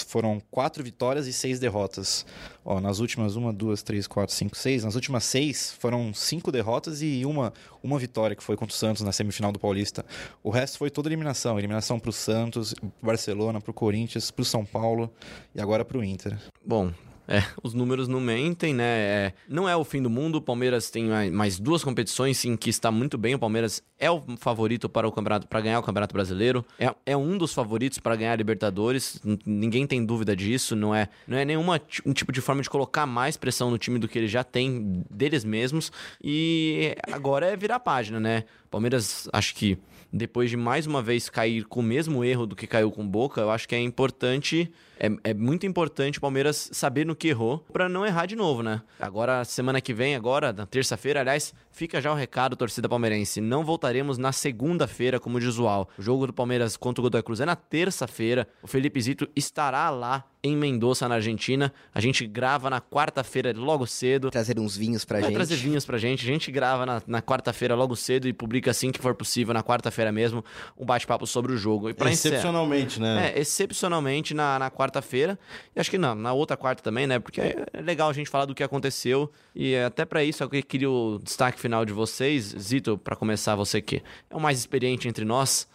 foram 0.00 0.40
quatro 0.50 0.82
vitórias 0.82 1.26
e 1.26 1.32
seis 1.32 1.58
derrotas. 1.58 2.24
Ó, 2.64 2.80
nas 2.80 3.00
últimas, 3.00 3.36
uma, 3.36 3.52
duas, 3.52 3.82
três, 3.82 4.06
quatro, 4.06 4.34
cinco, 4.34 4.56
seis. 4.56 4.84
Nas 4.84 4.94
últimas 4.94 5.24
seis, 5.24 5.72
foram 5.78 6.14
cinco 6.14 6.50
derrotas 6.50 7.02
e 7.02 7.26
uma, 7.26 7.52
uma 7.82 7.98
vitória, 7.98 8.34
que 8.34 8.42
foi 8.42 8.56
contra 8.56 8.74
o 8.74 8.78
Santos 8.78 9.02
na 9.02 9.12
semifinal 9.12 9.52
do 9.52 9.58
Paulista. 9.58 10.04
O 10.42 10.50
resto 10.50 10.78
foi 10.78 10.88
toda 10.88 11.08
eliminação. 11.08 11.58
Eliminação 11.58 11.98
para 11.98 12.10
o 12.10 12.12
Santos, 12.12 12.72
pro 12.72 12.90
Barcelona, 13.02 13.60
para 13.60 13.70
o 13.70 13.74
Corinthians, 13.74 14.30
para 14.30 14.42
o 14.42 14.44
São 14.44 14.64
Paulo 14.64 15.12
e 15.54 15.60
agora 15.60 15.84
para 15.84 15.98
o 15.98 16.04
Inter. 16.04 16.38
Bom, 16.64 16.92
é, 17.28 17.42
os 17.62 17.72
números 17.72 18.08
não 18.08 18.20
mentem, 18.20 18.74
né? 18.74 18.84
É, 18.84 19.32
não 19.48 19.68
é 19.68 19.76
o 19.76 19.84
fim 19.84 20.02
do 20.02 20.10
mundo. 20.10 20.36
O 20.36 20.42
Palmeiras 20.42 20.90
tem 20.90 21.04
mais 21.30 21.58
duas 21.58 21.84
competições 21.84 22.44
em 22.44 22.56
que 22.56 22.70
está 22.70 22.90
muito 22.90 23.16
bem. 23.16 23.34
O 23.34 23.38
Palmeiras 23.38 23.82
é 23.98 24.10
o 24.10 24.22
favorito 24.38 24.88
para 24.88 25.06
o 25.06 25.12
campeonato, 25.12 25.46
para 25.46 25.60
ganhar 25.60 25.78
o 25.78 25.82
Campeonato 25.82 26.12
Brasileiro. 26.12 26.64
É, 26.78 26.94
é 27.06 27.16
um 27.16 27.38
dos 27.38 27.54
favoritos 27.54 27.98
para 27.98 28.16
ganhar 28.16 28.32
a 28.32 28.36
Libertadores. 28.36 29.20
Ninguém 29.46 29.86
tem 29.86 30.04
dúvida 30.04 30.34
disso. 30.34 30.74
Não 30.74 30.94
é, 30.94 31.08
não 31.26 31.38
é 31.38 31.44
nenhuma 31.44 31.80
um 32.04 32.12
tipo 32.12 32.32
de 32.32 32.40
forma 32.40 32.62
de 32.62 32.68
colocar 32.68 33.06
mais 33.06 33.36
pressão 33.36 33.70
no 33.70 33.78
time 33.78 33.98
do 33.98 34.08
que 34.08 34.18
ele 34.18 34.28
já 34.28 34.42
tem 34.42 35.04
deles 35.10 35.44
mesmos. 35.44 35.92
E 36.22 36.94
agora 37.10 37.46
é 37.46 37.56
virar 37.56 37.76
a 37.76 37.80
página, 37.80 38.18
né? 38.18 38.44
Palmeiras, 38.70 39.28
acho 39.32 39.54
que 39.54 39.78
depois 40.12 40.50
de 40.50 40.56
mais 40.56 40.86
uma 40.86 41.02
vez 41.02 41.30
cair 41.30 41.64
com 41.64 41.80
o 41.80 41.82
mesmo 41.82 42.22
erro 42.22 42.46
do 42.46 42.54
que 42.54 42.66
caiu 42.66 42.90
com 42.90 43.06
Boca, 43.06 43.40
eu 43.40 43.50
acho 43.50 43.66
que 43.66 43.74
é 43.74 43.80
importante, 43.80 44.70
é, 45.02 45.30
é 45.30 45.34
muito 45.34 45.66
importante 45.66 46.18
o 46.18 46.20
Palmeiras 46.20 46.70
saber 46.72 47.04
no 47.04 47.16
que 47.16 47.26
errou 47.26 47.58
para 47.72 47.88
não 47.88 48.06
errar 48.06 48.26
de 48.26 48.36
novo, 48.36 48.62
né? 48.62 48.80
Agora, 49.00 49.44
semana 49.44 49.80
que 49.80 49.92
vem, 49.92 50.14
agora, 50.14 50.52
na 50.52 50.64
terça-feira, 50.64 51.18
aliás, 51.20 51.52
fica 51.72 52.00
já 52.00 52.12
o 52.12 52.14
recado, 52.14 52.54
torcida 52.54 52.88
palmeirense. 52.88 53.40
Não 53.40 53.64
voltaremos 53.64 54.16
na 54.16 54.30
segunda-feira 54.30 55.18
como 55.18 55.40
de 55.40 55.46
usual. 55.46 55.88
O 55.98 56.02
jogo 56.02 56.28
do 56.28 56.32
Palmeiras 56.32 56.76
contra 56.76 57.00
o 57.00 57.02
Godoy 57.02 57.22
Cruz 57.22 57.40
é 57.40 57.44
na 57.44 57.56
terça-feira. 57.56 58.46
O 58.62 58.68
Felipe 58.68 59.00
Zito 59.02 59.28
estará 59.34 59.90
lá 59.90 60.24
em 60.44 60.56
Mendoza, 60.56 61.08
na 61.08 61.16
Argentina. 61.16 61.72
A 61.94 62.00
gente 62.00 62.26
grava 62.26 62.68
na 62.68 62.80
quarta-feira 62.80 63.52
logo 63.56 63.86
cedo. 63.86 64.30
Trazer 64.30 64.58
uns 64.58 64.76
vinhos 64.76 65.04
pra 65.04 65.18
Vai 65.20 65.28
gente. 65.28 65.36
trazer 65.36 65.56
vinhos 65.56 65.84
pra 65.84 65.98
gente. 65.98 66.24
A 66.24 66.32
gente 66.32 66.50
grava 66.50 66.84
na, 66.84 67.02
na 67.06 67.22
quarta-feira 67.22 67.74
logo 67.74 67.94
cedo 67.94 68.26
e 68.26 68.32
publica 68.32 68.70
assim 68.70 68.90
que 68.90 68.98
for 69.00 69.14
possível, 69.14 69.54
na 69.54 69.62
quarta-feira 69.62 70.10
mesmo, 70.10 70.44
um 70.76 70.84
bate-papo 70.84 71.26
sobre 71.26 71.52
o 71.52 71.56
jogo. 71.56 71.90
E 71.90 71.94
pra 71.94 72.10
excepcionalmente, 72.10 72.98
encerrar, 72.98 73.14
né? 73.14 73.32
É, 73.34 73.38
excepcionalmente 73.38 74.34
na, 74.34 74.58
na 74.58 74.70
quarta-feira. 74.92 75.38
E 75.74 75.80
acho 75.80 75.90
que 75.90 75.96
não, 75.96 76.14
na 76.14 76.32
outra 76.32 76.56
quarta 76.56 76.82
também, 76.82 77.06
né? 77.06 77.18
Porque 77.18 77.40
é, 77.40 77.66
é 77.72 77.80
legal 77.80 78.10
a 78.10 78.12
gente 78.12 78.28
falar 78.28 78.44
do 78.44 78.54
que 78.54 78.62
aconteceu. 78.62 79.30
E 79.54 79.74
até 79.76 80.04
para 80.04 80.22
isso, 80.22 80.42
eu 80.42 80.48
queria 80.48 80.90
o 80.90 81.18
destaque 81.22 81.58
final 81.58 81.84
de 81.84 81.92
vocês. 81.92 82.54
Zito, 82.58 82.98
para 82.98 83.16
começar, 83.16 83.56
você 83.56 83.80
que 83.80 84.02
é 84.28 84.36
o 84.36 84.40
mais 84.40 84.58
experiente 84.58 85.08
entre 85.08 85.24
nós. 85.24 85.66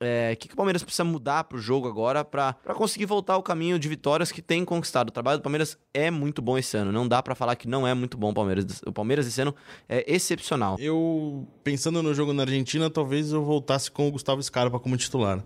É, 0.00 0.32
o 0.32 0.36
que, 0.36 0.48
que 0.48 0.54
o 0.54 0.56
Palmeiras 0.56 0.82
precisa 0.82 1.02
mudar 1.02 1.44
pro 1.44 1.58
jogo 1.58 1.88
agora 1.88 2.24
para 2.24 2.54
conseguir 2.76 3.06
voltar 3.06 3.34
ao 3.34 3.42
caminho 3.42 3.78
de 3.78 3.88
vitórias 3.88 4.30
que 4.30 4.40
tem 4.40 4.64
conquistado? 4.64 5.08
O 5.08 5.12
trabalho 5.12 5.38
do 5.38 5.42
Palmeiras 5.42 5.76
é 5.92 6.10
muito 6.10 6.40
bom 6.40 6.56
esse 6.56 6.76
ano. 6.76 6.92
Não 6.92 7.06
dá 7.06 7.22
para 7.22 7.34
falar 7.34 7.56
que 7.56 7.66
não 7.66 7.86
é 7.86 7.94
muito 7.94 8.16
bom 8.16 8.30
o 8.30 8.34
Palmeiras. 8.34 8.80
O 8.86 8.92
Palmeiras 8.92 9.26
esse 9.26 9.40
ano 9.40 9.54
é 9.88 10.04
excepcional. 10.12 10.76
Eu, 10.78 11.46
pensando 11.64 12.02
no 12.02 12.14
jogo 12.14 12.32
na 12.32 12.44
Argentina, 12.44 12.88
talvez 12.88 13.32
eu 13.32 13.44
voltasse 13.44 13.90
com 13.90 14.06
o 14.06 14.12
Gustavo 14.12 14.42
Scarpa 14.42 14.78
como 14.78 14.96
titular. 14.96 15.44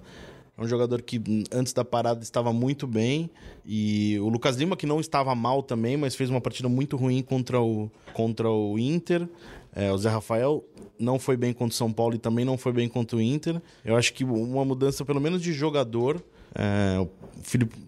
É 0.56 0.62
um 0.62 0.68
jogador 0.68 1.00
que 1.00 1.20
antes 1.50 1.72
da 1.72 1.84
parada 1.84 2.22
estava 2.22 2.52
muito 2.52 2.86
bem. 2.86 3.30
E 3.64 4.18
o 4.20 4.28
Lucas 4.28 4.56
Lima, 4.56 4.76
que 4.76 4.86
não 4.86 5.00
estava 5.00 5.34
mal 5.34 5.62
também, 5.62 5.96
mas 5.96 6.14
fez 6.14 6.28
uma 6.28 6.40
partida 6.40 6.68
muito 6.68 6.96
ruim 6.96 7.22
contra 7.22 7.60
o, 7.60 7.90
contra 8.12 8.50
o 8.50 8.78
Inter. 8.78 9.26
É, 9.74 9.90
o 9.90 9.96
Zé 9.96 10.10
Rafael 10.10 10.62
não 10.98 11.18
foi 11.18 11.36
bem 11.36 11.52
contra 11.52 11.72
o 11.72 11.76
São 11.76 11.90
Paulo 11.90 12.14
e 12.14 12.18
também 12.18 12.44
não 12.44 12.58
foi 12.58 12.72
bem 12.72 12.88
contra 12.88 13.16
o 13.16 13.20
Inter. 13.20 13.62
Eu 13.82 13.96
acho 13.96 14.12
que 14.12 14.24
uma 14.24 14.64
mudança, 14.64 15.04
pelo 15.04 15.20
menos 15.20 15.40
de 15.40 15.52
jogador. 15.52 16.22
É, 16.54 16.98
o 17.00 17.08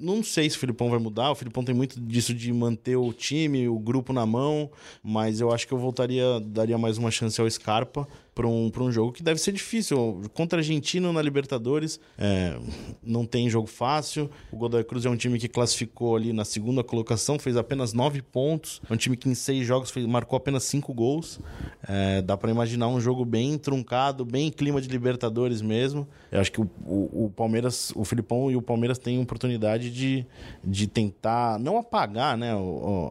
não 0.00 0.22
sei 0.22 0.48
se 0.48 0.56
o 0.56 0.58
Filipão 0.58 0.88
vai 0.88 0.98
mudar. 0.98 1.30
O 1.30 1.34
Filipão 1.34 1.62
tem 1.62 1.74
muito 1.74 2.00
disso 2.00 2.32
de 2.32 2.50
manter 2.50 2.96
o 2.96 3.12
time, 3.12 3.68
o 3.68 3.78
grupo 3.78 4.12
na 4.12 4.24
mão. 4.24 4.70
Mas 5.02 5.38
eu 5.38 5.52
acho 5.52 5.68
que 5.68 5.74
eu 5.74 5.78
voltaria, 5.78 6.40
daria 6.40 6.78
mais 6.78 6.96
uma 6.96 7.10
chance 7.10 7.38
ao 7.38 7.50
Scarpa 7.50 8.08
para 8.34 8.48
um, 8.48 8.70
um 8.76 8.92
jogo 8.92 9.12
que 9.12 9.22
deve 9.22 9.40
ser 9.40 9.52
difícil. 9.52 10.22
Contra 10.34 10.58
Argentina 10.58 11.12
na 11.12 11.22
Libertadores, 11.22 12.00
é, 12.18 12.58
não 13.02 13.24
tem 13.24 13.48
jogo 13.48 13.68
fácil. 13.68 14.28
O 14.50 14.56
Godoy 14.56 14.82
Cruz 14.82 15.06
é 15.06 15.10
um 15.10 15.16
time 15.16 15.38
que 15.38 15.48
classificou 15.48 16.16
ali 16.16 16.32
na 16.32 16.44
segunda 16.44 16.82
colocação, 16.82 17.38
fez 17.38 17.56
apenas 17.56 17.92
nove 17.92 18.20
pontos. 18.20 18.82
É 18.90 18.92
um 18.92 18.96
time 18.96 19.16
que 19.16 19.28
em 19.28 19.34
seis 19.34 19.66
jogos 19.66 19.90
fez, 19.90 20.04
marcou 20.06 20.36
apenas 20.36 20.64
cinco 20.64 20.92
gols. 20.92 21.38
É, 21.86 22.20
dá 22.22 22.36
para 22.36 22.50
imaginar 22.50 22.88
um 22.88 23.00
jogo 23.00 23.24
bem 23.24 23.56
truncado, 23.56 24.24
bem 24.24 24.50
clima 24.50 24.80
de 24.80 24.88
Libertadores 24.88 25.62
mesmo. 25.62 26.08
Eu 26.32 26.40
acho 26.40 26.50
que 26.50 26.60
o, 26.60 26.68
o, 26.84 27.26
o 27.26 27.30
Palmeiras, 27.30 27.92
o 27.94 28.04
Filipão 28.04 28.50
e 28.50 28.56
o 28.56 28.62
Palmeiras 28.62 28.98
têm 28.98 29.20
oportunidade 29.20 29.90
de, 29.90 30.26
de 30.62 30.86
tentar, 30.88 31.58
não 31.60 31.78
apagar 31.78 32.36
né, 32.36 32.52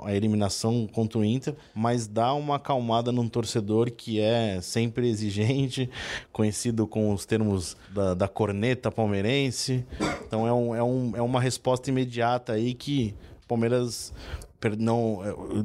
a 0.04 0.14
eliminação 0.14 0.88
contra 0.92 1.20
o 1.20 1.24
Inter, 1.24 1.56
mas 1.74 2.08
dar 2.08 2.34
uma 2.34 2.58
acalmada 2.58 3.12
num 3.12 3.30
torcedor 3.30 3.90
que 3.92 4.20
é 4.20 4.60
sempre 4.62 5.13
exigente, 5.14 5.90
conhecido 6.32 6.86
com 6.86 7.14
os 7.14 7.26
termos 7.26 7.78
da, 7.90 8.14
da 8.14 8.28
corneta 8.28 8.92
palmeirense. 8.92 9.86
Então 10.28 10.48
é, 10.48 10.54
um, 10.54 10.76
é, 10.76 10.84
um, 10.84 11.12
é 11.16 11.22
uma 11.22 11.40
resposta 11.40 11.90
imediata 11.90 12.54
aí 12.54 12.74
que 12.74 13.16
o 13.44 13.48
Palmeiras 13.48 14.14
não, 14.78 15.20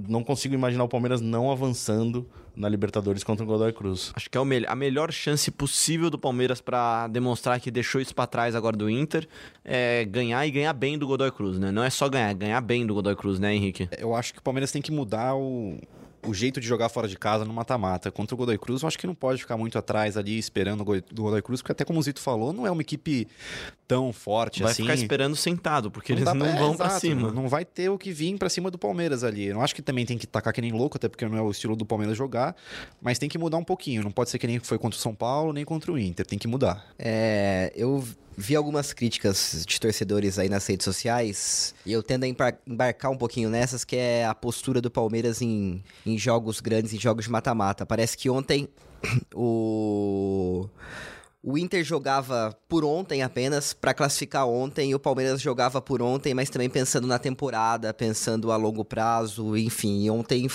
não 0.08 0.24
consigo 0.24 0.54
imaginar 0.54 0.84
o 0.84 0.88
Palmeiras 0.88 1.20
não 1.20 1.50
avançando 1.50 2.28
na 2.58 2.68
Libertadores 2.68 3.22
contra 3.22 3.44
o 3.44 3.46
Godoy 3.46 3.72
Cruz. 3.72 4.12
Acho 4.14 4.28
que 4.28 4.36
é 4.36 4.40
a 4.66 4.74
melhor 4.74 5.12
chance 5.12 5.48
possível 5.50 6.10
do 6.10 6.18
Palmeiras 6.18 6.60
para 6.60 7.06
demonstrar 7.06 7.60
que 7.60 7.70
deixou 7.70 8.00
isso 8.00 8.14
para 8.14 8.26
trás 8.26 8.54
agora 8.54 8.76
do 8.76 8.90
Inter 8.90 9.28
é 9.64 10.04
ganhar 10.04 10.44
e 10.44 10.50
ganhar 10.50 10.72
bem 10.72 10.98
do 10.98 11.06
Godoy 11.06 11.30
Cruz, 11.30 11.58
né? 11.58 11.70
Não 11.70 11.84
é 11.84 11.90
só 11.90 12.08
ganhar, 12.08 12.30
é 12.30 12.34
ganhar 12.34 12.60
bem 12.60 12.84
do 12.84 12.94
Godoy 12.94 13.14
Cruz, 13.14 13.38
né, 13.38 13.54
Henrique? 13.54 13.88
Eu 13.96 14.14
acho 14.14 14.32
que 14.32 14.40
o 14.40 14.42
Palmeiras 14.42 14.72
tem 14.72 14.82
que 14.82 14.90
mudar 14.90 15.36
o, 15.36 15.78
o 16.26 16.34
jeito 16.34 16.60
de 16.60 16.66
jogar 16.66 16.88
fora 16.88 17.08
de 17.08 17.16
casa 17.16 17.44
no 17.44 17.52
mata-mata. 17.52 18.10
Contra 18.10 18.34
o 18.34 18.38
Godoy 18.38 18.58
Cruz, 18.58 18.82
eu 18.82 18.88
acho 18.88 18.98
que 18.98 19.06
não 19.06 19.14
pode 19.14 19.40
ficar 19.40 19.56
muito 19.56 19.78
atrás 19.78 20.16
ali 20.16 20.38
esperando 20.38 20.80
o 20.82 20.84
Godoy 20.84 21.42
Cruz, 21.42 21.60
porque 21.60 21.72
até 21.72 21.84
como 21.84 21.98
o 21.98 22.02
Zito 22.02 22.20
falou, 22.20 22.52
não 22.52 22.66
é 22.66 22.70
uma 22.70 22.82
equipe 22.82 23.28
tão 23.86 24.12
forte 24.12 24.62
vai 24.62 24.72
assim. 24.72 24.84
Vai 24.84 24.96
ficar 24.96 25.02
esperando 25.02 25.36
sentado, 25.36 25.90
porque 25.90 26.12
não 26.12 26.20
eles 26.20 26.34
não 26.34 26.46
é, 26.46 26.58
vão 26.58 26.76
para 26.76 26.90
cima. 26.90 27.32
Não 27.32 27.48
vai 27.48 27.64
ter 27.64 27.88
o 27.88 27.98
que 27.98 28.12
vir 28.12 28.36
para 28.36 28.48
cima 28.48 28.70
do 28.70 28.78
Palmeiras 28.78 29.24
ali. 29.24 29.46
Eu 29.46 29.54
não 29.54 29.62
acho 29.62 29.74
que 29.74 29.82
também 29.82 30.04
tem 30.04 30.18
que 30.18 30.26
tacar 30.26 30.52
que 30.52 30.60
nem 30.60 30.72
louco, 30.72 30.96
até 30.96 31.08
porque 31.08 31.26
não 31.26 31.38
é 31.38 31.42
o 31.42 31.50
estilo 31.50 31.74
do 31.74 31.86
Palmeiras 31.86 32.16
jogar, 32.16 32.54
mas 33.00 33.18
tem 33.18 33.28
que 33.28 33.38
mudar 33.38 33.56
um 33.56 33.64
pouquinho. 33.64 34.02
Não 34.02 34.10
pode 34.10 34.30
ser 34.30 34.38
que 34.38 34.46
nem 34.46 34.58
foi 34.58 34.78
contra 34.78 34.98
o 34.98 35.00
São 35.00 35.14
Paulo, 35.14 35.52
nem 35.52 35.64
contra 35.64 35.92
o 35.92 35.98
Inter. 35.98 36.26
Tem 36.26 36.38
que 36.38 36.48
mudar. 36.48 36.86
É, 36.98 37.72
eu 37.74 38.04
vi 38.40 38.54
algumas 38.54 38.92
críticas 38.92 39.64
de 39.66 39.80
torcedores 39.80 40.38
aí 40.38 40.48
nas 40.48 40.64
redes 40.64 40.84
sociais 40.84 41.74
e 41.84 41.92
eu 41.92 42.04
tendo 42.04 42.22
a 42.22 42.28
embarcar 42.28 43.10
um 43.10 43.16
pouquinho 43.16 43.50
nessas, 43.50 43.84
que 43.84 43.96
é 43.96 44.24
a 44.24 44.32
postura 44.32 44.80
do 44.80 44.88
Palmeiras 44.88 45.42
em, 45.42 45.82
em 46.06 46.16
jogos 46.16 46.60
grandes, 46.60 46.92
em 46.92 47.00
jogos 47.00 47.24
de 47.24 47.32
mata-mata. 47.32 47.84
Parece 47.84 48.16
que 48.16 48.30
ontem 48.30 48.68
o. 49.34 50.68
O 51.40 51.56
Inter 51.56 51.84
jogava 51.84 52.56
por 52.68 52.84
ontem 52.84 53.22
apenas, 53.22 53.72
para 53.72 53.94
classificar 53.94 54.46
ontem, 54.46 54.90
e 54.90 54.94
o 54.94 54.98
Palmeiras 54.98 55.40
jogava 55.40 55.80
por 55.80 56.02
ontem, 56.02 56.34
mas 56.34 56.50
também 56.50 56.68
pensando 56.68 57.06
na 57.06 57.18
temporada, 57.18 57.94
pensando 57.94 58.50
a 58.50 58.56
longo 58.56 58.84
prazo, 58.84 59.56
enfim. 59.56 60.10
Ontem 60.10 60.48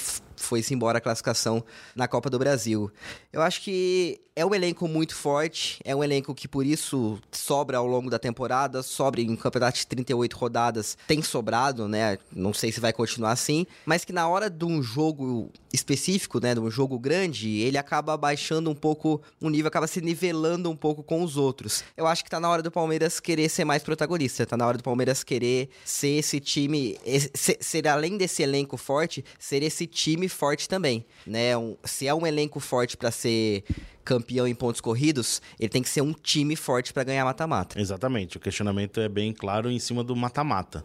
foi-se 0.44 0.74
embora 0.74 0.98
a 0.98 1.02
classificação 1.02 1.64
na 1.96 2.08
Copa 2.08 2.30
do 2.30 2.38
Brasil. 2.38 2.92
Eu 3.32 3.42
acho 3.42 3.62
que 3.62 4.22
é 4.36 4.46
um 4.46 4.54
elenco 4.54 4.88
muito 4.88 5.16
forte, 5.16 5.80
é 5.84 5.96
um 5.96 6.04
elenco 6.04 6.34
que 6.34 6.48
por 6.48 6.66
isso 6.66 7.20
sobra 7.32 7.78
ao 7.78 7.86
longo 7.86 8.10
da 8.10 8.18
temporada, 8.18 8.82
sobra 8.82 9.22
em 9.22 9.30
um 9.30 9.36
campeonato 9.36 9.78
de 9.78 9.88
38 9.88 10.36
rodadas, 10.36 10.98
tem 11.08 11.22
sobrado, 11.22 11.88
né? 11.88 12.18
Não 12.32 12.54
sei 12.54 12.72
se 12.72 12.80
vai 12.80 12.92
continuar 12.92 13.32
assim, 13.32 13.66
mas 13.86 14.04
que 14.04 14.12
na 14.12 14.28
hora 14.28 14.50
de 14.50 14.66
um 14.66 14.82
jogo 14.82 15.52
específico, 15.72 16.40
né, 16.40 16.54
de 16.54 16.60
um 16.60 16.70
jogo 16.70 17.00
grande, 17.00 17.60
ele 17.60 17.78
acaba 17.78 18.16
baixando 18.18 18.70
um 18.70 18.76
pouco 18.76 19.22
o 19.42 19.50
nível, 19.50 19.68
acaba 19.68 19.88
se 19.88 20.02
nivelando 20.02 20.70
um 20.70 20.76
pouco 20.76 21.04
com 21.04 21.24
os 21.24 21.38
outros. 21.38 21.84
Eu 21.96 22.08
acho 22.08 22.24
que 22.24 22.30
tá 22.30 22.40
na 22.40 22.50
hora 22.50 22.62
do 22.62 22.72
Palmeiras 22.72 23.20
querer 23.20 23.50
ser 23.50 23.66
mais 23.66 23.84
protagonista, 23.84 24.46
tá 24.46 24.58
na 24.58 24.66
hora 24.66 24.78
do 24.78 24.84
Palmeiras 24.84 25.24
querer 25.24 25.70
ser 25.84 26.20
esse 26.20 26.40
time, 26.40 26.98
ser, 27.34 27.58
ser 27.60 27.88
além 27.88 28.18
desse 28.18 28.44
elenco 28.44 28.78
forte, 28.78 29.24
ser 29.40 29.64
esse 29.64 29.86
time 29.88 30.28
forte 30.34 30.68
também, 30.68 31.06
né? 31.26 31.56
Um, 31.58 31.78
se 31.84 32.08
é 32.08 32.14
um 32.14 32.26
elenco 32.26 32.60
forte 32.60 32.98
para 32.98 33.12
ser 33.12 33.64
campeão 34.04 34.48
em 34.48 34.56
pontos 34.56 34.82
corridos, 34.82 35.42
ele 35.60 35.70
tem 35.70 35.82
que 35.82 35.90
ser 35.90 36.02
um 36.02 36.14
time 36.14 36.56
forte 36.56 36.94
para 36.94 37.04
ganhar 37.04 37.26
mata-mata. 37.26 37.80
Exatamente. 37.80 38.38
O 38.38 38.40
questionamento 38.40 39.00
é 39.00 39.08
bem 39.08 39.34
claro 39.34 39.70
em 39.70 39.80
cima 39.80 40.04
do 40.04 40.16
mata-mata. 40.16 40.84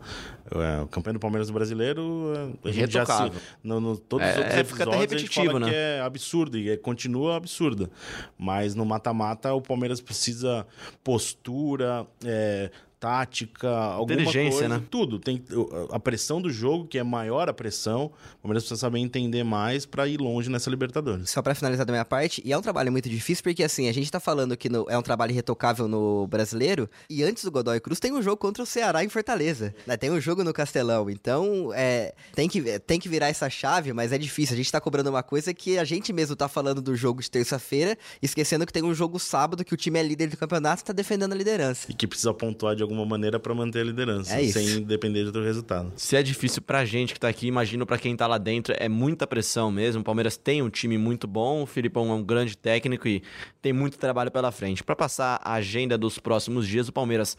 É, 0.50 0.82
o 0.82 0.86
campeão 0.86 1.14
do 1.14 1.20
Palmeiras 1.20 1.48
do 1.48 1.54
Brasileiro, 1.54 2.58
a 2.64 2.70
gente 2.70 2.92
já 2.92 3.04
se, 3.04 3.32
no, 3.62 3.80
no, 3.80 3.96
todos 3.96 4.26
é, 4.26 4.30
os 4.30 4.38
outros 4.38 4.54
é, 4.54 4.60
episódios 4.60 4.70
fica 4.70 4.90
até 4.90 4.96
repetitivo, 4.98 5.58
né? 5.58 5.68
que 5.68 5.74
é 5.74 6.00
absurdo 6.00 6.58
e 6.58 6.70
é, 6.70 6.76
continua 6.76 7.36
absurda. 7.36 7.90
Mas 8.38 8.74
no 8.74 8.84
mata-mata 8.84 9.52
o 9.52 9.60
Palmeiras 9.60 10.00
precisa 10.00 10.66
postura, 11.02 12.06
é, 12.24 12.70
tática, 12.98 13.68
alguma 13.68 14.24
coisa, 14.24 14.68
né? 14.68 14.82
tudo. 14.90 15.18
Tem 15.18 15.42
a 15.90 16.00
pressão 16.00 16.40
do 16.40 16.50
jogo, 16.50 16.86
que 16.86 16.98
é 16.98 17.02
maior 17.02 17.48
a 17.48 17.52
pressão, 17.52 18.06
o 18.06 18.42
Palmeiras 18.42 18.64
precisa 18.64 18.80
saber 18.80 18.98
entender 18.98 19.44
mais 19.44 19.86
para 19.86 20.06
ir 20.08 20.20
longe 20.20 20.50
nessa 20.50 20.68
Libertadores. 20.68 21.30
Só 21.30 21.40
para 21.40 21.54
finalizar 21.54 21.86
da 21.86 21.92
minha 21.92 22.04
parte, 22.04 22.42
e 22.44 22.52
é 22.52 22.58
um 22.58 22.62
trabalho 22.62 22.90
muito 22.90 23.07
difícil, 23.08 23.42
porque 23.42 23.62
assim, 23.62 23.88
a 23.88 23.92
gente 23.92 24.10
tá 24.10 24.20
falando 24.20 24.56
que 24.56 24.68
no- 24.68 24.86
é 24.88 24.96
um 24.98 25.02
trabalho 25.02 25.32
irretocável 25.32 25.88
no 25.88 26.26
brasileiro, 26.26 26.88
e 27.08 27.22
antes 27.22 27.44
do 27.44 27.50
Godoy 27.50 27.80
Cruz 27.80 27.98
tem 28.00 28.12
um 28.12 28.22
jogo 28.22 28.36
contra 28.36 28.62
o 28.62 28.66
Ceará 28.66 29.04
em 29.04 29.08
Fortaleza. 29.08 29.74
né? 29.86 29.96
Tem 29.96 30.10
um 30.10 30.20
jogo 30.20 30.42
no 30.44 30.52
Castelão. 30.52 31.08
Então, 31.10 31.72
é, 31.74 32.14
tem, 32.34 32.48
que, 32.48 32.78
tem 32.80 32.98
que 32.98 33.08
virar 33.08 33.28
essa 33.28 33.48
chave, 33.50 33.92
mas 33.92 34.12
é 34.12 34.18
difícil. 34.18 34.54
A 34.54 34.56
gente 34.56 34.70
tá 34.72 34.80
cobrando 34.80 35.10
uma 35.10 35.22
coisa 35.22 35.52
que 35.54 35.78
a 35.78 35.84
gente 35.84 36.12
mesmo 36.12 36.34
tá 36.36 36.48
falando 36.48 36.80
do 36.82 36.94
jogo 36.96 37.20
de 37.22 37.30
terça-feira, 37.30 37.96
esquecendo 38.22 38.66
que 38.66 38.72
tem 38.72 38.82
um 38.82 38.94
jogo 38.94 39.18
sábado 39.18 39.64
que 39.64 39.74
o 39.74 39.76
time 39.76 39.98
é 39.98 40.02
líder 40.02 40.28
do 40.28 40.36
campeonato 40.36 40.82
e 40.82 40.84
tá 40.84 40.92
defendendo 40.92 41.32
a 41.32 41.36
liderança. 41.36 41.86
E 41.90 41.94
que 41.94 42.06
precisa 42.06 42.32
pontuar 42.34 42.74
de 42.74 42.82
alguma 42.82 43.04
maneira 43.04 43.38
para 43.38 43.54
manter 43.54 43.80
a 43.80 43.84
liderança, 43.84 44.34
É 44.40 44.46
sem 44.48 44.82
depender 44.82 45.30
do 45.30 45.42
resultado. 45.42 45.92
Se 45.96 46.16
é 46.16 46.22
difícil 46.22 46.62
pra 46.62 46.84
gente 46.84 47.12
que 47.14 47.20
tá 47.20 47.28
aqui, 47.28 47.46
imagino 47.46 47.84
pra 47.86 47.98
quem 47.98 48.16
tá 48.16 48.26
lá 48.26 48.38
dentro, 48.38 48.74
é 48.78 48.88
muita 48.88 49.26
pressão 49.26 49.70
mesmo. 49.70 50.00
O 50.00 50.04
Palmeiras 50.04 50.36
tem 50.36 50.62
um 50.62 50.70
time 50.70 50.96
muito 50.98 51.26
bom, 51.28 51.62
o 51.62 51.66
Filipão 51.66 52.10
é 52.10 52.14
um 52.14 52.22
grande 52.22 52.56
técnico 52.56 52.97
e 53.06 53.22
tem 53.60 53.72
muito 53.72 53.98
trabalho 53.98 54.30
pela 54.30 54.50
frente. 54.50 54.82
Pra 54.82 54.96
passar 54.96 55.38
a 55.44 55.54
agenda 55.54 55.98
dos 55.98 56.18
próximos 56.18 56.66
dias, 56.66 56.88
o 56.88 56.92
Palmeiras 56.92 57.36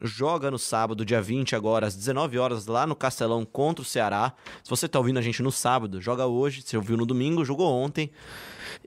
joga 0.00 0.50
no 0.50 0.58
sábado, 0.58 1.04
dia 1.04 1.20
20 1.20 1.54
agora, 1.56 1.86
às 1.86 1.94
19 1.94 2.38
horas, 2.38 2.66
lá 2.66 2.86
no 2.86 2.96
Castelão 2.96 3.44
contra 3.44 3.82
o 3.82 3.84
Ceará. 3.84 4.32
Se 4.62 4.70
você 4.70 4.88
tá 4.88 4.98
ouvindo 4.98 5.18
a 5.18 5.22
gente 5.22 5.42
no 5.42 5.52
sábado, 5.52 6.00
joga 6.00 6.26
hoje. 6.26 6.62
Se 6.62 6.76
ouviu 6.76 6.96
no 6.96 7.06
domingo, 7.06 7.44
jogou 7.44 7.72
ontem. 7.72 8.10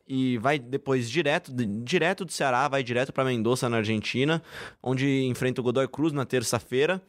E 0.07 0.38
vai 0.39 0.60
depois 0.60 1.10
direto, 1.10 1.53
direto 1.53 2.25
do 2.25 2.31
Ceará, 2.31 2.67
vai 2.67 2.84
direto 2.84 3.13
pra 3.13 3.23
Mendoza, 3.23 3.69
na 3.69 3.77
Argentina, 3.77 4.41
onde 4.84 5.23
enfrenta 5.23 5.62
o 5.62 5.63
Godoy 5.63 5.88
Cruz 5.88 6.12
na 6.12 6.25
terça-feira. 6.25 7.01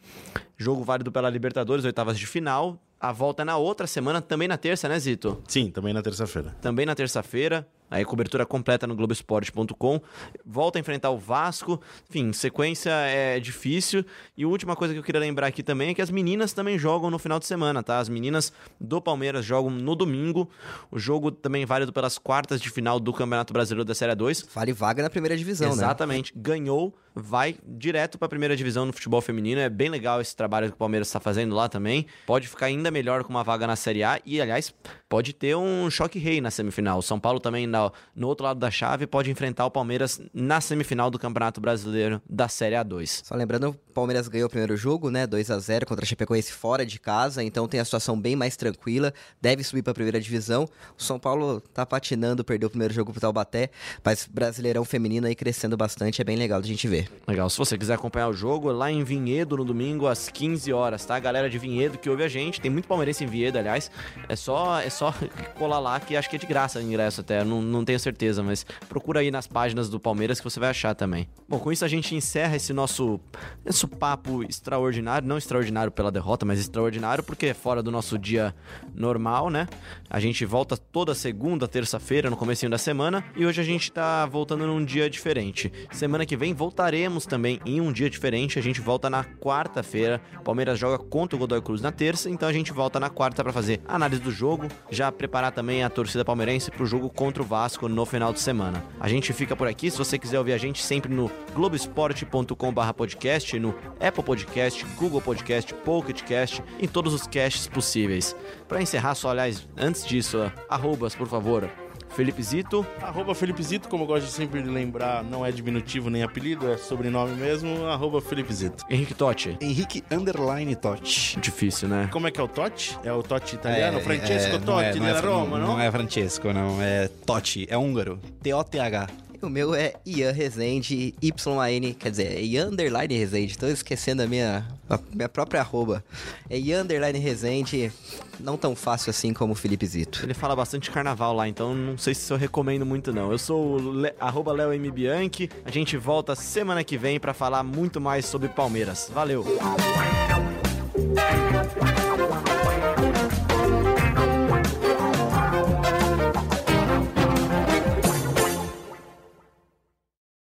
Jogo 0.56 0.84
válido 0.84 1.10
pela 1.10 1.28
Libertadores, 1.28 1.84
oitavas 1.84 2.18
de 2.18 2.26
final. 2.26 2.80
A 3.00 3.10
volta 3.10 3.42
é 3.42 3.44
na 3.44 3.56
outra 3.56 3.86
semana, 3.86 4.22
também 4.22 4.46
na 4.46 4.56
terça, 4.56 4.88
né, 4.88 4.96
Zito? 4.98 5.42
Sim, 5.48 5.70
também 5.70 5.92
na 5.92 6.02
terça-feira. 6.02 6.56
Também 6.60 6.86
na 6.86 6.94
terça-feira. 6.94 7.66
Aí 7.92 8.06
cobertura 8.06 8.46
completa 8.46 8.86
no 8.86 8.96
Globoesporte.com. 8.96 10.00
Volta 10.46 10.78
a 10.78 10.80
enfrentar 10.80 11.10
o 11.10 11.18
Vasco. 11.18 11.78
Enfim, 12.08 12.32
sequência 12.32 12.90
é 12.90 13.38
difícil. 13.38 14.02
E 14.34 14.44
a 14.44 14.48
última 14.48 14.74
coisa 14.74 14.94
que 14.94 14.98
eu 14.98 15.04
queria 15.04 15.20
lembrar 15.20 15.48
aqui 15.48 15.62
também 15.62 15.90
é 15.90 15.94
que 15.94 16.00
as 16.00 16.10
meninas 16.10 16.54
também 16.54 16.78
jogam 16.78 17.10
no 17.10 17.18
final 17.18 17.38
de 17.38 17.46
semana, 17.46 17.82
tá? 17.82 17.98
As 17.98 18.08
meninas 18.08 18.50
do 18.80 18.98
Palmeiras 18.98 19.44
jogam 19.44 19.70
no 19.70 19.94
domingo. 19.94 20.48
O 20.90 20.98
jogo 20.98 21.30
também 21.30 21.66
válido 21.66 21.92
pelas 21.92 22.16
quartas 22.16 22.62
de 22.62 22.70
final 22.70 22.98
do 22.98 23.12
Campeonato 23.12 23.52
Brasileiro 23.52 23.84
da 23.84 23.94
Série 23.94 24.14
2. 24.14 24.48
Vale 24.54 24.72
vaga 24.72 25.02
na 25.02 25.10
primeira 25.10 25.36
divisão, 25.36 25.68
né? 25.68 25.74
Exatamente. 25.74 26.32
Ganhou, 26.34 26.94
vai 27.14 27.56
direto 27.62 28.16
para 28.16 28.24
a 28.24 28.28
primeira 28.30 28.56
divisão 28.56 28.86
no 28.86 28.92
futebol 28.94 29.20
feminino. 29.20 29.60
É 29.60 29.68
bem 29.68 29.90
legal 29.90 30.18
esse 30.18 30.34
trabalho 30.34 30.68
que 30.68 30.74
o 30.74 30.78
Palmeiras 30.78 31.08
está 31.08 31.20
fazendo 31.20 31.54
lá 31.54 31.68
também. 31.68 32.06
Pode 32.26 32.48
ficar 32.48 32.66
ainda 32.66 32.90
melhor 32.90 33.22
com 33.22 33.28
uma 33.28 33.44
vaga 33.44 33.66
na 33.66 33.76
Série 33.76 34.02
A 34.02 34.18
e, 34.24 34.40
aliás, 34.40 34.74
pode 35.12 35.34
ter 35.34 35.54
um 35.54 35.90
choque 35.90 36.18
rei 36.18 36.40
na 36.40 36.50
semifinal. 36.50 36.98
O 36.98 37.02
São 37.02 37.20
Paulo 37.20 37.38
também, 37.38 37.66
na- 37.66 37.92
no 38.16 38.28
outro 38.28 38.46
lado 38.46 38.58
da 38.58 38.70
chave, 38.70 39.06
pode 39.06 39.30
enfrentar 39.30 39.66
o 39.66 39.70
Palmeiras 39.70 40.18
na 40.32 40.58
semifinal 40.58 41.10
do 41.10 41.18
Campeonato 41.18 41.60
Brasileiro 41.60 42.18
da 42.26 42.48
Série 42.48 42.74
A2. 42.76 43.20
Só 43.22 43.34
lembrando, 43.34 43.68
o 43.90 43.92
Palmeiras 43.92 44.26
ganhou 44.26 44.46
o 44.46 44.48
primeiro 44.50 44.74
jogo, 44.74 45.10
né? 45.10 45.26
2 45.26 45.50
a 45.50 45.58
0 45.58 45.84
contra 45.84 46.02
a 46.02 46.08
Chapecoense 46.08 46.50
fora 46.50 46.86
de 46.86 46.98
casa, 46.98 47.44
então 47.44 47.68
tem 47.68 47.78
a 47.78 47.84
situação 47.84 48.18
bem 48.18 48.34
mais 48.34 48.56
tranquila, 48.56 49.12
deve 49.38 49.62
subir 49.62 49.82
para 49.82 49.90
a 49.90 49.94
primeira 49.94 50.18
divisão. 50.18 50.66
O 50.98 51.02
São 51.02 51.18
Paulo 51.18 51.60
tá 51.60 51.84
patinando, 51.84 52.42
perdeu 52.42 52.68
o 52.68 52.70
primeiro 52.70 52.94
jogo 52.94 53.12
pro 53.12 53.20
Taubaté, 53.20 53.68
mas 54.02 54.26
Brasileirão 54.26 54.82
feminino 54.82 55.26
aí 55.26 55.34
crescendo 55.34 55.76
bastante, 55.76 56.22
é 56.22 56.24
bem 56.24 56.36
legal 56.38 56.62
de 56.62 56.68
a 56.68 56.72
gente 56.72 56.88
ver. 56.88 57.12
Legal, 57.28 57.50
se 57.50 57.58
você 57.58 57.76
quiser 57.76 57.92
acompanhar 57.96 58.28
o 58.28 58.32
jogo, 58.32 58.72
lá 58.72 58.90
em 58.90 59.04
Vinhedo 59.04 59.58
no 59.58 59.64
domingo 59.66 60.06
às 60.06 60.30
15 60.30 60.72
horas, 60.72 61.04
tá? 61.04 61.16
A 61.16 61.20
galera 61.20 61.50
de 61.50 61.58
Vinhedo 61.58 61.98
que 61.98 62.08
ouve 62.08 62.22
a 62.24 62.28
gente, 62.28 62.62
tem 62.62 62.70
muito 62.70 62.88
palmeirense 62.88 63.22
em 63.24 63.26
Vinhedo, 63.26 63.58
aliás. 63.58 63.90
É 64.26 64.34
só, 64.34 64.80
é 64.80 64.88
só 64.88 65.01
colar 65.58 65.78
lá 65.78 65.98
que 65.98 66.16
acho 66.16 66.28
que 66.28 66.36
é 66.36 66.38
de 66.38 66.46
graça 66.46 66.78
o 66.78 66.82
ingresso 66.82 67.20
até, 67.20 67.44
não, 67.44 67.62
não 67.62 67.84
tenho 67.84 67.98
certeza, 67.98 68.42
mas 68.42 68.64
procura 68.88 69.20
aí 69.20 69.30
nas 69.30 69.46
páginas 69.46 69.88
do 69.88 69.98
Palmeiras 69.98 70.38
que 70.38 70.44
você 70.44 70.60
vai 70.60 70.70
achar 70.70 70.94
também. 70.94 71.28
Bom, 71.48 71.58
com 71.58 71.72
isso 71.72 71.84
a 71.84 71.88
gente 71.88 72.14
encerra 72.14 72.56
esse 72.56 72.72
nosso, 72.72 73.20
esse 73.64 73.86
papo 73.86 74.42
extraordinário, 74.42 75.26
não 75.26 75.38
extraordinário 75.38 75.92
pela 75.92 76.10
derrota, 76.10 76.44
mas 76.44 76.58
extraordinário 76.58 77.22
porque 77.24 77.46
é 77.46 77.54
fora 77.54 77.82
do 77.82 77.90
nosso 77.90 78.18
dia 78.18 78.54
normal, 78.94 79.50
né? 79.50 79.68
A 80.08 80.20
gente 80.20 80.44
volta 80.44 80.76
toda 80.76 81.14
segunda, 81.14 81.66
terça-feira, 81.68 82.28
no 82.30 82.36
comecinho 82.36 82.70
da 82.70 82.78
semana, 82.78 83.24
e 83.36 83.46
hoje 83.46 83.60
a 83.60 83.64
gente 83.64 83.90
tá 83.90 84.26
voltando 84.26 84.66
num 84.66 84.84
dia 84.84 85.08
diferente. 85.08 85.72
Semana 85.90 86.26
que 86.26 86.36
vem 86.36 86.54
voltaremos 86.54 87.26
também 87.26 87.60
em 87.64 87.80
um 87.80 87.92
dia 87.92 88.10
diferente, 88.10 88.58
a 88.58 88.62
gente 88.62 88.80
volta 88.80 89.08
na 89.08 89.24
quarta-feira. 89.24 90.20
Palmeiras 90.44 90.78
joga 90.78 90.98
contra 90.98 91.36
o 91.36 91.38
Godoy 91.38 91.62
Cruz 91.62 91.80
na 91.80 91.92
terça, 91.92 92.28
então 92.28 92.48
a 92.48 92.52
gente 92.52 92.72
volta 92.72 92.98
na 92.98 93.10
quarta 93.10 93.42
para 93.42 93.52
fazer 93.52 93.80
análise 93.86 94.20
do 94.20 94.30
jogo, 94.30 94.68
já 94.92 95.10
preparar 95.10 95.52
também 95.52 95.82
a 95.82 95.90
torcida 95.90 96.24
palmeirense 96.24 96.70
pro 96.70 96.86
jogo 96.86 97.08
contra 97.08 97.42
o 97.42 97.46
Vasco 97.46 97.88
no 97.88 98.04
final 98.04 98.32
de 98.32 98.40
semana. 98.40 98.84
A 99.00 99.08
gente 99.08 99.32
fica 99.32 99.56
por 99.56 99.66
aqui, 99.66 99.90
se 99.90 99.98
você 99.98 100.18
quiser 100.18 100.38
ouvir 100.38 100.52
a 100.52 100.58
gente 100.58 100.82
sempre 100.82 101.12
no 101.12 101.30
globesport.com/podcast, 101.54 103.58
no 103.58 103.74
Apple 103.98 104.22
Podcast, 104.22 104.84
Google 104.98 105.22
Podcast, 105.22 105.74
Pocket 105.74 106.22
Cast, 106.22 106.62
em 106.78 106.86
todos 106.86 107.14
os 107.14 107.26
casts 107.26 107.66
possíveis. 107.66 108.36
Para 108.68 108.82
encerrar, 108.82 109.14
só 109.14 109.30
aliás, 109.30 109.66
antes 109.76 110.06
disso, 110.06 110.52
arrobas, 110.68 111.14
por 111.14 111.26
favor. 111.26 111.68
Felipe 112.14 112.42
Zito, 112.42 112.86
Arroba 113.00 113.34
Felipe 113.34 113.62
Zito, 113.62 113.88
como 113.88 114.04
eu 114.04 114.06
gosto 114.06 114.26
de 114.26 114.32
sempre 114.32 114.62
lembrar, 114.62 115.24
não 115.24 115.44
é 115.46 115.50
diminutivo 115.50 116.10
nem 116.10 116.22
apelido, 116.22 116.70
é 116.70 116.76
sobrenome 116.76 117.34
mesmo, 117.34 117.86
arroba 117.86 118.20
Felipe 118.20 118.52
Zito. 118.52 118.84
Henrique 118.90 119.14
Totti. 119.14 119.56
Henrique 119.60 120.04
Underline 120.10 120.76
Totti. 120.76 121.38
Difícil, 121.40 121.88
né? 121.88 122.08
Como 122.12 122.26
é 122.26 122.30
que 122.30 122.38
é 122.40 122.42
o 122.42 122.48
Totti? 122.48 122.98
É 123.02 123.12
o 123.12 123.22
Totti 123.22 123.54
italiano? 123.54 124.00
Francesco 124.00 124.52
não 124.58 124.60
Totti, 124.60 124.84
é- 124.84 124.94
não 124.96 125.06
é- 125.08 125.20
Roma, 125.20 125.58
não? 125.58 125.66
Não 125.68 125.80
é 125.80 125.90
Francesco, 125.90 126.52
não. 126.52 126.82
É 126.82 127.08
Totti, 127.24 127.66
é 127.70 127.78
húngaro. 127.78 128.18
T-O-T-H. 128.42 129.08
O 129.42 129.48
meu 129.48 129.74
é 129.74 129.94
Ian 130.06 130.30
Rezende, 130.30 131.16
Y-A-N, 131.20 131.94
quer 131.94 132.10
dizer, 132.10 132.32
é 132.36 132.40
Ian 132.40 132.68
Underline 132.68 133.18
Rezende. 133.18 133.58
Tô 133.58 133.66
esquecendo 133.66 134.22
a 134.22 134.26
minha, 134.28 134.64
a 134.88 134.96
minha 135.12 135.28
própria 135.28 135.60
arroba. 135.60 136.04
É 136.48 136.56
Ian 136.56 136.82
Underline 136.82 137.18
Rezende, 137.18 137.90
não 138.38 138.56
tão 138.56 138.76
fácil 138.76 139.10
assim 139.10 139.34
como 139.34 139.52
o 139.52 139.56
Felipe 139.56 139.84
Zito. 139.84 140.20
Ele 140.24 140.32
fala 140.32 140.54
bastante 140.54 140.92
carnaval 140.92 141.34
lá, 141.34 141.48
então 141.48 141.74
não 141.74 141.98
sei 141.98 142.14
se 142.14 142.32
eu 142.32 142.36
recomendo 142.36 142.86
muito 142.86 143.12
não. 143.12 143.32
Eu 143.32 143.38
sou 143.38 143.80
o 143.80 143.92
Le... 144.02 144.14
arroba 144.20 144.52
Leo 144.52 144.72
M. 144.72 144.88
Bianchi. 144.92 145.50
A 145.64 145.70
gente 145.72 145.96
volta 145.96 146.36
semana 146.36 146.84
que 146.84 146.96
vem 146.96 147.18
para 147.18 147.34
falar 147.34 147.64
muito 147.64 148.00
mais 148.00 148.24
sobre 148.26 148.48
Palmeiras. 148.48 149.10
Valeu! 149.12 149.44